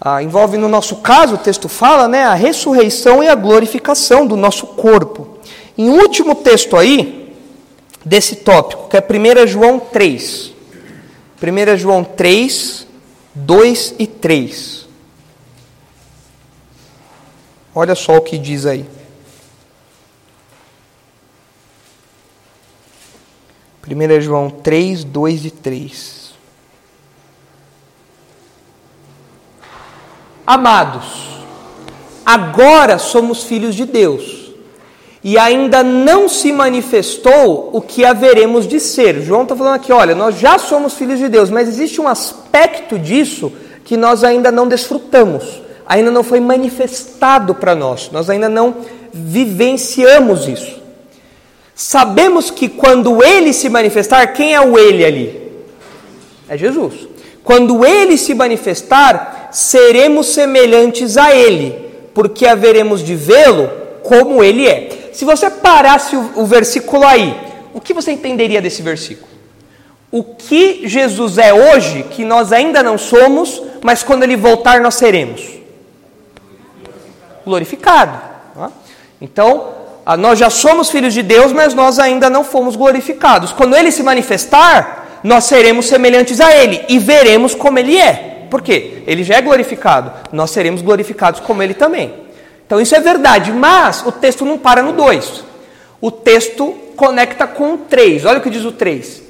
Ah, 0.00 0.22
envolve, 0.22 0.56
no 0.56 0.68
nosso 0.68 0.96
caso, 0.96 1.34
o 1.34 1.38
texto 1.38 1.68
fala, 1.68 2.08
né, 2.08 2.24
a 2.24 2.32
ressurreição 2.32 3.22
e 3.22 3.28
a 3.28 3.34
glorificação 3.34 4.26
do 4.26 4.36
nosso 4.36 4.68
corpo. 4.68 5.38
Em 5.76 5.90
último 5.90 6.34
texto 6.34 6.76
aí, 6.76 7.36
desse 8.04 8.36
tópico, 8.36 8.88
que 8.88 8.96
é 8.96 9.00
1 9.00 9.46
João 9.46 9.78
3. 9.78 10.52
1 11.42 11.76
João 11.76 12.02
3, 12.02 12.86
2 13.34 13.94
e 13.98 14.06
3. 14.06 14.88
Olha 17.74 17.94
só 17.94 18.16
o 18.16 18.20
que 18.22 18.38
diz 18.38 18.64
aí. 18.64 18.86
1 23.88 24.20
João 24.20 24.50
3, 24.50 25.04
2 25.04 25.44
e 25.46 25.50
3. 25.50 26.20
Amados, 30.46 31.04
agora 32.26 32.98
somos 32.98 33.44
filhos 33.44 33.74
de 33.74 33.84
Deus, 33.84 34.52
e 35.22 35.38
ainda 35.38 35.82
não 35.82 36.28
se 36.28 36.52
manifestou 36.52 37.70
o 37.72 37.80
que 37.80 38.04
haveremos 38.04 38.66
de 38.66 38.80
ser. 38.80 39.22
João 39.22 39.44
está 39.44 39.54
falando 39.54 39.74
aqui, 39.74 39.92
olha, 39.92 40.14
nós 40.14 40.38
já 40.38 40.58
somos 40.58 40.94
filhos 40.94 41.18
de 41.18 41.28
Deus, 41.28 41.50
mas 41.50 41.68
existe 41.68 42.00
um 42.00 42.08
aspecto 42.08 42.98
disso 42.98 43.52
que 43.84 43.96
nós 43.96 44.24
ainda 44.24 44.50
não 44.50 44.66
desfrutamos, 44.66 45.62
ainda 45.86 46.10
não 46.10 46.24
foi 46.24 46.40
manifestado 46.40 47.54
para 47.54 47.74
nós, 47.74 48.10
nós 48.10 48.28
ainda 48.28 48.48
não 48.48 48.76
vivenciamos 49.12 50.48
isso. 50.48 50.79
Sabemos 51.82 52.50
que 52.50 52.68
quando 52.68 53.24
ele 53.24 53.54
se 53.54 53.70
manifestar, 53.70 54.34
quem 54.34 54.52
é 54.52 54.60
o 54.60 54.78
ele 54.78 55.02
ali? 55.02 55.50
É 56.46 56.54
Jesus. 56.54 57.08
Quando 57.42 57.86
ele 57.86 58.18
se 58.18 58.34
manifestar, 58.34 59.48
seremos 59.50 60.26
semelhantes 60.26 61.16
a 61.16 61.34
ele, 61.34 61.74
porque 62.12 62.46
haveremos 62.46 63.02
de 63.02 63.14
vê-lo 63.14 63.70
como 64.02 64.44
ele 64.44 64.68
é. 64.68 65.08
Se 65.14 65.24
você 65.24 65.48
parasse 65.48 66.14
o, 66.14 66.32
o 66.36 66.44
versículo 66.44 67.02
aí, 67.02 67.34
o 67.72 67.80
que 67.80 67.94
você 67.94 68.12
entenderia 68.12 68.60
desse 68.60 68.82
versículo? 68.82 69.30
O 70.12 70.22
que 70.22 70.86
Jesus 70.86 71.38
é 71.38 71.54
hoje, 71.54 72.02
que 72.10 72.26
nós 72.26 72.52
ainda 72.52 72.82
não 72.82 72.98
somos, 72.98 73.62
mas 73.82 74.02
quando 74.02 74.22
ele 74.22 74.36
voltar 74.36 74.82
nós 74.82 74.96
seremos? 74.96 75.48
Glorificado. 77.42 78.20
Então, 79.18 79.79
nós 80.16 80.38
já 80.38 80.50
somos 80.50 80.90
filhos 80.90 81.14
de 81.14 81.22
Deus, 81.22 81.52
mas 81.52 81.74
nós 81.74 81.98
ainda 81.98 82.30
não 82.30 82.44
fomos 82.44 82.76
glorificados. 82.76 83.52
Quando 83.52 83.76
ele 83.76 83.90
se 83.90 84.02
manifestar, 84.02 85.20
nós 85.22 85.44
seremos 85.44 85.86
semelhantes 85.86 86.40
a 86.40 86.54
ele 86.54 86.84
e 86.88 86.98
veremos 86.98 87.54
como 87.54 87.78
ele 87.78 87.96
é. 87.96 88.46
Por 88.50 88.62
quê? 88.62 89.02
Ele 89.06 89.22
já 89.22 89.36
é 89.36 89.42
glorificado, 89.42 90.12
nós 90.32 90.50
seremos 90.50 90.82
glorificados 90.82 91.40
como 91.40 91.62
ele 91.62 91.74
também. 91.74 92.12
Então 92.66 92.80
isso 92.80 92.94
é 92.94 93.00
verdade, 93.00 93.52
mas 93.52 94.04
o 94.06 94.12
texto 94.12 94.44
não 94.44 94.58
para 94.58 94.82
no 94.82 94.92
2. 94.92 95.44
O 96.00 96.10
texto 96.10 96.72
conecta 96.96 97.46
com 97.46 97.74
o 97.74 97.78
3. 97.78 98.24
Olha 98.24 98.38
o 98.38 98.40
que 98.42 98.50
diz 98.50 98.64
o 98.64 98.72
3. 98.72 99.22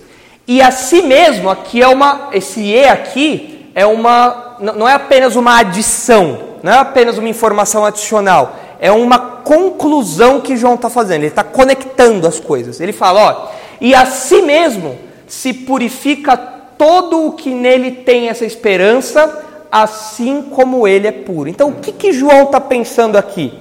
E 0.46 0.62
a 0.62 0.70
si 0.70 1.02
mesmo, 1.02 1.50
aqui 1.50 1.82
é 1.82 1.88
uma 1.88 2.28
esse 2.32 2.60
e 2.60 2.84
aqui 2.84 3.70
é 3.74 3.84
uma 3.86 4.56
não 4.60 4.88
é 4.88 4.92
apenas 4.92 5.36
uma 5.36 5.58
adição, 5.58 6.38
não 6.62 6.72
é 6.72 6.78
apenas 6.78 7.16
uma 7.16 7.28
informação 7.28 7.84
adicional, 7.84 8.56
é 8.80 8.90
uma 8.90 9.18
conclusão 9.18 10.40
que 10.40 10.56
João 10.56 10.74
está 10.74 10.88
fazendo, 10.88 11.20
ele 11.20 11.26
está 11.26 11.44
conectando 11.44 12.26
as 12.26 12.40
coisas. 12.40 12.80
Ele 12.80 12.92
fala: 12.92 13.20
ó, 13.20 13.48
e 13.78 13.94
a 13.94 14.06
si 14.06 14.40
mesmo 14.40 14.98
se 15.28 15.52
purifica 15.52 16.36
todo 16.36 17.26
o 17.26 17.32
que 17.32 17.50
nele 17.50 17.90
tem 17.90 18.30
essa 18.30 18.46
esperança, 18.46 19.44
assim 19.70 20.42
como 20.42 20.88
ele 20.88 21.06
é 21.06 21.12
puro. 21.12 21.50
Então, 21.50 21.68
o 21.68 21.74
que, 21.74 21.92
que 21.92 22.10
João 22.10 22.44
está 22.44 22.58
pensando 22.58 23.16
aqui? 23.16 23.52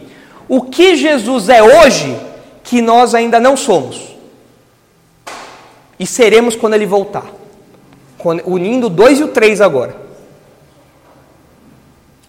O 0.48 0.62
que 0.62 0.96
Jesus 0.96 1.50
é 1.50 1.62
hoje 1.62 2.18
que 2.64 2.82
nós 2.82 3.14
ainda 3.14 3.42
não 3.42 3.58
somos? 3.58 4.16
E 6.00 6.08
seremos 6.08 6.56
quando 6.56 6.76
ele 6.76 6.86
voltar. 6.86 7.26
Unindo 8.46 8.88
o 8.88 8.90
2 8.90 9.20
e 9.20 9.24
o 9.24 9.28
3 9.28 9.60
agora. 9.60 9.96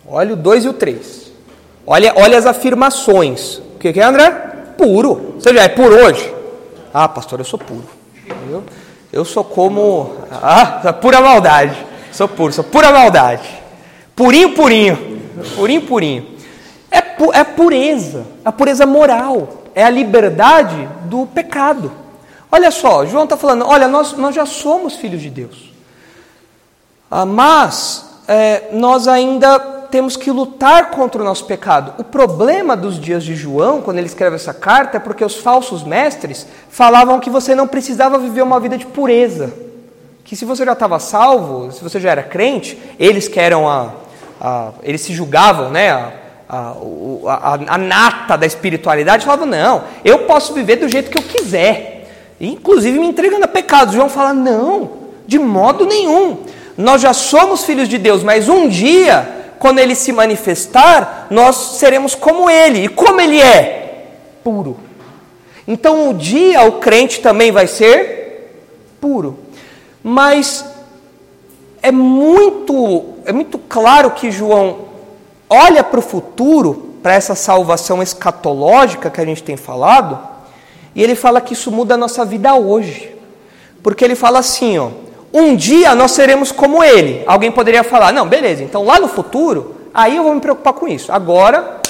Olha 0.06 0.34
o 0.34 0.36
2 0.36 0.64
e 0.64 0.68
o 0.68 0.72
3. 0.72 1.19
Olha, 1.92 2.12
olha 2.14 2.38
as 2.38 2.46
afirmações. 2.46 3.56
O 3.74 3.78
que, 3.80 3.98
é, 3.98 4.04
André? 4.04 4.30
Puro. 4.78 5.34
Você 5.40 5.52
já 5.52 5.64
é 5.64 5.68
puro 5.68 5.92
hoje? 5.92 6.32
Ah, 6.94 7.08
pastor, 7.08 7.40
eu 7.40 7.44
sou 7.44 7.58
puro. 7.58 7.82
Eu, 8.48 8.62
eu 9.12 9.24
sou 9.24 9.42
como. 9.42 10.14
Ah, 10.30 10.92
pura 10.92 11.20
maldade. 11.20 11.76
Sou 12.12 12.28
puro, 12.28 12.52
sou 12.52 12.62
pura 12.62 12.92
maldade. 12.92 13.60
Purinho, 14.14 14.54
purinho. 14.54 15.20
Purinho, 15.56 15.82
purinho. 15.82 16.26
É, 16.92 17.00
pu 17.00 17.34
é 17.34 17.42
pureza. 17.42 18.24
A 18.44 18.52
pureza 18.52 18.86
moral. 18.86 19.64
É 19.74 19.82
a 19.82 19.90
liberdade 19.90 20.88
do 21.06 21.26
pecado. 21.26 21.90
Olha 22.52 22.70
só, 22.70 23.04
João 23.04 23.24
está 23.24 23.36
falando: 23.36 23.66
olha, 23.66 23.88
nós, 23.88 24.12
nós 24.12 24.32
já 24.32 24.46
somos 24.46 24.94
filhos 24.94 25.20
de 25.20 25.28
Deus. 25.28 25.72
Ah, 27.10 27.26
mas 27.26 28.04
é, 28.28 28.68
nós 28.70 29.08
ainda 29.08 29.79
temos 29.90 30.16
que 30.16 30.30
lutar 30.30 30.90
contra 30.90 31.20
o 31.20 31.24
nosso 31.24 31.44
pecado. 31.44 31.94
O 31.98 32.04
problema 32.04 32.76
dos 32.76 32.98
dias 32.98 33.24
de 33.24 33.34
João, 33.34 33.82
quando 33.82 33.98
ele 33.98 34.06
escreve 34.06 34.36
essa 34.36 34.54
carta, 34.54 34.96
é 34.96 35.00
porque 35.00 35.24
os 35.24 35.36
falsos 35.36 35.82
mestres 35.82 36.46
falavam 36.68 37.18
que 37.20 37.28
você 37.28 37.54
não 37.54 37.66
precisava 37.66 38.18
viver 38.18 38.42
uma 38.42 38.60
vida 38.60 38.78
de 38.78 38.86
pureza. 38.86 39.52
Que 40.24 40.36
se 40.36 40.44
você 40.44 40.64
já 40.64 40.72
estava 40.72 40.98
salvo, 40.98 41.72
se 41.72 41.82
você 41.82 41.98
já 41.98 42.10
era 42.10 42.22
crente, 42.22 42.78
eles 42.98 43.26
que 43.26 43.40
eram 43.40 43.68
a. 43.68 43.90
a 44.40 44.70
eles 44.82 45.00
se 45.00 45.12
julgavam, 45.12 45.70
né? 45.70 45.90
A, 45.90 46.12
a, 46.48 46.74
a, 47.26 47.74
a, 47.74 47.78
nata 47.78 48.36
da 48.36 48.46
espiritualidade, 48.46 49.24
falavam: 49.24 49.46
não, 49.46 49.84
eu 50.04 50.20
posso 50.20 50.54
viver 50.54 50.76
do 50.76 50.88
jeito 50.88 51.10
que 51.10 51.18
eu 51.18 51.22
quiser, 51.22 52.34
inclusive 52.40 52.98
me 52.98 53.06
entregando 53.06 53.44
a 53.44 53.48
pecados. 53.48 53.94
João 53.94 54.08
fala: 54.08 54.32
não, 54.32 54.90
de 55.26 55.38
modo 55.38 55.84
nenhum. 55.84 56.38
Nós 56.76 57.02
já 57.02 57.12
somos 57.12 57.64
filhos 57.64 57.88
de 57.88 57.98
Deus, 57.98 58.22
mas 58.22 58.48
um 58.48 58.68
dia 58.68 59.39
quando 59.60 59.78
ele 59.78 59.94
se 59.94 60.10
manifestar, 60.10 61.26
nós 61.30 61.76
seremos 61.76 62.14
como 62.14 62.48
ele. 62.48 62.84
E 62.84 62.88
como 62.88 63.20
ele 63.20 63.38
é? 63.42 64.06
Puro. 64.42 64.78
Então, 65.68 66.08
um 66.08 66.16
dia 66.16 66.62
o 66.62 66.80
crente 66.80 67.20
também 67.20 67.52
vai 67.52 67.66
ser 67.66 68.56
puro. 68.98 69.38
Mas 70.02 70.64
é 71.82 71.92
muito, 71.92 73.16
é 73.26 73.32
muito 73.34 73.58
claro 73.58 74.12
que 74.12 74.30
João 74.30 74.78
olha 75.46 75.84
para 75.84 76.00
o 76.00 76.02
futuro, 76.02 76.94
para 77.02 77.12
essa 77.12 77.34
salvação 77.34 78.02
escatológica 78.02 79.10
que 79.10 79.20
a 79.20 79.26
gente 79.26 79.42
tem 79.42 79.58
falado, 79.58 80.18
e 80.94 81.02
ele 81.02 81.14
fala 81.14 81.38
que 81.38 81.52
isso 81.52 81.70
muda 81.70 81.94
a 81.94 81.98
nossa 81.98 82.24
vida 82.24 82.54
hoje. 82.54 83.14
Porque 83.82 84.02
ele 84.02 84.14
fala 84.14 84.38
assim, 84.38 84.78
ó, 84.78 84.88
um 85.32 85.54
dia 85.54 85.94
nós 85.94 86.12
seremos 86.12 86.50
como 86.50 86.82
ele. 86.82 87.22
Alguém 87.26 87.50
poderia 87.50 87.84
falar: 87.84 88.12
não, 88.12 88.28
beleza, 88.28 88.62
então 88.62 88.84
lá 88.84 88.98
no 88.98 89.08
futuro, 89.08 89.76
aí 89.94 90.16
eu 90.16 90.22
vou 90.22 90.34
me 90.34 90.40
preocupar 90.40 90.72
com 90.72 90.88
isso. 90.88 91.12
Agora, 91.12 91.80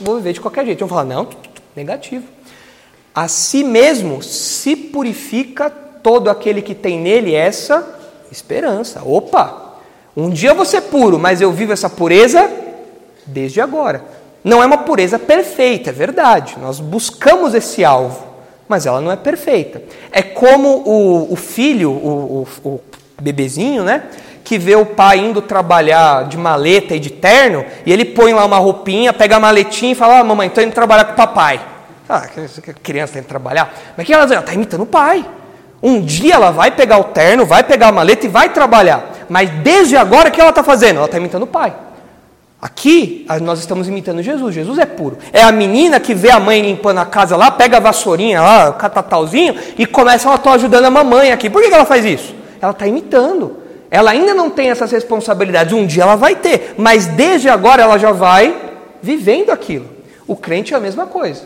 vou 0.00 0.16
viver 0.16 0.32
de 0.32 0.40
qualquer 0.40 0.64
jeito. 0.64 0.80
Vão 0.80 0.88
falar: 0.88 1.04
não, 1.04 1.28
negativo. 1.74 2.24
A 3.14 3.28
si 3.28 3.64
mesmo 3.64 4.22
se 4.22 4.76
purifica 4.76 5.70
todo 5.70 6.28
aquele 6.28 6.62
que 6.62 6.74
tem 6.74 7.00
nele 7.00 7.34
essa 7.34 7.86
esperança. 8.30 9.02
Opa, 9.04 9.76
um 10.16 10.30
dia 10.30 10.50
eu 10.50 10.54
vou 10.54 10.64
ser 10.64 10.82
puro, 10.82 11.18
mas 11.18 11.40
eu 11.40 11.52
vivo 11.52 11.72
essa 11.72 11.88
pureza 11.88 12.50
desde 13.26 13.60
agora. 13.60 14.04
Não 14.42 14.62
é 14.62 14.66
uma 14.66 14.78
pureza 14.78 15.18
perfeita, 15.18 15.90
é 15.90 15.92
verdade. 15.92 16.56
Nós 16.60 16.80
buscamos 16.80 17.54
esse 17.54 17.84
alvo 17.84 18.27
mas 18.68 18.86
ela 18.86 19.00
não 19.00 19.10
é 19.10 19.16
perfeita. 19.16 19.82
É 20.12 20.22
como 20.22 20.82
o, 20.84 21.32
o 21.32 21.36
filho, 21.36 21.90
o, 21.90 22.46
o, 22.62 22.68
o 22.68 22.80
bebezinho, 23.20 23.82
né? 23.82 24.02
Que 24.44 24.58
vê 24.58 24.76
o 24.76 24.86
pai 24.86 25.18
indo 25.18 25.42
trabalhar 25.42 26.24
de 26.24 26.36
maleta 26.36 26.94
e 26.94 27.00
de 27.00 27.10
terno, 27.10 27.64
e 27.84 27.92
ele 27.92 28.04
põe 28.04 28.32
lá 28.32 28.44
uma 28.44 28.58
roupinha, 28.58 29.12
pega 29.12 29.36
a 29.36 29.40
maletinha 29.40 29.92
e 29.92 29.94
fala: 29.94 30.20
ah, 30.20 30.24
mamãe, 30.24 30.48
estou 30.48 30.62
indo 30.62 30.72
trabalhar 30.72 31.04
com 31.04 31.12
o 31.12 31.16
papai. 31.16 31.60
Ah, 32.08 32.22
criança 32.82 33.14
tem 33.14 33.22
que 33.22 33.28
trabalhar. 33.28 33.74
Mas 33.96 34.06
que 34.06 34.12
ela 34.12 34.24
está 34.24 34.54
imitando 34.54 34.82
o 34.82 34.86
pai. 34.86 35.24
Um 35.82 36.00
dia 36.00 36.34
ela 36.34 36.50
vai 36.50 36.70
pegar 36.70 36.98
o 36.98 37.04
terno, 37.04 37.46
vai 37.46 37.62
pegar 37.62 37.88
a 37.88 37.92
maleta 37.92 38.26
e 38.26 38.28
vai 38.28 38.48
trabalhar. 38.48 39.14
Mas 39.28 39.50
desde 39.50 39.96
agora, 39.96 40.28
o 40.28 40.32
que 40.32 40.40
ela 40.40 40.50
está 40.50 40.64
fazendo? 40.64 40.96
Ela 40.96 41.06
está 41.06 41.18
imitando 41.18 41.42
o 41.42 41.46
pai. 41.46 41.72
Aqui 42.60 43.24
nós 43.40 43.60
estamos 43.60 43.86
imitando 43.86 44.20
Jesus, 44.20 44.52
Jesus 44.52 44.78
é 44.78 44.86
puro. 44.86 45.16
É 45.32 45.42
a 45.42 45.52
menina 45.52 46.00
que 46.00 46.12
vê 46.12 46.30
a 46.30 46.40
mãe 46.40 46.60
limpando 46.60 46.98
a 46.98 47.06
casa 47.06 47.36
lá, 47.36 47.52
pega 47.52 47.76
a 47.76 47.80
vassourinha 47.80 48.42
lá, 48.42 48.70
o 48.70 48.74
catatauzinho 48.74 49.54
e 49.78 49.86
começa, 49.86 50.28
ela 50.28 50.36
está 50.36 50.52
ajudando 50.52 50.86
a 50.86 50.90
mamãe 50.90 51.30
aqui. 51.30 51.48
Por 51.48 51.62
que 51.62 51.72
ela 51.72 51.84
faz 51.84 52.04
isso? 52.04 52.34
Ela 52.60 52.72
está 52.72 52.84
imitando. 52.84 53.58
Ela 53.90 54.10
ainda 54.10 54.34
não 54.34 54.50
tem 54.50 54.70
essas 54.70 54.90
responsabilidades, 54.90 55.72
um 55.72 55.86
dia 55.86 56.02
ela 56.02 56.16
vai 56.16 56.34
ter, 56.34 56.74
mas 56.76 57.06
desde 57.06 57.48
agora 57.48 57.82
ela 57.82 57.96
já 57.96 58.12
vai 58.12 58.54
vivendo 59.00 59.50
aquilo. 59.50 59.86
O 60.26 60.36
crente 60.36 60.74
é 60.74 60.76
a 60.76 60.80
mesma 60.80 61.06
coisa. 61.06 61.42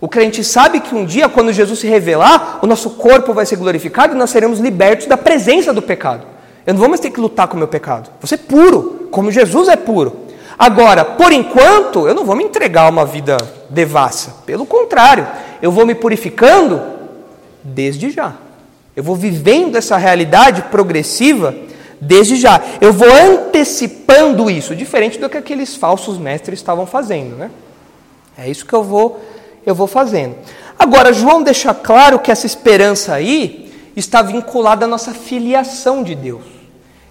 O 0.00 0.08
crente 0.08 0.44
sabe 0.44 0.80
que 0.80 0.94
um 0.94 1.06
dia, 1.06 1.28
quando 1.28 1.52
Jesus 1.52 1.78
se 1.78 1.86
revelar, 1.86 2.58
o 2.60 2.66
nosso 2.66 2.90
corpo 2.90 3.32
vai 3.32 3.46
ser 3.46 3.56
glorificado 3.56 4.14
e 4.14 4.18
nós 4.18 4.30
seremos 4.30 4.58
libertos 4.58 5.06
da 5.06 5.16
presença 5.16 5.72
do 5.72 5.80
pecado. 5.80 6.26
Eu 6.66 6.74
não 6.74 6.80
vou 6.80 6.88
mais 6.88 7.00
ter 7.00 7.10
que 7.10 7.20
lutar 7.20 7.48
com 7.48 7.54
o 7.54 7.58
meu 7.58 7.68
pecado. 7.68 8.10
Vou 8.20 8.26
ser 8.26 8.38
puro, 8.38 9.08
como 9.10 9.30
Jesus 9.30 9.68
é 9.68 9.76
puro. 9.76 10.25
Agora, 10.58 11.04
por 11.04 11.32
enquanto, 11.32 12.08
eu 12.08 12.14
não 12.14 12.24
vou 12.24 12.34
me 12.34 12.44
entregar 12.44 12.86
a 12.86 12.88
uma 12.88 13.04
vida 13.04 13.36
devassa. 13.68 14.36
Pelo 14.46 14.64
contrário, 14.64 15.26
eu 15.60 15.70
vou 15.70 15.84
me 15.84 15.94
purificando 15.94 16.82
desde 17.62 18.10
já. 18.10 18.34
Eu 18.94 19.02
vou 19.02 19.14
vivendo 19.14 19.76
essa 19.76 19.98
realidade 19.98 20.62
progressiva 20.62 21.54
desde 22.00 22.36
já. 22.36 22.60
Eu 22.80 22.92
vou 22.92 23.08
antecipando 23.10 24.50
isso, 24.50 24.74
diferente 24.74 25.18
do 25.18 25.28
que 25.28 25.36
aqueles 25.36 25.76
falsos 25.76 26.16
mestres 26.16 26.58
estavam 26.58 26.86
fazendo, 26.86 27.36
né? 27.36 27.50
É 28.38 28.48
isso 28.48 28.64
que 28.64 28.74
eu 28.74 28.82
vou 28.82 29.20
eu 29.64 29.74
vou 29.74 29.88
fazendo. 29.88 30.36
Agora, 30.78 31.12
João 31.12 31.42
deixa 31.42 31.74
claro 31.74 32.20
que 32.20 32.30
essa 32.30 32.46
esperança 32.46 33.12
aí 33.12 33.72
está 33.96 34.22
vinculada 34.22 34.84
à 34.84 34.88
nossa 34.88 35.12
filiação 35.12 36.04
de 36.04 36.14
Deus 36.14 36.55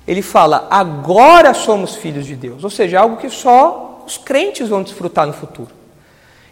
ele 0.08 0.22
fala: 0.22 0.68
agora 0.70 1.54
somos 1.54 1.96
filhos 1.96 2.26
de 2.26 2.36
Deus, 2.36 2.64
ou 2.64 2.70
seja, 2.70 3.00
algo 3.00 3.18
que 3.18 3.30
só 3.30 4.04
os 4.06 4.18
crentes 4.18 4.70
vão 4.70 4.84
desfrutar 4.84 5.26
no 5.26 5.34
futuro. 5.34 5.70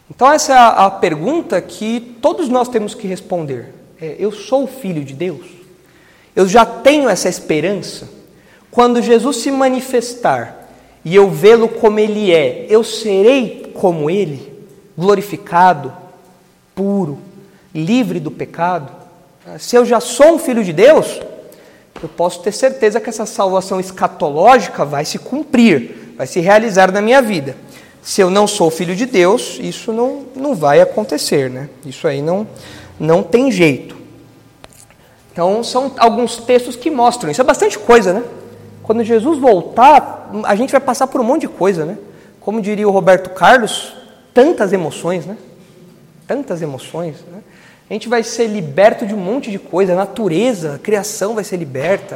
Então, 0.09 0.31
essa 0.31 0.53
é 0.53 0.57
a, 0.57 0.67
a 0.67 0.91
pergunta 0.91 1.61
que 1.61 2.17
todos 2.21 2.49
nós 2.49 2.67
temos 2.67 2.93
que 2.93 3.07
responder. 3.07 3.73
É, 4.01 4.15
eu 4.19 4.31
sou 4.31 4.67
filho 4.67 5.03
de 5.03 5.13
Deus? 5.13 5.45
Eu 6.35 6.47
já 6.47 6.65
tenho 6.65 7.07
essa 7.07 7.29
esperança? 7.29 8.09
Quando 8.69 9.01
Jesus 9.01 9.37
se 9.37 9.51
manifestar 9.51 10.67
e 11.05 11.15
eu 11.15 11.29
vê-lo 11.29 11.69
como 11.69 11.99
ele 11.99 12.33
é, 12.33 12.65
eu 12.69 12.83
serei 12.83 13.71
como 13.73 14.09
ele, 14.09 14.51
glorificado, 14.97 15.93
puro, 16.73 17.19
livre 17.73 18.19
do 18.19 18.31
pecado? 18.31 18.91
Se 19.59 19.75
eu 19.75 19.85
já 19.85 19.99
sou 19.99 20.35
um 20.35 20.39
filho 20.39 20.63
de 20.63 20.73
Deus, 20.73 21.21
eu 22.01 22.09
posso 22.09 22.41
ter 22.41 22.51
certeza 22.51 22.99
que 22.99 23.09
essa 23.09 23.25
salvação 23.25 23.79
escatológica 23.79 24.83
vai 24.83 25.05
se 25.05 25.19
cumprir, 25.19 26.13
vai 26.17 26.27
se 26.27 26.39
realizar 26.39 26.91
na 26.91 27.01
minha 27.01 27.21
vida. 27.21 27.55
Se 28.01 28.21
eu 28.21 28.29
não 28.29 28.47
sou 28.47 28.69
filho 28.69 28.95
de 28.95 29.05
Deus, 29.05 29.59
isso 29.61 29.93
não, 29.93 30.25
não 30.35 30.53
vai 30.53 30.81
acontecer, 30.81 31.49
né? 31.49 31.69
Isso 31.85 32.07
aí 32.07 32.21
não, 32.21 32.45
não 32.99 33.23
tem 33.23 33.49
jeito. 33.51 33.95
Então, 35.31 35.63
são 35.63 35.93
alguns 35.97 36.37
textos 36.37 36.75
que 36.75 36.91
mostram 36.91 37.31
isso. 37.31 37.41
É 37.41 37.43
bastante 37.43 37.79
coisa, 37.79 38.13
né? 38.13 38.23
Quando 38.83 39.03
Jesus 39.03 39.39
voltar, 39.39 40.29
a 40.43 40.55
gente 40.55 40.71
vai 40.71 40.81
passar 40.81 41.07
por 41.07 41.21
um 41.21 41.23
monte 41.23 41.41
de 41.41 41.47
coisa, 41.47 41.85
né? 41.85 41.97
Como 42.39 42.61
diria 42.61 42.87
o 42.87 42.91
Roberto 42.91 43.29
Carlos, 43.29 43.95
tantas 44.33 44.73
emoções, 44.73 45.25
né? 45.25 45.37
Tantas 46.27 46.61
emoções, 46.61 47.15
né? 47.31 47.41
A 47.93 47.95
gente 47.95 48.09
vai 48.09 48.23
ser 48.23 48.47
liberto 48.47 49.05
de 49.05 49.13
um 49.13 49.19
monte 49.19 49.51
de 49.51 49.59
coisa, 49.59 49.93
a 49.93 49.95
natureza, 49.95 50.73
a 50.73 50.79
criação 50.79 51.35
vai 51.35 51.43
ser 51.43 51.57
liberta. 51.57 52.15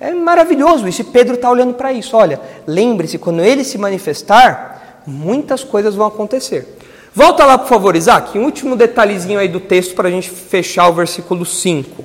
É, 0.00 0.08
é 0.08 0.14
maravilhoso 0.14 0.88
isso. 0.88 1.02
E 1.02 1.04
Pedro 1.04 1.34
está 1.34 1.50
olhando 1.50 1.74
para 1.74 1.92
isso. 1.92 2.16
Olha, 2.16 2.40
lembre-se, 2.66 3.18
quando 3.18 3.44
ele 3.44 3.64
se 3.64 3.76
manifestar, 3.76 5.02
muitas 5.06 5.62
coisas 5.62 5.94
vão 5.94 6.06
acontecer. 6.06 6.78
Volta 7.14 7.44
lá, 7.44 7.58
por 7.58 7.68
favor, 7.68 7.94
Isaac, 7.94 8.38
um 8.38 8.46
último 8.46 8.76
detalhezinho 8.76 9.38
aí 9.38 9.46
do 9.46 9.60
texto 9.60 9.94
para 9.94 10.08
a 10.08 10.10
gente 10.10 10.30
fechar 10.30 10.88
o 10.88 10.94
versículo 10.94 11.44
5. 11.44 12.02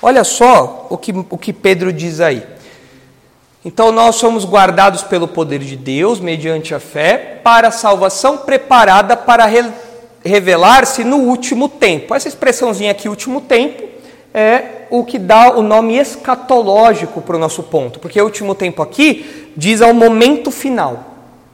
Olha 0.00 0.22
só 0.22 0.86
o 0.88 0.96
que, 0.96 1.12
o 1.28 1.36
que 1.36 1.52
Pedro 1.52 1.92
diz 1.92 2.20
aí. 2.20 2.46
Então 3.64 3.90
nós 3.90 4.14
somos 4.14 4.44
guardados 4.44 5.02
pelo 5.02 5.26
poder 5.26 5.58
de 5.58 5.76
Deus, 5.76 6.20
mediante 6.20 6.72
a 6.72 6.78
fé, 6.78 7.40
para 7.42 7.66
a 7.66 7.72
salvação 7.72 8.38
preparada 8.38 9.16
para 9.16 9.44
re 9.44 9.87
revelar-se 10.24 11.04
no 11.04 11.18
último 11.18 11.68
tempo. 11.68 12.14
Essa 12.14 12.28
expressãozinha 12.28 12.90
aqui, 12.90 13.08
último 13.08 13.40
tempo, 13.40 13.82
é 14.32 14.86
o 14.90 15.04
que 15.04 15.18
dá 15.18 15.56
o 15.56 15.62
nome 15.62 15.96
escatológico 15.96 17.20
para 17.20 17.36
o 17.36 17.38
nosso 17.38 17.62
ponto, 17.62 17.98
porque 17.98 18.20
o 18.20 18.24
último 18.24 18.54
tempo 18.54 18.82
aqui 18.82 19.52
diz 19.56 19.82
ao 19.82 19.92
momento 19.92 20.50
final. 20.50 21.04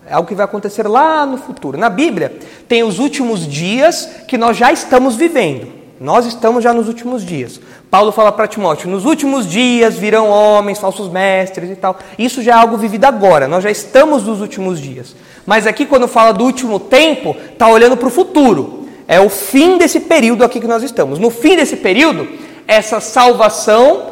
É 0.06 0.12
algo 0.14 0.28
que 0.28 0.34
vai 0.34 0.44
acontecer 0.44 0.86
lá 0.86 1.24
no 1.24 1.38
futuro. 1.38 1.78
Na 1.78 1.88
Bíblia, 1.88 2.36
tem 2.68 2.82
os 2.82 2.98
últimos 2.98 3.48
dias 3.48 4.08
que 4.28 4.36
nós 4.36 4.56
já 4.56 4.70
estamos 4.70 5.16
vivendo. 5.16 5.66
Nós 5.98 6.26
estamos 6.26 6.62
já 6.62 6.74
nos 6.74 6.88
últimos 6.88 7.24
dias. 7.24 7.60
Paulo 7.90 8.12
fala 8.12 8.32
para 8.32 8.48
Timóteo: 8.48 8.90
nos 8.90 9.04
últimos 9.04 9.48
dias 9.48 9.96
virão 9.96 10.28
homens, 10.28 10.78
falsos 10.78 11.08
mestres 11.08 11.70
e 11.70 11.76
tal. 11.76 11.96
Isso 12.18 12.42
já 12.42 12.52
é 12.52 12.54
algo 12.56 12.76
vivido 12.76 13.04
agora, 13.04 13.48
nós 13.48 13.62
já 13.64 13.70
estamos 13.70 14.24
nos 14.24 14.40
últimos 14.40 14.80
dias. 14.80 15.14
Mas 15.46 15.66
aqui, 15.66 15.84
quando 15.86 16.08
fala 16.08 16.32
do 16.32 16.44
último 16.44 16.78
tempo, 16.80 17.36
está 17.52 17.68
olhando 17.68 17.96
para 17.96 18.08
o 18.08 18.10
futuro. 18.10 18.86
É 19.06 19.20
o 19.20 19.28
fim 19.28 19.76
desse 19.76 20.00
período 20.00 20.44
aqui 20.44 20.60
que 20.60 20.66
nós 20.66 20.82
estamos. 20.82 21.18
No 21.18 21.30
fim 21.30 21.56
desse 21.56 21.76
período, 21.76 22.26
essa 22.66 23.00
salvação 23.00 24.10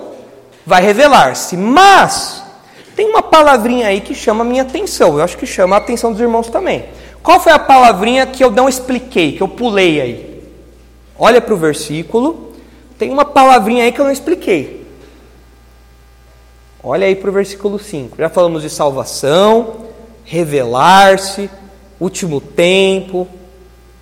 vai 0.67 0.83
revelar-se. 0.83 1.57
Mas 1.57 2.43
tem 2.95 3.09
uma 3.09 3.23
palavrinha 3.23 3.89
aí 3.89 4.01
que 4.01 4.15
chama 4.15 4.43
a 4.43 4.47
minha 4.47 4.63
atenção. 4.63 5.17
Eu 5.17 5.25
acho 5.25 5.39
que 5.39 5.47
chama 5.47 5.77
a 5.77 5.79
atenção 5.79 6.13
dos 6.13 6.21
irmãos 6.21 6.49
também. 6.49 6.85
Qual 7.23 7.41
foi 7.41 7.53
a 7.53 7.59
palavrinha 7.59 8.27
que 8.27 8.45
eu 8.45 8.51
não 8.51 8.69
expliquei, 8.69 9.33
que 9.33 9.43
eu 9.43 9.49
pulei 9.49 10.01
aí? 10.01 10.43
Olha 11.19 11.41
para 11.41 11.55
o 11.55 11.57
versículo 11.57 12.53
tem 13.03 13.11
uma 13.11 13.25
palavrinha 13.25 13.83
aí 13.83 13.91
que 13.91 14.01
eu 14.01 14.05
não 14.05 14.13
expliquei. 14.13 14.87
Olha 16.81 17.05
aí 17.05 17.17
para 17.17 17.31
o 17.31 17.33
versículo 17.33 17.77
5. 17.77 18.17
Já 18.17 18.29
falamos 18.29 18.63
de 18.63 18.71
salvação, 18.71 19.89
revelar-se, 20.25 21.51
último 22.01 22.41
tempo. 22.41 23.29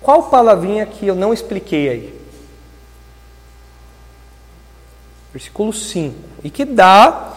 Qual 0.01 0.23
palavrinha 0.23 0.85
que 0.85 1.07
eu 1.07 1.15
não 1.15 1.33
expliquei 1.33 1.89
aí? 1.89 2.21
Versículo 5.31 5.71
5. 5.71 6.15
E 6.43 6.49
que 6.49 6.65
dá, 6.65 7.33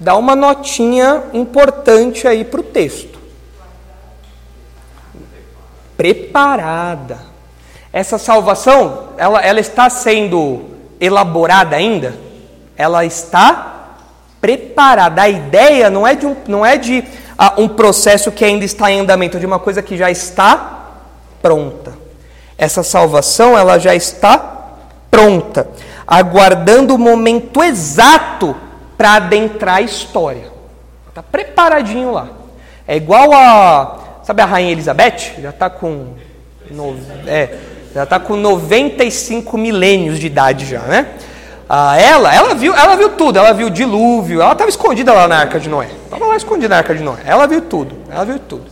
dá 0.00 0.16
uma 0.16 0.34
notinha 0.34 1.24
importante 1.32 2.26
aí 2.26 2.44
para 2.44 2.60
o 2.60 2.64
texto. 2.64 3.18
Preparada. 5.96 7.18
Essa 7.92 8.18
salvação, 8.18 9.10
ela, 9.16 9.40
ela 9.40 9.60
está 9.60 9.88
sendo 9.88 10.64
elaborada 11.00 11.76
ainda, 11.76 12.18
ela 12.76 13.04
está 13.04 13.96
preparada. 14.40 15.22
A 15.22 15.28
ideia 15.28 15.88
não 15.88 16.06
é 16.06 16.14
de 16.14 16.26
um, 16.26 16.36
não 16.46 16.64
é 16.64 16.76
de 16.76 17.04
uh, 17.38 17.60
um 17.60 17.68
processo 17.68 18.32
que 18.32 18.44
ainda 18.44 18.64
está 18.64 18.90
em 18.90 19.00
andamento, 19.00 19.38
de 19.38 19.46
uma 19.46 19.58
coisa 19.58 19.82
que 19.82 19.96
já 19.96 20.10
está 20.10 20.90
pronta. 21.42 21.92
Essa 22.58 22.82
salvação 22.82 23.56
ela 23.56 23.78
já 23.78 23.94
está 23.94 24.38
pronta, 25.10 25.68
aguardando 26.06 26.94
o 26.94 26.98
momento 26.98 27.62
exato 27.62 28.56
para 28.96 29.14
adentrar 29.14 29.76
a 29.76 29.82
história. 29.82 30.50
Está 31.08 31.22
preparadinho 31.22 32.12
lá. 32.12 32.28
É 32.86 32.96
igual 32.96 33.32
a. 33.32 34.20
Sabe 34.22 34.42
a 34.42 34.46
Rainha 34.46 34.72
Elizabeth? 34.72 35.40
Já 35.40 35.50
está 35.50 35.70
com. 35.70 36.14
No, 36.70 36.96
é, 37.26 37.56
já 37.94 38.02
está 38.02 38.18
com 38.18 38.36
95 38.36 39.56
milênios 39.56 40.18
de 40.18 40.26
idade 40.26 40.66
já, 40.66 40.80
né? 40.80 41.06
Ah, 41.68 42.00
ela, 42.00 42.34
ela 42.34 42.54
viu, 42.54 42.74
ela 42.74 42.96
viu 42.96 43.10
tudo. 43.10 43.38
Ela 43.38 43.52
viu 43.52 43.66
o 43.66 43.70
dilúvio. 43.70 44.40
Ela 44.40 44.52
estava 44.52 44.70
escondida 44.70 45.12
lá 45.12 45.26
na 45.26 45.38
Arca 45.38 45.58
de 45.58 45.68
Noé. 45.68 45.88
Estava 46.04 46.24
lá 46.26 46.36
escondida 46.36 46.68
na 46.68 46.78
Arca 46.78 46.94
de 46.94 47.02
Noé. 47.02 47.18
Ela 47.24 47.46
viu 47.46 47.60
tudo. 47.62 47.96
Ela 48.10 48.24
viu 48.24 48.38
tudo. 48.38 48.64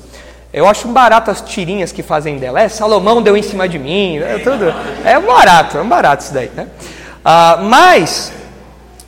Eu 0.52 0.68
acho 0.68 0.86
barato 0.88 1.30
as 1.30 1.40
tirinhas 1.40 1.90
que 1.90 2.02
fazem 2.02 2.38
dela. 2.38 2.60
É, 2.60 2.68
Salomão 2.68 3.20
deu 3.20 3.36
em 3.36 3.42
cima 3.42 3.68
de 3.68 3.78
mim. 3.78 4.18
É, 4.18 4.38
tudo. 4.38 4.72
é 5.04 5.18
barato, 5.18 5.78
é 5.78 5.82
barato 5.82 6.22
isso 6.22 6.32
daí, 6.32 6.50
né? 6.54 6.68
Ah, 7.24 7.58
mas, 7.60 8.32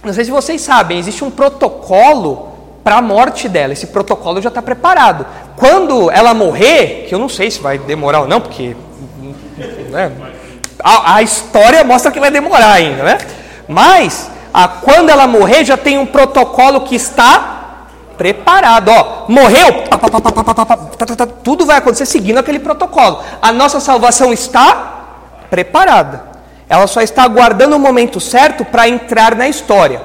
não 0.02 0.12
sei 0.12 0.24
se 0.24 0.30
vocês 0.30 0.60
sabem, 0.60 0.98
existe 0.98 1.22
um 1.22 1.30
protocolo 1.30 2.48
para 2.82 2.96
a 2.96 3.02
morte 3.02 3.48
dela. 3.48 3.72
Esse 3.72 3.86
protocolo 3.86 4.42
já 4.42 4.48
está 4.48 4.60
preparado. 4.60 5.24
Quando 5.54 6.10
ela 6.10 6.34
morrer, 6.34 7.06
que 7.08 7.14
eu 7.14 7.18
não 7.18 7.28
sei 7.28 7.50
se 7.50 7.60
vai 7.60 7.78
demorar 7.78 8.22
ou 8.22 8.28
não, 8.28 8.40
porque 8.40 8.74
né? 9.90 10.12
A, 10.82 11.16
a, 11.16 11.22
história 11.22 11.82
mostra 11.82 12.12
que 12.12 12.20
vai 12.20 12.30
demorar 12.30 12.72
ainda, 12.72 13.02
né? 13.02 13.18
Mas 13.68 14.30
a, 14.52 14.68
quando 14.68 15.10
ela 15.10 15.26
morrer, 15.26 15.64
já 15.64 15.76
tem 15.76 15.98
um 15.98 16.06
protocolo 16.06 16.82
que 16.82 16.94
está 16.94 17.86
preparado. 18.16 18.90
Ó, 18.90 19.24
morreu, 19.28 19.84
tudo 21.42 21.66
vai 21.66 21.76
acontecer 21.76 22.06
seguindo 22.06 22.38
aquele 22.38 22.58
protocolo. 22.58 23.22
A 23.40 23.52
nossa 23.52 23.80
salvação 23.80 24.32
está 24.32 24.94
preparada. 25.50 26.24
Ela 26.68 26.86
só 26.86 27.00
está 27.00 27.22
aguardando 27.22 27.76
o 27.76 27.78
momento 27.78 28.18
certo 28.18 28.64
para 28.64 28.88
entrar 28.88 29.34
na 29.36 29.48
história. 29.48 30.02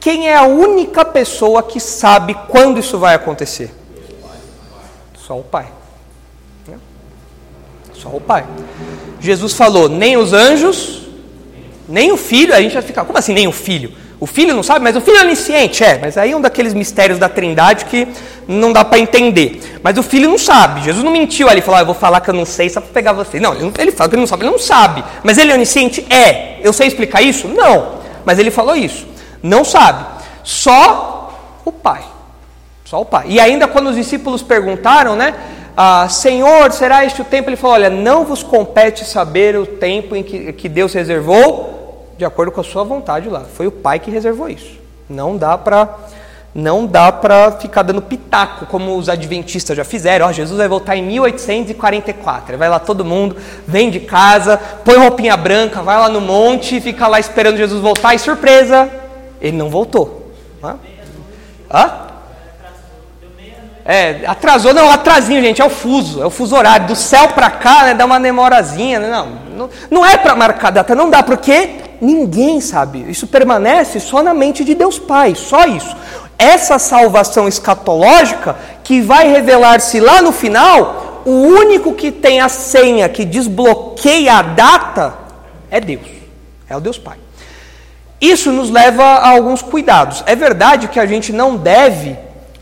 Quem 0.00 0.28
é 0.28 0.36
a 0.36 0.42
única 0.42 1.04
pessoa 1.04 1.62
que 1.62 1.80
sabe 1.80 2.34
quando 2.48 2.78
isso 2.78 2.98
vai 2.98 3.14
acontecer? 3.14 3.74
Só 5.16 5.38
o 5.38 5.42
Pai. 5.42 5.66
Só 7.94 8.08
o 8.10 8.20
Pai. 8.20 8.46
Jesus 9.20 9.54
falou: 9.54 9.88
nem 9.88 10.16
os 10.16 10.32
anjos, 10.32 11.07
nem 11.88 12.12
o 12.12 12.16
filho. 12.16 12.54
A 12.54 12.60
gente 12.60 12.74
vai 12.74 12.82
ficar, 12.82 13.04
como 13.04 13.18
assim, 13.18 13.32
nem 13.32 13.48
o 13.48 13.52
filho? 13.52 13.92
O 14.20 14.26
filho 14.26 14.52
não 14.52 14.64
sabe, 14.64 14.80
mas 14.84 14.96
o 14.96 15.00
filho 15.00 15.16
é 15.16 15.22
onisciente, 15.22 15.84
é. 15.84 15.98
Mas 16.00 16.18
aí 16.18 16.32
é 16.32 16.36
um 16.36 16.40
daqueles 16.40 16.74
mistérios 16.74 17.18
da 17.18 17.28
trindade 17.28 17.84
que 17.84 18.08
não 18.48 18.72
dá 18.72 18.84
para 18.84 18.98
entender. 18.98 19.78
Mas 19.82 19.96
o 19.96 20.02
filho 20.02 20.28
não 20.28 20.36
sabe. 20.36 20.82
Jesus 20.82 21.04
não 21.04 21.12
mentiu 21.12 21.48
ali, 21.48 21.60
falou: 21.60 21.78
ah, 21.78 21.82
eu 21.82 21.86
vou 21.86 21.94
falar 21.94 22.20
que 22.20 22.28
eu 22.28 22.34
não 22.34 22.44
sei 22.44 22.68
só 22.68 22.80
para 22.80 22.90
pegar 22.90 23.12
você. 23.12 23.38
Não, 23.38 23.54
ele 23.54 23.92
fala 23.92 24.08
que 24.08 24.16
ele 24.16 24.20
não 24.20 24.26
sabe, 24.26 24.42
ele 24.44 24.50
não 24.50 24.58
sabe. 24.58 25.04
Mas 25.22 25.38
ele 25.38 25.52
é 25.52 25.54
onisciente? 25.54 26.04
É. 26.12 26.58
Eu 26.62 26.72
sei 26.72 26.88
explicar 26.88 27.22
isso? 27.22 27.46
Não. 27.46 27.98
Mas 28.24 28.38
ele 28.38 28.50
falou 28.50 28.74
isso. 28.74 29.06
Não 29.40 29.64
sabe. 29.64 30.04
Só 30.42 31.32
o 31.64 31.70
Pai. 31.70 32.02
Só 32.84 33.00
o 33.00 33.04
Pai. 33.04 33.26
E 33.28 33.38
ainda 33.38 33.68
quando 33.68 33.88
os 33.88 33.96
discípulos 33.96 34.42
perguntaram, 34.42 35.14
né? 35.14 35.34
ah, 35.80 36.08
Senhor, 36.08 36.72
será 36.72 37.04
este 37.04 37.22
o 37.22 37.24
tempo? 37.24 37.48
Ele 37.48 37.56
falou: 37.56 37.76
Olha, 37.76 37.88
não 37.88 38.24
vos 38.24 38.42
compete 38.42 39.04
saber 39.04 39.56
o 39.56 39.64
tempo 39.64 40.16
em 40.16 40.24
que, 40.24 40.52
que 40.52 40.68
Deus 40.68 40.92
reservou, 40.92 41.77
de 42.18 42.24
acordo 42.24 42.50
com 42.50 42.60
a 42.60 42.64
sua 42.64 42.82
vontade 42.82 43.28
lá. 43.28 43.44
Foi 43.54 43.68
o 43.68 43.72
Pai 43.72 44.00
que 44.00 44.10
reservou 44.10 44.48
isso. 44.48 44.76
Não 45.08 45.36
dá 45.36 45.56
para 45.56 45.88
não 46.54 46.86
dá 46.86 47.12
para 47.12 47.52
ficar 47.52 47.82
dando 47.82 48.02
pitaco 48.02 48.66
como 48.66 48.96
os 48.96 49.08
adventistas 49.08 49.76
já 49.76 49.84
fizeram. 49.84 50.26
Ó, 50.26 50.32
Jesus 50.32 50.58
vai 50.58 50.66
voltar 50.66 50.96
em 50.96 51.02
1844. 51.02 52.58
Vai 52.58 52.68
lá 52.68 52.80
todo 52.80 53.04
mundo, 53.04 53.36
vem 53.66 53.90
de 53.90 54.00
casa, 54.00 54.60
põe 54.84 54.96
roupinha 54.96 55.36
branca, 55.36 55.82
vai 55.82 55.96
lá 55.96 56.08
no 56.08 56.20
monte, 56.20 56.80
fica 56.80 57.06
lá 57.06 57.20
esperando 57.20 57.56
Jesus 57.56 57.80
voltar 57.80 58.14
e 58.14 58.18
surpresa, 58.18 58.90
ele 59.40 59.56
não 59.56 59.68
voltou. 59.70 60.32
Hã? 60.64 60.76
Hã? 61.72 62.08
É, 63.84 64.26
atrasou, 64.26 64.74
não, 64.74 64.90
atrasinho, 64.90 65.40
gente, 65.40 65.62
é 65.62 65.64
o 65.64 65.70
fuso, 65.70 66.20
é 66.22 66.26
o 66.26 66.30
fuso 66.30 66.56
horário. 66.56 66.88
Do 66.88 66.96
céu 66.96 67.28
para 67.28 67.50
cá, 67.50 67.84
né, 67.84 67.94
dá 67.94 68.04
uma 68.04 68.18
demorazinha. 68.18 68.98
Né, 68.98 69.08
não, 69.08 69.26
não, 69.56 69.70
não 69.90 70.04
é 70.04 70.16
para 70.16 70.34
marcar 70.34 70.70
data, 70.70 70.94
não 70.94 71.08
dá, 71.08 71.22
porque 71.22 71.87
ninguém 72.00 72.60
sabe. 72.60 73.04
Isso 73.08 73.26
permanece 73.26 74.00
só 74.00 74.22
na 74.22 74.34
mente 74.34 74.64
de 74.64 74.74
Deus 74.74 74.98
Pai, 74.98 75.34
só 75.34 75.64
isso. 75.66 75.96
Essa 76.38 76.78
salvação 76.78 77.48
escatológica 77.48 78.56
que 78.84 79.00
vai 79.00 79.28
revelar-se 79.28 79.98
lá 79.98 80.22
no 80.22 80.32
final, 80.32 81.22
o 81.24 81.30
único 81.30 81.94
que 81.94 82.12
tem 82.12 82.40
a 82.40 82.48
senha 82.48 83.08
que 83.08 83.24
desbloqueia 83.24 84.34
a 84.34 84.42
data 84.42 85.14
é 85.70 85.80
Deus, 85.80 86.06
é 86.68 86.76
o 86.76 86.80
Deus 86.80 86.98
Pai. 86.98 87.18
Isso 88.20 88.50
nos 88.50 88.70
leva 88.70 89.02
a 89.02 89.30
alguns 89.30 89.62
cuidados. 89.62 90.24
É 90.26 90.34
verdade 90.34 90.88
que 90.88 90.98
a 90.98 91.06
gente 91.06 91.32
não 91.32 91.56
deve 91.56 92.16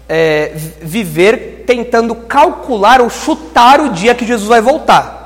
é, 0.09 0.53
viver 0.83 1.65
tentando 1.67 2.15
calcular 2.15 3.01
ou 3.01 3.09
chutar 3.09 3.81
o 3.81 3.91
dia 3.91 4.15
que 4.15 4.27
Jesus 4.27 4.49
vai 4.49 4.61
voltar. 4.61 5.26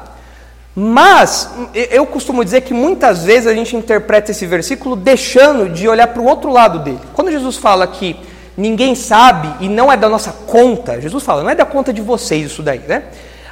Mas 0.83 1.51
eu 1.91 2.07
costumo 2.07 2.43
dizer 2.43 2.62
que 2.62 2.72
muitas 2.72 3.22
vezes 3.22 3.47
a 3.47 3.53
gente 3.53 3.76
interpreta 3.76 4.31
esse 4.31 4.47
versículo 4.47 4.97
deixando 4.97 5.68
de 5.68 5.87
olhar 5.87 6.07
para 6.07 6.22
o 6.22 6.24
outro 6.24 6.51
lado 6.51 6.78
dele. 6.78 7.01
Quando 7.12 7.31
Jesus 7.31 7.59
fala 7.59 7.87
que 7.87 8.16
ninguém 8.57 8.95
sabe 8.95 9.53
e 9.61 9.68
não 9.68 9.93
é 9.93 9.97
da 9.99 10.09
nossa 10.09 10.33
conta, 10.47 10.99
Jesus 10.99 11.22
fala, 11.22 11.43
não 11.43 11.51
é 11.51 11.55
da 11.55 11.66
conta 11.66 11.93
de 11.93 12.01
vocês 12.01 12.47
isso 12.47 12.62
daí, 12.62 12.81
né? 12.89 13.03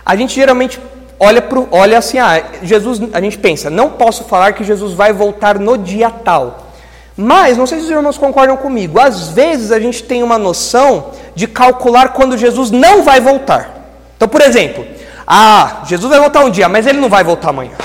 A 0.07 0.17
gente 0.17 0.35
geralmente 0.35 0.81
olha, 1.21 1.43
pro, 1.43 1.69
olha 1.71 1.99
assim, 1.99 2.19
ah, 2.19 2.43
Jesus, 2.63 2.99
a 3.13 3.21
gente 3.21 3.37
pensa, 3.37 3.69
não 3.69 3.91
posso 3.91 4.25
falar 4.25 4.55
que 4.55 4.65
Jesus 4.65 4.95
vai 4.95 5.13
voltar 5.13 5.59
no 5.59 5.77
dia 5.77 6.09
tal. 6.09 6.69
Mas, 7.15 7.59
não 7.59 7.67
sei 7.67 7.81
se 7.81 7.85
os 7.85 7.91
irmãos 7.91 8.17
concordam 8.17 8.57
comigo, 8.57 8.99
às 8.99 9.29
vezes 9.29 9.71
a 9.71 9.79
gente 9.79 10.03
tem 10.03 10.23
uma 10.23 10.39
noção 10.39 11.11
de 11.35 11.47
calcular 11.47 12.15
quando 12.15 12.39
Jesus 12.39 12.71
não 12.71 13.03
vai 13.03 13.21
voltar. 13.21 13.75
Então, 14.17 14.29
por 14.29 14.41
exemplo, 14.41 14.87
ah, 15.31 15.83
Jesus 15.85 16.09
vai 16.09 16.19
voltar 16.19 16.43
um 16.43 16.49
dia, 16.49 16.71
mas 16.71 16.87
ele 16.87 16.99
não 16.99 17.11
vai 17.11 17.23
voltar 17.23 17.51
amanhã. 17.51 17.77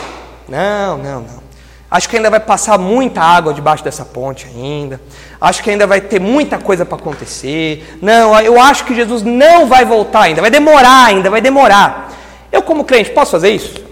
Não, 0.47 0.97
não, 0.97 1.21
não. 1.21 1.43
Acho 1.91 2.07
que 2.07 2.15
ainda 2.15 2.29
vai 2.29 2.39
passar 2.39 2.79
muita 2.79 3.21
água 3.21 3.53
debaixo 3.53 3.83
dessa 3.83 4.05
ponte 4.05 4.47
ainda. 4.47 4.99
Acho 5.41 5.61
que 5.61 5.69
ainda 5.69 5.85
vai 5.85 5.99
ter 5.99 6.21
muita 6.21 6.57
coisa 6.57 6.85
para 6.85 6.97
acontecer. 6.97 7.99
Não, 8.01 8.39
eu 8.39 8.59
acho 8.59 8.85
que 8.85 8.95
Jesus 8.95 9.23
não 9.23 9.67
vai 9.67 9.83
voltar 9.83 10.21
ainda. 10.21 10.39
Vai 10.39 10.49
demorar 10.49 11.05
ainda, 11.05 11.29
vai 11.29 11.41
demorar. 11.41 12.13
Eu, 12.49 12.63
como 12.63 12.85
crente, 12.85 13.11
posso 13.11 13.31
fazer 13.31 13.49
isso? 13.49 13.83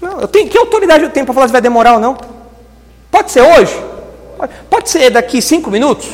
Não, 0.00 0.22
eu 0.22 0.26
tenho, 0.26 0.48
que 0.48 0.56
autoridade 0.56 1.04
eu 1.04 1.10
tenho 1.10 1.26
para 1.26 1.34
falar 1.34 1.48
se 1.48 1.52
vai 1.52 1.60
demorar 1.60 1.92
ou 1.92 2.00
não? 2.00 2.16
Pode 3.10 3.30
ser 3.30 3.42
hoje? 3.42 3.78
Pode 4.70 4.88
ser 4.88 5.10
daqui 5.10 5.42
cinco 5.42 5.70
minutos? 5.70 6.08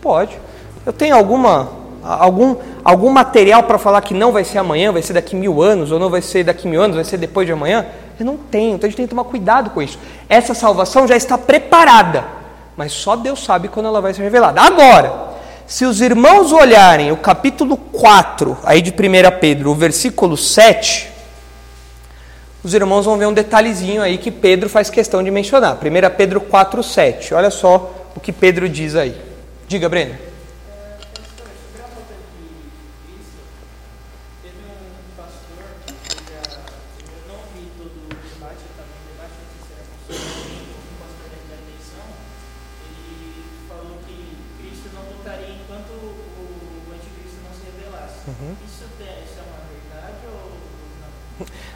Pode. 0.00 0.38
Eu 0.86 0.92
tenho 0.92 1.16
alguma, 1.16 1.68
algum, 2.08 2.56
algum 2.82 3.10
material 3.10 3.62
para 3.64 3.76
falar 3.76 4.00
que 4.00 4.14
não 4.14 4.32
vai 4.32 4.44
ser 4.44 4.58
amanhã, 4.58 4.90
vai 4.90 5.02
ser 5.02 5.12
daqui 5.12 5.36
mil 5.36 5.62
anos, 5.62 5.92
ou 5.92 5.98
não 5.98 6.08
vai 6.08 6.22
ser 6.22 6.44
daqui 6.44 6.66
mil 6.66 6.82
anos, 6.82 6.96
vai 6.96 7.04
ser 7.04 7.18
depois 7.18 7.46
de 7.46 7.52
amanhã? 7.52 7.84
Eu 8.18 8.24
não 8.24 8.36
tenho, 8.36 8.74
então 8.74 8.86
a 8.86 8.90
gente 8.90 8.96
tem 8.96 9.06
que 9.06 9.10
tomar 9.10 9.24
cuidado 9.24 9.70
com 9.70 9.82
isso. 9.82 9.98
Essa 10.28 10.54
salvação 10.54 11.06
já 11.06 11.16
está 11.16 11.36
preparada, 11.36 12.24
mas 12.76 12.92
só 12.92 13.14
Deus 13.14 13.44
sabe 13.44 13.68
quando 13.68 13.86
ela 13.86 14.00
vai 14.00 14.14
ser 14.14 14.22
revelada. 14.22 14.60
Agora, 14.60 15.28
se 15.66 15.84
os 15.84 16.00
irmãos 16.00 16.50
olharem 16.50 17.12
o 17.12 17.16
capítulo 17.16 17.76
4, 17.76 18.56
aí 18.64 18.80
de 18.80 18.90
1 18.90 18.94
Pedro, 19.38 19.70
o 19.70 19.74
versículo 19.74 20.36
7, 20.36 21.10
os 22.64 22.74
irmãos 22.74 23.04
vão 23.04 23.18
ver 23.18 23.26
um 23.26 23.32
detalhezinho 23.32 24.02
aí 24.02 24.18
que 24.18 24.30
Pedro 24.30 24.68
faz 24.68 24.90
questão 24.90 25.22
de 25.22 25.30
mencionar. 25.30 25.76
1 25.76 26.16
Pedro 26.16 26.40
4, 26.40 26.82
7. 26.82 27.34
Olha 27.34 27.50
só 27.50 27.92
o 28.16 28.20
que 28.20 28.32
Pedro 28.32 28.68
diz 28.68 28.96
aí. 28.96 29.14
Diga, 29.68 29.88
Breno. 29.88 30.27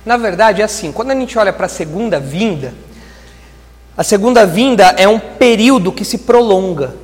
Na 0.05 0.17
verdade, 0.17 0.61
é 0.63 0.65
assim: 0.65 0.93
quando 0.93 1.11
a 1.11 1.15
gente 1.15 1.39
olha 1.39 1.53
para 1.53 1.67
a 1.67 1.69
segunda 1.69 2.19
vinda, 2.19 2.75
a 3.97 4.03
segunda 4.03 4.47
vinda 4.47 4.95
é 4.97 5.07
um 5.07 5.19
período 5.19 5.93
que 5.93 6.05
se 6.05 6.19
prolonga. 6.19 6.95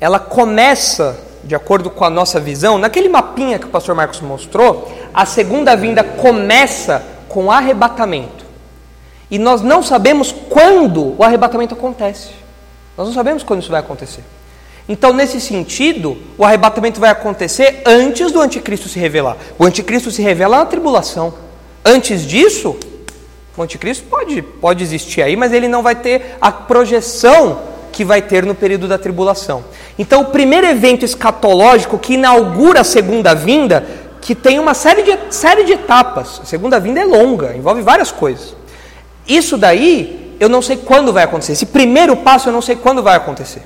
Ela 0.00 0.18
começa, 0.18 1.18
de 1.42 1.54
acordo 1.54 1.90
com 1.90 2.04
a 2.04 2.10
nossa 2.10 2.38
visão, 2.38 2.78
naquele 2.78 3.08
mapinha 3.08 3.58
que 3.58 3.66
o 3.66 3.70
pastor 3.70 3.94
Marcos 3.94 4.20
mostrou, 4.20 4.92
a 5.12 5.26
segunda 5.26 5.74
vinda 5.74 6.04
começa 6.04 7.02
com 7.28 7.50
arrebatamento. 7.50 8.46
E 9.30 9.38
nós 9.38 9.60
não 9.60 9.82
sabemos 9.82 10.32
quando 10.48 11.18
o 11.18 11.24
arrebatamento 11.24 11.74
acontece. 11.74 12.30
Nós 12.96 13.08
não 13.08 13.14
sabemos 13.14 13.42
quando 13.42 13.60
isso 13.60 13.70
vai 13.70 13.80
acontecer. 13.80 14.24
Então, 14.88 15.12
nesse 15.12 15.40
sentido, 15.40 16.16
o 16.38 16.44
arrebatamento 16.44 16.98
vai 16.98 17.10
acontecer 17.10 17.82
antes 17.84 18.32
do 18.32 18.40
anticristo 18.40 18.88
se 18.88 18.98
revelar. 18.98 19.36
O 19.58 19.64
anticristo 19.64 20.10
se 20.10 20.22
revela 20.22 20.58
na 20.58 20.66
tribulação. 20.66 21.34
Antes 21.84 22.26
disso, 22.26 22.76
o 23.56 23.62
anticristo 23.62 24.04
pode, 24.08 24.40
pode 24.42 24.82
existir 24.82 25.22
aí, 25.22 25.36
mas 25.36 25.52
ele 25.52 25.68
não 25.68 25.82
vai 25.82 25.96
ter 25.96 26.36
a 26.40 26.50
projeção 26.52 27.60
que 27.90 28.04
vai 28.04 28.22
ter 28.22 28.44
no 28.44 28.54
período 28.54 28.86
da 28.86 28.96
tribulação. 28.96 29.64
Então, 29.98 30.22
o 30.22 30.26
primeiro 30.26 30.66
evento 30.66 31.04
escatológico 31.04 31.98
que 31.98 32.14
inaugura 32.14 32.82
a 32.82 32.84
segunda 32.84 33.34
vinda, 33.34 33.84
que 34.20 34.34
tem 34.34 34.60
uma 34.60 34.74
série 34.74 35.02
de, 35.02 35.18
série 35.34 35.64
de 35.64 35.72
etapas. 35.72 36.40
A 36.42 36.44
segunda 36.44 36.78
vinda 36.78 37.00
é 37.00 37.04
longa, 37.04 37.56
envolve 37.56 37.82
várias 37.82 38.12
coisas. 38.12 38.54
Isso 39.26 39.58
daí, 39.58 40.36
eu 40.38 40.48
não 40.48 40.62
sei 40.62 40.76
quando 40.76 41.12
vai 41.12 41.24
acontecer. 41.24 41.52
Esse 41.52 41.66
primeiro 41.66 42.16
passo, 42.16 42.48
eu 42.48 42.52
não 42.52 42.62
sei 42.62 42.76
quando 42.76 43.02
vai 43.02 43.16
acontecer. 43.16 43.62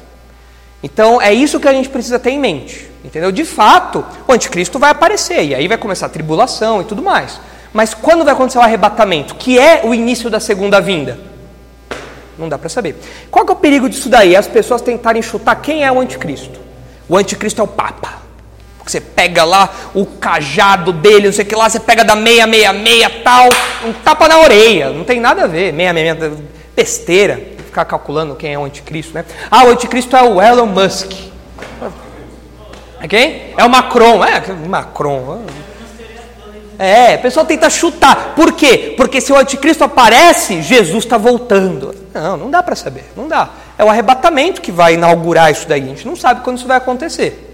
Então, 0.82 1.20
é 1.20 1.34
isso 1.34 1.60
que 1.60 1.68
a 1.68 1.72
gente 1.72 1.90
precisa 1.90 2.18
ter 2.18 2.30
em 2.30 2.38
mente. 2.38 2.90
Entendeu? 3.04 3.30
De 3.30 3.44
fato, 3.44 4.04
o 4.26 4.32
anticristo 4.32 4.78
vai 4.78 4.90
aparecer, 4.90 5.44
e 5.44 5.54
aí 5.54 5.68
vai 5.68 5.76
começar 5.76 6.06
a 6.06 6.08
tribulação 6.08 6.80
e 6.80 6.84
tudo 6.84 7.02
mais. 7.02 7.38
Mas 7.72 7.94
quando 7.94 8.24
vai 8.24 8.34
acontecer 8.34 8.58
o 8.58 8.62
arrebatamento, 8.62 9.34
que 9.34 9.58
é 9.58 9.80
o 9.84 9.94
início 9.94 10.28
da 10.28 10.38
segunda 10.38 10.80
vinda? 10.80 11.18
Não 12.38 12.48
dá 12.48 12.58
para 12.58 12.68
saber. 12.68 12.96
Qual 13.30 13.46
é 13.46 13.50
o 13.50 13.56
perigo 13.56 13.88
disso 13.88 14.08
daí? 14.08 14.36
As 14.36 14.46
pessoas 14.46 14.82
tentarem 14.82 15.22
chutar 15.22 15.56
quem 15.56 15.84
é 15.84 15.92
o 15.92 16.00
anticristo. 16.00 16.60
O 17.08 17.16
anticristo 17.16 17.60
é 17.60 17.64
o 17.64 17.68
Papa. 17.68 18.22
Você 18.84 19.00
pega 19.00 19.44
lá 19.44 19.70
o 19.94 20.04
cajado 20.04 20.92
dele, 20.92 21.26
não 21.26 21.32
sei 21.32 21.44
o 21.44 21.48
que 21.48 21.54
lá, 21.54 21.68
você 21.68 21.78
pega 21.78 22.04
da 22.04 22.14
666 22.14 23.22
tal, 23.22 23.48
um 23.86 23.92
tapa 23.92 24.26
na 24.28 24.40
orelha. 24.40 24.90
Não 24.90 25.04
tem 25.04 25.20
nada 25.20 25.44
a 25.44 25.46
ver. 25.46 25.72
666, 25.72 26.48
besteira. 26.74 27.40
Ficar 27.64 27.84
calculando 27.84 28.34
quem 28.34 28.52
é 28.52 28.58
o 28.58 28.64
anticristo, 28.64 29.14
né? 29.14 29.24
Ah, 29.50 29.64
o 29.64 29.70
anticristo 29.70 30.16
é 30.16 30.22
o 30.22 30.42
Elon 30.42 30.66
Musk. 30.66 31.10
É 33.00 33.08
quem? 33.08 33.54
É 33.56 33.64
o 33.64 33.70
Macron. 33.70 34.22
É, 34.24 34.40
Macron. 34.68 35.42
É, 36.82 37.14
o 37.14 37.22
pessoal 37.22 37.46
tenta 37.46 37.70
chutar. 37.70 38.34
Por 38.34 38.54
quê? 38.54 38.94
Porque 38.96 39.20
se 39.20 39.32
o 39.32 39.36
anticristo 39.36 39.84
aparece, 39.84 40.62
Jesus 40.62 41.04
está 41.04 41.16
voltando. 41.16 41.94
Não, 42.12 42.36
não 42.36 42.50
dá 42.50 42.60
para 42.60 42.74
saber, 42.74 43.04
não 43.16 43.28
dá. 43.28 43.50
É 43.78 43.84
o 43.84 43.88
arrebatamento 43.88 44.60
que 44.60 44.72
vai 44.72 44.94
inaugurar 44.94 45.52
isso 45.52 45.68
daí. 45.68 45.80
A 45.80 45.86
gente 45.86 46.04
não 46.04 46.16
sabe 46.16 46.40
quando 46.40 46.58
isso 46.58 46.66
vai 46.66 46.78
acontecer. 46.78 47.50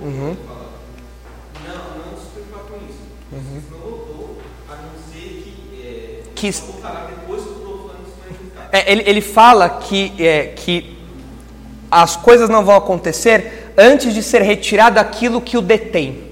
Uhum. 0.00 0.36
Não, 1.66 2.06
não 2.06 2.16
se 2.16 2.26
preocupar 2.32 2.60
com 2.70 2.76
isso. 2.86 3.00
Uhum. 3.32 3.62
não 3.70 3.78
voltou, 3.80 4.38
a 4.70 4.76
não 4.76 4.92
ser 5.12 5.18
que. 5.18 5.82
É, 5.84 6.22
que 6.34 6.52
é, 8.72 8.90
ele, 8.90 9.02
ele 9.06 9.20
fala 9.20 9.68
que, 9.68 10.12
é, 10.18 10.52
que 10.56 10.96
as 11.90 12.16
coisas 12.16 12.48
não 12.48 12.64
vão 12.64 12.76
acontecer 12.76 13.72
antes 13.76 14.14
de 14.14 14.22
ser 14.22 14.42
retirado 14.42 14.98
aquilo 14.98 15.40
que 15.40 15.56
o 15.56 15.62
detém 15.62 16.24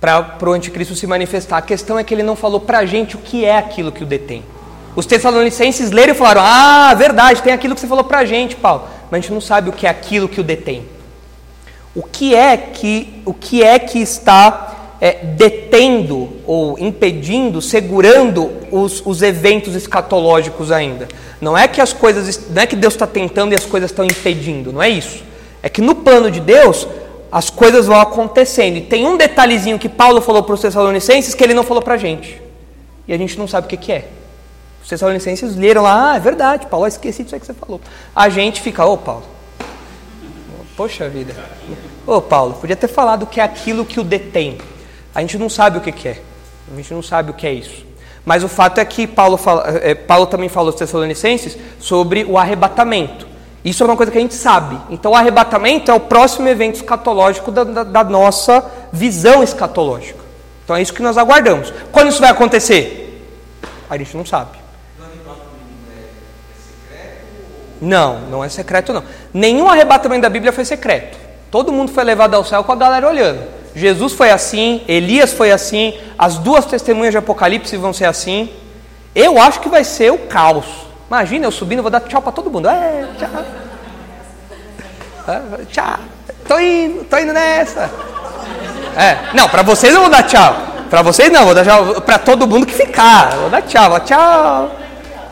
para 0.00 0.48
o 0.48 0.52
anticristo 0.52 0.94
se 0.94 1.06
manifestar. 1.06 1.58
A 1.58 1.62
questão 1.62 1.98
é 1.98 2.04
que 2.04 2.14
ele 2.14 2.22
não 2.22 2.36
falou 2.36 2.60
para 2.60 2.78
a 2.78 2.86
gente 2.86 3.16
o 3.16 3.18
que 3.18 3.44
é 3.44 3.58
aquilo 3.58 3.90
que 3.90 4.02
o 4.02 4.06
detém. 4.06 4.44
Os 4.94 5.06
tessalonicenses 5.06 5.90
leram 5.90 6.14
e 6.14 6.16
falaram: 6.16 6.40
Ah, 6.44 6.94
verdade, 6.94 7.42
tem 7.42 7.52
aquilo 7.52 7.74
que 7.74 7.80
você 7.80 7.86
falou 7.86 8.04
para 8.04 8.18
a 8.18 8.24
gente, 8.24 8.56
Paulo. 8.56 8.88
Mas 9.10 9.18
a 9.18 9.20
gente 9.22 9.32
não 9.32 9.40
sabe 9.40 9.68
o 9.68 9.72
que 9.72 9.86
é 9.86 9.90
aquilo 9.90 10.28
que 10.28 10.40
o 10.40 10.44
detém. 10.44 10.84
O 11.94 12.02
que 12.02 12.34
é 12.34 12.56
que, 12.56 13.22
o 13.24 13.34
que, 13.34 13.62
é 13.62 13.78
que 13.78 13.98
está 13.98 14.77
é, 15.00 15.24
detendo 15.24 16.28
ou 16.46 16.78
impedindo, 16.78 17.62
segurando 17.62 18.50
os, 18.70 19.04
os 19.04 19.22
eventos 19.22 19.74
escatológicos 19.74 20.72
ainda. 20.72 21.08
Não 21.40 21.56
é 21.56 21.68
que 21.68 21.80
as 21.80 21.92
coisas, 21.92 22.48
não 22.50 22.62
é 22.62 22.66
que 22.66 22.74
Deus 22.74 22.94
está 22.94 23.06
tentando 23.06 23.52
e 23.52 23.56
as 23.56 23.64
coisas 23.64 23.90
estão 23.90 24.04
impedindo, 24.04 24.72
não 24.72 24.82
é 24.82 24.88
isso. 24.88 25.22
É 25.62 25.68
que 25.68 25.80
no 25.80 25.94
plano 25.94 26.30
de 26.30 26.40
Deus 26.40 26.86
as 27.30 27.50
coisas 27.50 27.86
vão 27.86 28.00
acontecendo. 28.00 28.76
E 28.76 28.80
tem 28.80 29.06
um 29.06 29.16
detalhezinho 29.16 29.78
que 29.78 29.88
Paulo 29.88 30.20
falou 30.20 30.42
para 30.42 30.54
os 30.54 30.60
Tessalonicenses 30.60 31.34
que 31.34 31.44
ele 31.44 31.54
não 31.54 31.62
falou 31.62 31.82
para 31.82 31.94
a 31.94 31.98
gente. 31.98 32.40
E 33.06 33.12
a 33.12 33.16
gente 33.16 33.38
não 33.38 33.46
sabe 33.46 33.66
o 33.66 33.68
que, 33.70 33.76
que 33.76 33.92
é. 33.92 34.08
Os 34.82 34.88
Tessalonicenses 34.88 35.54
leram 35.54 35.82
lá, 35.82 36.12
ah, 36.12 36.16
é 36.16 36.20
verdade, 36.20 36.66
Paulo, 36.66 36.86
eu 36.86 36.88
esqueci 36.88 37.22
disso 37.22 37.34
aí 37.34 37.40
que 37.40 37.46
você 37.46 37.54
falou. 37.54 37.80
A 38.14 38.28
gente 38.28 38.60
fica, 38.60 38.84
ô 38.84 38.96
Paulo, 38.96 39.24
poxa 40.76 41.08
vida. 41.08 41.34
Ô 42.06 42.20
Paulo, 42.20 42.54
podia 42.54 42.76
ter 42.76 42.88
falado 42.88 43.26
que 43.26 43.40
é 43.40 43.44
aquilo 43.44 43.84
que 43.84 44.00
o 44.00 44.04
detém. 44.04 44.58
A 45.18 45.20
gente 45.20 45.36
não 45.36 45.48
sabe 45.48 45.78
o 45.78 45.80
que, 45.80 45.90
que 45.90 46.06
é. 46.06 46.20
A 46.72 46.76
gente 46.76 46.94
não 46.94 47.02
sabe 47.02 47.32
o 47.32 47.34
que 47.34 47.44
é 47.44 47.52
isso. 47.52 47.84
Mas 48.24 48.44
o 48.44 48.48
fato 48.48 48.78
é 48.78 48.84
que 48.84 49.04
Paulo, 49.04 49.36
fala, 49.36 49.64
é, 49.82 49.92
Paulo 49.92 50.26
também 50.26 50.48
falou 50.48 50.68
aos 50.68 50.78
Tessalonicenses 50.78 51.58
sobre 51.80 52.24
o 52.24 52.38
arrebatamento. 52.38 53.26
Isso 53.64 53.82
é 53.82 53.86
uma 53.86 53.96
coisa 53.96 54.12
que 54.12 54.18
a 54.18 54.20
gente 54.20 54.36
sabe. 54.36 54.78
Então, 54.88 55.10
o 55.10 55.16
arrebatamento 55.16 55.90
é 55.90 55.94
o 55.94 55.98
próximo 55.98 56.46
evento 56.46 56.76
escatológico 56.76 57.50
da, 57.50 57.64
da, 57.64 57.82
da 57.82 58.04
nossa 58.04 58.64
visão 58.92 59.42
escatológica. 59.42 60.20
Então, 60.62 60.76
é 60.76 60.82
isso 60.82 60.94
que 60.94 61.02
nós 61.02 61.18
aguardamos. 61.18 61.74
Quando 61.90 62.10
isso 62.10 62.20
vai 62.20 62.30
acontecer? 62.30 63.28
A 63.90 63.98
gente 63.98 64.16
não 64.16 64.24
sabe. 64.24 64.56
Não, 67.80 68.20
não 68.20 68.44
é 68.44 68.48
secreto 68.48 68.92
não. 68.92 69.02
Nenhum 69.34 69.68
arrebatamento 69.68 70.22
da 70.22 70.30
Bíblia 70.30 70.52
foi 70.52 70.64
secreto. 70.64 71.18
Todo 71.50 71.72
mundo 71.72 71.90
foi 71.90 72.04
levado 72.04 72.34
ao 72.34 72.44
céu 72.44 72.62
com 72.62 72.70
a 72.70 72.76
galera 72.76 73.08
olhando. 73.08 73.57
Jesus 73.74 74.12
foi 74.12 74.30
assim, 74.30 74.82
Elias 74.88 75.32
foi 75.32 75.52
assim, 75.52 75.94
as 76.18 76.38
duas 76.38 76.66
testemunhas 76.66 77.12
de 77.12 77.18
Apocalipse 77.18 77.76
vão 77.76 77.92
ser 77.92 78.06
assim. 78.06 78.50
Eu 79.14 79.40
acho 79.40 79.60
que 79.60 79.68
vai 79.68 79.84
ser 79.84 80.12
o 80.12 80.18
caos. 80.18 80.66
Imagina 81.08 81.46
eu 81.46 81.50
subindo, 81.50 81.82
vou 81.82 81.90
dar 81.90 82.00
tchau 82.00 82.20
para 82.20 82.32
todo 82.32 82.50
mundo. 82.50 82.68
É, 82.68 83.06
tchau. 83.18 83.44
É, 85.28 85.64
tchau. 85.66 85.98
Tô 86.46 86.58
indo, 86.58 87.04
tô 87.04 87.18
indo 87.18 87.32
nessa. 87.32 87.90
É, 88.96 89.18
não, 89.34 89.48
para 89.48 89.62
vocês 89.62 89.92
eu 89.92 90.00
vou 90.00 90.10
dar 90.10 90.22
tchau. 90.22 90.56
Para 90.90 91.02
vocês 91.02 91.30
não, 91.30 91.44
vou 91.44 91.54
dar 91.54 91.64
tchau 91.64 92.00
para 92.00 92.18
todo 92.18 92.46
mundo 92.46 92.66
que 92.66 92.74
ficar. 92.74 93.36
Vou 93.36 93.50
dar 93.50 93.62
tchau, 93.62 93.90
vou 93.90 94.00
tchau. 94.00 94.70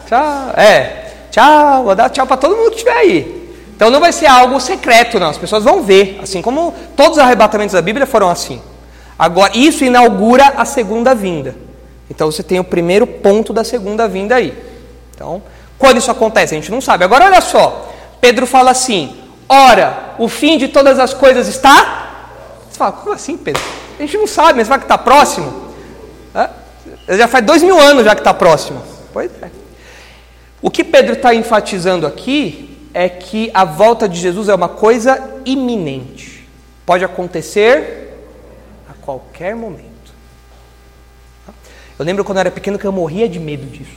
Tchau. 0.07 0.53
É. 0.57 1.05
Tchau, 1.31 1.85
vou 1.85 1.95
dar 1.95 2.09
tchau 2.11 2.27
para 2.27 2.37
todo 2.37 2.57
mundo 2.57 2.71
que 2.71 2.77
estiver 2.77 2.97
aí. 2.97 3.46
Então 3.77 3.91
não 3.91 4.01
vai 4.01 4.11
ser 4.11 4.25
algo 4.25 4.59
secreto, 4.59 5.21
não. 5.21 5.29
As 5.29 5.37
pessoas 5.37 5.63
vão 5.63 5.83
ver, 5.83 6.19
assim 6.23 6.41
como 6.41 6.75
todos 6.97 7.13
os 7.13 7.23
arrebatamentos 7.23 7.75
da 7.75 7.83
Bíblia 7.83 8.07
foram 8.07 8.31
assim. 8.31 8.61
Agora, 9.19 9.53
isso 9.55 9.85
inaugura 9.85 10.55
a 10.57 10.65
segunda 10.65 11.15
vinda. 11.15 11.55
Então 12.09 12.33
você 12.33 12.43
tem 12.43 12.59
o 12.59 12.65
primeiro 12.65 13.07
ponto 13.07 13.53
da 13.53 13.63
segunda 13.63 14.09
vinda 14.09 14.37
aí. 14.37 14.57
Então, 15.15 15.43
quando 15.79 15.99
isso 15.99 16.11
acontece, 16.11 16.55
a 16.55 16.59
gente 16.59 16.71
não 16.71 16.81
sabe. 16.81 17.05
Agora 17.05 17.27
olha 17.27 17.41
só, 17.43 17.93
Pedro 18.19 18.47
fala 18.47 18.71
assim: 18.71 19.15
ora, 19.47 20.15
o 20.19 20.27
fim 20.27 20.57
de 20.57 20.69
todas 20.69 20.99
as 20.99 21.13
coisas 21.13 21.47
está. 21.47 22.15
Você 22.71 22.79
fala, 22.79 22.93
como 22.93 23.13
assim, 23.13 23.37
Pedro? 23.37 23.63
A 23.99 24.03
gente 24.03 24.17
não 24.17 24.27
sabe, 24.27 24.59
mas 24.59 24.69
vai 24.69 24.79
que 24.79 24.85
está 24.85 24.97
próximo. 24.97 25.67
Já 27.09 27.29
faz 27.29 27.45
dois 27.45 27.63
mil 27.63 27.79
anos 27.79 28.05
já 28.05 28.15
que 28.15 28.23
está 28.23 28.33
próximo. 28.33 28.83
Pois 29.13 29.31
é. 29.43 29.51
O 30.63 30.71
que 30.71 30.83
Pedro 30.83 31.13
está 31.13 31.35
enfatizando 31.35 32.07
aqui 32.07 32.66
é 32.97 33.11
que 33.11 33.51
a 33.53 33.63
volta 33.63 34.09
de 34.09 34.19
Jesus 34.19 34.49
é 34.49 34.55
uma 34.55 34.71
coisa 34.71 35.43
iminente. 35.45 36.49
Pode 36.87 37.05
acontecer 37.05 38.17
a 38.89 38.95
qualquer 38.95 39.55
momento. 39.55 39.85
Eu 41.99 42.07
lembro 42.07 42.25
quando 42.25 42.39
eu 42.39 42.41
era 42.41 42.51
pequeno 42.51 42.79
que 42.79 42.87
eu 42.87 42.93
morria 42.93 43.29
de 43.29 43.39
medo 43.39 43.67
disso. 43.67 43.91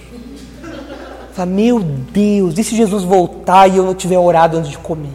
Falei, 1.32 1.54
meu 1.54 1.80
Deus, 1.80 2.58
e 2.58 2.64
se 2.66 2.76
Jesus 2.76 3.06
voltar 3.06 3.70
e 3.70 3.78
eu 3.78 3.86
não 3.86 3.96
tiver 3.96 4.20
orado 4.20 4.58
antes 4.58 4.70
de 4.70 4.78
comer? 4.78 5.14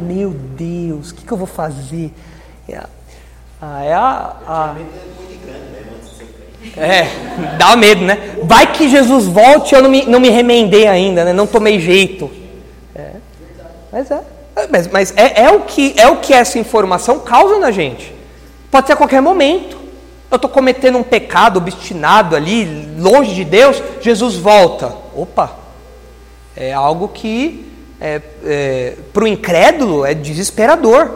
Meu 0.00 0.30
Deus, 0.30 1.10
o 1.10 1.14
que, 1.14 1.24
que 1.24 1.30
eu 1.30 1.38
vou 1.38 1.46
fazer? 1.46 2.12
É, 2.68 2.82
ah, 3.62 3.84
é 3.84 3.92
a, 3.94 4.36
a, 4.48 4.76
é, 6.76 7.56
dá 7.56 7.76
medo, 7.76 8.04
né? 8.04 8.36
Vai 8.42 8.72
que 8.72 8.88
Jesus 8.88 9.26
volte 9.26 9.76
e 9.76 9.78
eu 9.78 9.82
não 9.82 9.90
me, 9.90 10.04
não 10.06 10.18
me 10.18 10.28
remendei 10.28 10.88
ainda, 10.88 11.24
né? 11.24 11.32
Não 11.32 11.46
tomei 11.46 11.78
jeito. 11.78 12.47
É. 13.92 13.96
Mas 13.96 14.10
é. 14.10 14.20
Mas, 14.70 14.88
mas 14.88 15.14
é, 15.16 15.44
é, 15.44 15.50
o 15.50 15.60
que, 15.60 15.94
é 15.96 16.08
o 16.08 16.16
que 16.16 16.34
essa 16.34 16.58
informação 16.58 17.20
causa 17.20 17.58
na 17.58 17.70
gente. 17.70 18.12
Pode 18.70 18.86
ser 18.86 18.94
a 18.94 18.96
qualquer 18.96 19.20
momento. 19.20 19.78
Eu 20.30 20.36
estou 20.36 20.50
cometendo 20.50 20.98
um 20.98 21.02
pecado 21.02 21.58
obstinado 21.58 22.36
ali, 22.36 22.96
longe 22.98 23.34
de 23.34 23.44
Deus, 23.44 23.82
Jesus 24.00 24.36
volta. 24.36 24.94
Opa! 25.16 25.56
É 26.54 26.72
algo 26.72 27.08
que, 27.08 27.72
é, 28.00 28.20
é, 28.44 28.94
para 29.12 29.24
o 29.24 29.28
incrédulo, 29.28 30.04
é 30.04 30.12
desesperador. 30.12 31.10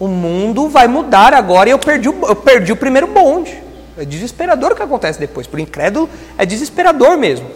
O 0.00 0.08
mundo 0.08 0.68
vai 0.68 0.88
mudar 0.88 1.32
agora 1.32 1.68
e 1.68 1.72
eu 1.72 1.78
perdi, 1.78 2.08
o, 2.08 2.26
eu 2.26 2.36
perdi 2.36 2.72
o 2.72 2.76
primeiro 2.76 3.06
bonde. 3.06 3.62
É 3.96 4.04
desesperador 4.04 4.72
o 4.72 4.74
que 4.74 4.82
acontece 4.82 5.18
depois. 5.20 5.46
Para 5.46 5.58
o 5.58 5.60
incrédulo, 5.60 6.08
é 6.36 6.44
desesperador 6.44 7.16
mesmo. 7.16 7.46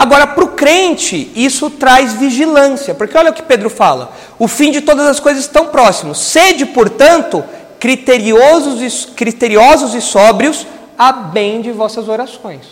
Agora, 0.00 0.26
para 0.26 0.42
o 0.42 0.52
crente, 0.52 1.30
isso 1.36 1.68
traz 1.68 2.14
vigilância, 2.14 2.94
porque 2.94 3.18
olha 3.18 3.32
o 3.32 3.34
que 3.34 3.42
Pedro 3.42 3.68
fala: 3.68 4.10
o 4.38 4.48
fim 4.48 4.70
de 4.70 4.80
todas 4.80 5.06
as 5.06 5.20
coisas 5.20 5.42
estão 5.44 5.66
próximos. 5.66 6.18
Sede, 6.18 6.64
portanto, 6.64 7.44
criteriosos 7.78 8.80
e, 8.80 9.12
criteriosos 9.12 9.94
e 9.94 10.00
sóbrios 10.00 10.66
a 10.96 11.12
bem 11.12 11.60
de 11.60 11.70
vossas 11.70 12.08
orações. 12.08 12.62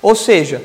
Ou 0.00 0.14
seja, 0.14 0.62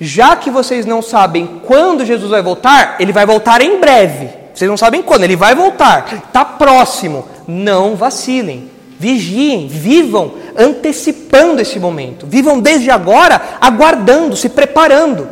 já 0.00 0.36
que 0.36 0.52
vocês 0.52 0.86
não 0.86 1.02
sabem 1.02 1.60
quando 1.66 2.06
Jesus 2.06 2.30
vai 2.30 2.40
voltar, 2.40 2.94
ele 3.00 3.10
vai 3.12 3.26
voltar 3.26 3.60
em 3.60 3.80
breve. 3.80 4.28
Vocês 4.54 4.70
não 4.70 4.76
sabem 4.76 5.02
quando, 5.02 5.24
ele 5.24 5.34
vai 5.34 5.52
voltar. 5.52 6.12
Está 6.12 6.44
próximo. 6.44 7.26
Não 7.48 7.96
vacilem. 7.96 8.70
Vigiem, 8.98 9.66
vivam 9.68 10.34
antecipando 10.56 11.60
esse 11.60 11.78
momento. 11.78 12.26
Vivam 12.26 12.60
desde 12.60 12.90
agora 12.90 13.40
aguardando, 13.60 14.36
se 14.36 14.48
preparando. 14.48 15.28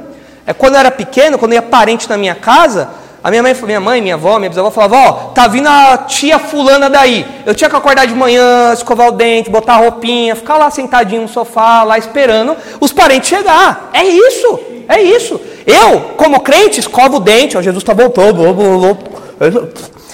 É 0.46 0.52
quando 0.52 0.74
eu 0.74 0.80
era 0.80 0.90
pequeno, 0.90 1.38
quando 1.38 1.52
ia 1.52 1.62
parente 1.62 2.08
na 2.08 2.16
minha 2.16 2.34
casa, 2.34 2.90
a 3.22 3.30
minha 3.30 3.42
mãe, 3.42 3.54
minha 3.54 3.80
mãe, 3.80 4.02
minha 4.02 4.14
avó, 4.14 4.36
minha 4.38 4.50
bisavó 4.50 4.70
falava: 4.70 4.96
"Ó, 4.96 5.08
oh, 5.08 5.12
tá 5.28 5.46
vindo 5.46 5.68
a 5.68 5.96
tia 5.98 6.40
fulana 6.40 6.90
daí". 6.90 7.24
Eu 7.46 7.54
tinha 7.54 7.70
que 7.70 7.76
acordar 7.76 8.04
de 8.04 8.14
manhã, 8.14 8.72
escovar 8.72 9.08
o 9.08 9.12
dente, 9.12 9.48
botar 9.48 9.74
a 9.74 9.76
roupinha, 9.76 10.34
ficar 10.34 10.58
lá 10.58 10.70
sentadinho 10.70 11.22
no 11.22 11.28
sofá, 11.28 11.84
lá 11.84 11.96
esperando 11.96 12.56
os 12.80 12.92
parentes 12.92 13.28
chegar. 13.28 13.90
É 13.92 14.02
isso. 14.02 14.60
É 14.88 15.00
isso. 15.00 15.40
Eu, 15.64 16.00
como 16.16 16.40
crente, 16.40 16.80
escovo 16.80 17.18
o 17.18 17.20
dente, 17.20 17.56
ó, 17.56 17.62
Jesus 17.62 17.82
está 17.82 17.94
voltando. 17.94 18.42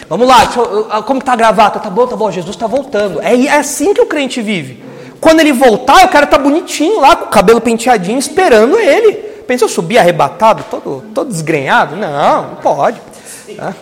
Vamos 0.09 0.27
lá, 0.27 0.49
eu, 0.57 1.03
como 1.03 1.21
está 1.21 1.35
a 1.35 1.37
gravata? 1.37 1.79
Tá 1.79 1.91
bom, 1.91 2.07
tá 2.07 2.17
bom, 2.17 2.31
Jesus 2.31 2.57
está 2.57 2.67
voltando. 2.67 3.21
É, 3.21 3.35
é 3.45 3.59
assim 3.59 3.93
que 3.93 4.01
o 4.01 4.07
crente 4.07 4.41
vive. 4.41 4.83
Quando 5.21 5.41
ele 5.41 5.53
voltar, 5.53 6.05
o 6.05 6.09
cara 6.09 6.27
tá 6.27 6.39
bonitinho 6.39 7.01
lá, 7.01 7.15
com 7.17 7.27
o 7.27 7.29
cabelo 7.29 7.61
penteadinho, 7.61 8.19
esperando 8.19 8.79
ele. 8.79 9.13
Pensa 9.47 9.65
eu 9.65 9.69
subir 9.69 9.99
arrebatado, 9.99 10.65
todo, 10.71 11.05
todo 11.15 11.29
desgrenhado? 11.29 11.97
Não, 11.97 12.43
não 12.43 12.55
pode. 12.57 13.01
É, 13.49 13.75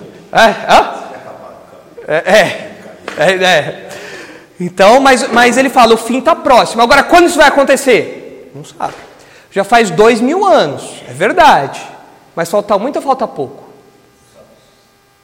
é, 2.06 2.24
é, 2.24 2.70
é, 3.18 3.44
é. 3.44 3.88
Então, 4.58 5.00
mas, 5.00 5.28
mas 5.30 5.56
ele 5.56 5.68
fala, 5.68 5.94
o 5.94 5.98
fim 5.98 6.18
está 6.18 6.34
próximo. 6.34 6.82
Agora, 6.82 7.02
quando 7.02 7.26
isso 7.26 7.36
vai 7.36 7.48
acontecer? 7.48 8.50
Não 8.54 8.64
sabe. 8.64 8.94
Já 9.50 9.62
faz 9.64 9.90
dois 9.90 10.20
mil 10.20 10.44
anos, 10.44 11.02
é 11.08 11.12
verdade. 11.12 11.80
Mas 12.34 12.50
falta 12.50 12.78
muito 12.78 12.96
ou 12.96 13.02
falta 13.02 13.26
pouco? 13.28 13.64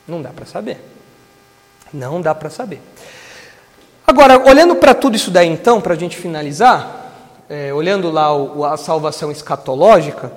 Não 0.07 0.20
dá 0.20 0.30
para 0.30 0.44
saber. 0.46 0.91
Não 1.93 2.20
dá 2.20 2.34
para 2.34 2.51
saber. 2.51 2.80
Agora, 4.07 4.38
olhando 4.49 4.74
para 4.74 4.95
tudo 4.95 5.16
isso 5.16 5.30
daí, 5.30 5.49
então, 5.49 5.80
para 5.80 5.95
a 5.95 5.97
gente 5.97 6.16
finalizar, 6.16 7.12
é, 7.49 7.72
olhando 7.72 8.11
lá 8.11 8.34
o, 8.34 8.64
a 8.64 8.76
salvação 8.76 9.30
escatológica, 9.30 10.32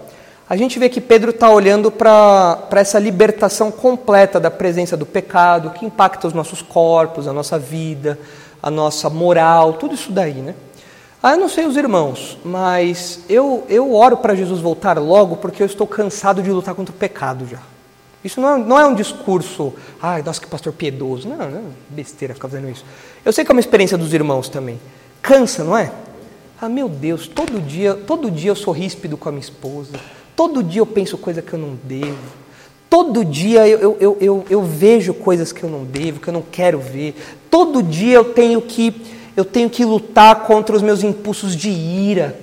a 0.48 0.56
gente 0.56 0.78
vê 0.78 0.90
que 0.90 1.02
Pedro 1.02 1.32
está 1.32 1.50
olhando 1.50 1.90
para 1.90 2.68
essa 2.74 3.00
libertação 3.00 3.72
completa 3.72 4.40
da 4.40 4.52
presença 4.52 4.96
do 4.96 5.06
pecado, 5.06 5.72
que 5.72 5.86
impacta 5.86 6.28
os 6.28 6.34
nossos 6.34 6.62
corpos, 6.62 7.28
a 7.28 7.34
nossa 7.34 7.58
vida, 7.58 8.20
a 8.62 8.70
nossa 8.70 9.10
moral, 9.10 9.74
tudo 9.74 9.96
isso 9.96 10.12
daí, 10.12 10.36
né? 10.36 10.54
Ah, 11.22 11.32
eu 11.32 11.40
não 11.40 11.50
sei 11.50 11.66
os 11.66 11.76
irmãos, 11.76 12.38
mas 12.46 13.22
eu, 13.28 13.64
eu 13.68 13.96
oro 13.96 14.18
para 14.18 14.36
Jesus 14.36 14.62
voltar 14.62 15.00
logo 15.00 15.38
porque 15.38 15.64
eu 15.64 15.66
estou 15.66 15.88
cansado 15.88 16.44
de 16.44 16.52
lutar 16.52 16.76
contra 16.76 16.94
o 16.94 16.98
pecado 16.98 17.48
já. 17.48 17.60
Isso 18.26 18.42
não 18.42 18.56
é, 18.56 18.58
não 18.58 18.80
é 18.80 18.88
um 18.88 18.96
discurso, 18.96 19.72
ai, 20.02 20.24
nossa, 20.24 20.42
que 20.42 20.48
pastor 20.48 20.74
piedoso. 20.74 21.30
Não, 21.30 21.38
não 21.38 21.60
é 21.60 21.62
besteira 21.90 22.34
ficar 22.34 22.50
fazendo 22.50 22.68
isso. 22.68 22.84
Eu 23.24 23.32
sei 23.32 23.46
que 23.46 23.52
é 23.52 23.54
uma 23.54 23.60
experiência 23.60 23.96
dos 23.96 24.16
irmãos 24.16 24.50
também. 24.50 24.80
Cansa, 25.22 25.64
não 25.64 25.78
é? 25.78 25.92
Ah, 26.60 26.68
meu 26.68 26.90
Deus, 26.90 27.28
todo 27.28 27.62
dia, 27.62 27.94
todo 27.94 28.32
dia 28.32 28.50
eu 28.50 28.56
sou 28.56 28.74
ríspido 28.74 29.16
com 29.16 29.30
a 29.30 29.32
minha 29.32 29.44
esposa. 29.44 29.92
Todo 30.36 30.64
dia 30.64 30.82
eu 30.82 30.88
penso 30.88 31.20
coisa 31.20 31.40
que 31.40 31.54
eu 31.54 31.60
não 31.60 31.78
devo. 31.84 32.18
Todo 32.90 33.24
dia 33.24 33.68
eu, 33.68 33.96
eu, 34.00 34.18
eu, 34.20 34.46
eu, 34.50 34.64
vejo 34.64 35.14
coisas 35.14 35.52
que 35.52 35.62
eu 35.62 35.70
não 35.70 35.84
devo, 35.84 36.20
que 36.20 36.28
eu 36.28 36.34
não 36.34 36.42
quero 36.42 36.80
ver. 36.80 37.16
Todo 37.52 37.84
dia 37.84 38.16
eu 38.16 38.34
tenho 38.34 38.60
que 38.60 39.04
eu 39.38 39.46
tenho 39.46 39.70
que 39.70 39.86
lutar 39.86 40.48
contra 40.48 40.76
os 40.76 40.82
meus 40.82 41.04
impulsos 41.04 41.56
de 41.56 41.70
ira. 41.70 42.40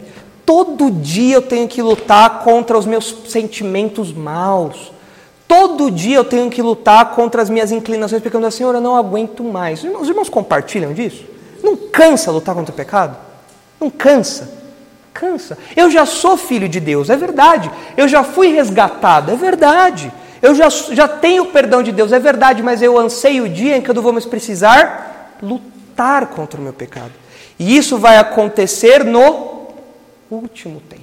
Todo 0.46 0.92
dia 0.92 1.34
eu 1.34 1.42
tenho 1.42 1.66
que 1.66 1.82
lutar 1.82 2.44
contra 2.44 2.78
os 2.78 2.86
meus 2.86 3.16
sentimentos 3.26 4.12
maus. 4.12 4.92
Todo 5.52 5.90
dia 5.90 6.16
eu 6.16 6.24
tenho 6.24 6.50
que 6.50 6.62
lutar 6.62 7.10
contra 7.10 7.42
as 7.42 7.50
minhas 7.50 7.70
inclinações, 7.70 8.22
porque 8.22 8.34
eu 8.34 8.50
Senhor, 8.50 8.74
eu 8.74 8.80
não 8.80 8.96
aguento 8.96 9.44
mais. 9.44 9.84
Os 9.84 10.08
irmãos 10.08 10.30
compartilham 10.30 10.94
disso? 10.94 11.26
Não 11.62 11.76
cansa 11.76 12.30
lutar 12.30 12.54
contra 12.54 12.72
o 12.72 12.74
pecado? 12.74 13.18
Não 13.78 13.90
cansa. 13.90 14.50
Cansa. 15.12 15.58
Eu 15.76 15.90
já 15.90 16.06
sou 16.06 16.38
filho 16.38 16.66
de 16.70 16.80
Deus, 16.80 17.10
é 17.10 17.18
verdade. 17.18 17.70
Eu 17.98 18.08
já 18.08 18.24
fui 18.24 18.48
resgatado, 18.48 19.30
é 19.30 19.36
verdade. 19.36 20.10
Eu 20.40 20.54
já, 20.54 20.70
já 20.70 21.06
tenho 21.06 21.44
perdão 21.44 21.82
de 21.82 21.92
Deus, 21.92 22.12
é 22.12 22.18
verdade, 22.18 22.62
mas 22.62 22.80
eu 22.80 22.98
anseio 22.98 23.44
o 23.44 23.48
dia 23.50 23.76
em 23.76 23.82
que 23.82 23.90
eu 23.90 23.94
não 23.94 24.02
vou 24.02 24.12
mais 24.12 24.24
precisar 24.24 25.36
lutar 25.42 26.28
contra 26.28 26.58
o 26.58 26.64
meu 26.64 26.72
pecado. 26.72 27.12
E 27.58 27.76
isso 27.76 27.98
vai 27.98 28.16
acontecer 28.16 29.04
no 29.04 29.68
último 30.30 30.80
tempo. 30.80 31.02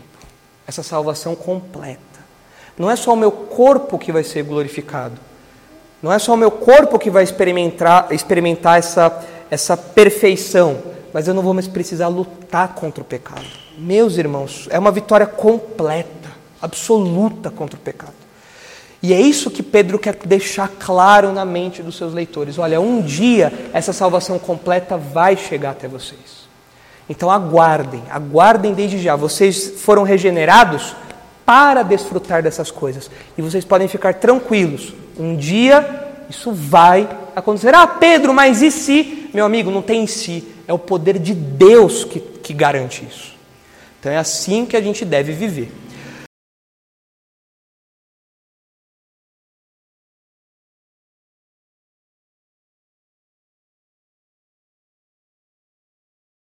Essa 0.67 0.81
salvação 0.81 1.35
completa. 1.35 2.08
Não 2.79 2.89
é 2.89 2.95
só 2.95 3.13
o 3.13 3.17
meu 3.17 3.29
corpo 3.29 3.99
que 3.99 4.09
vai 4.09 4.23
ser 4.23 4.41
glorificado. 4.43 5.19
Não 6.01 6.13
é 6.13 6.17
só 6.17 6.33
o 6.33 6.37
meu 6.37 6.49
corpo 6.49 6.97
que 6.97 7.09
vai 7.09 7.23
experimentar, 7.25 8.07
experimentar 8.09 8.79
essa, 8.79 9.21
essa 9.51 9.75
perfeição, 9.75 10.81
mas 11.13 11.27
eu 11.27 11.33
não 11.33 11.43
vou 11.43 11.53
mais 11.53 11.67
precisar 11.67 12.07
lutar 12.07 12.69
contra 12.69 13.01
o 13.01 13.05
pecado. 13.05 13.45
Meus 13.77 14.17
irmãos, 14.17 14.69
é 14.71 14.79
uma 14.79 14.91
vitória 14.93 15.25
completa, 15.27 16.29
absoluta 16.61 17.51
contra 17.51 17.75
o 17.77 17.81
pecado. 17.81 18.13
E 19.03 19.13
é 19.13 19.19
isso 19.19 19.51
que 19.51 19.61
Pedro 19.61 19.99
quer 19.99 20.15
deixar 20.25 20.69
claro 20.79 21.33
na 21.33 21.43
mente 21.43 21.83
dos 21.83 21.97
seus 21.97 22.13
leitores. 22.13 22.57
Olha, 22.57 22.79
um 22.79 23.01
dia 23.01 23.51
essa 23.73 23.91
salvação 23.91 24.39
completa 24.39 24.97
vai 24.97 25.35
chegar 25.35 25.71
até 25.71 25.87
vocês. 25.87 26.47
Então 27.09 27.29
aguardem, 27.29 28.03
aguardem 28.09 28.73
desde 28.73 28.99
já. 28.99 29.17
Vocês 29.17 29.81
foram 29.81 30.03
regenerados 30.03 30.95
para 31.49 31.81
desfrutar 31.81 32.43
dessas 32.43 32.69
coisas. 32.69 33.09
E 33.35 33.41
vocês 33.41 33.65
podem 33.65 33.87
ficar 33.87 34.13
tranquilos. 34.13 34.93
Um 35.17 35.35
dia 35.35 36.07
isso 36.29 36.51
vai 36.51 37.09
acontecer. 37.35 37.73
Ah, 37.73 37.87
Pedro, 37.87 38.35
mas 38.35 38.61
e 38.61 38.69
se? 38.69 39.31
Meu 39.33 39.47
amigo, 39.47 39.71
não 39.71 39.81
tem 39.81 40.03
em 40.03 40.05
si. 40.05 40.47
É 40.67 40.73
o 40.73 40.77
poder 40.77 41.17
de 41.17 41.33
Deus 41.33 42.03
que, 42.03 42.19
que 42.19 42.53
garante 42.53 43.03
isso. 43.03 43.33
Então 43.99 44.11
é 44.11 44.17
assim 44.17 44.63
que 44.63 44.77
a 44.77 44.81
gente 44.81 45.03
deve 45.03 45.31
viver. 45.31 45.71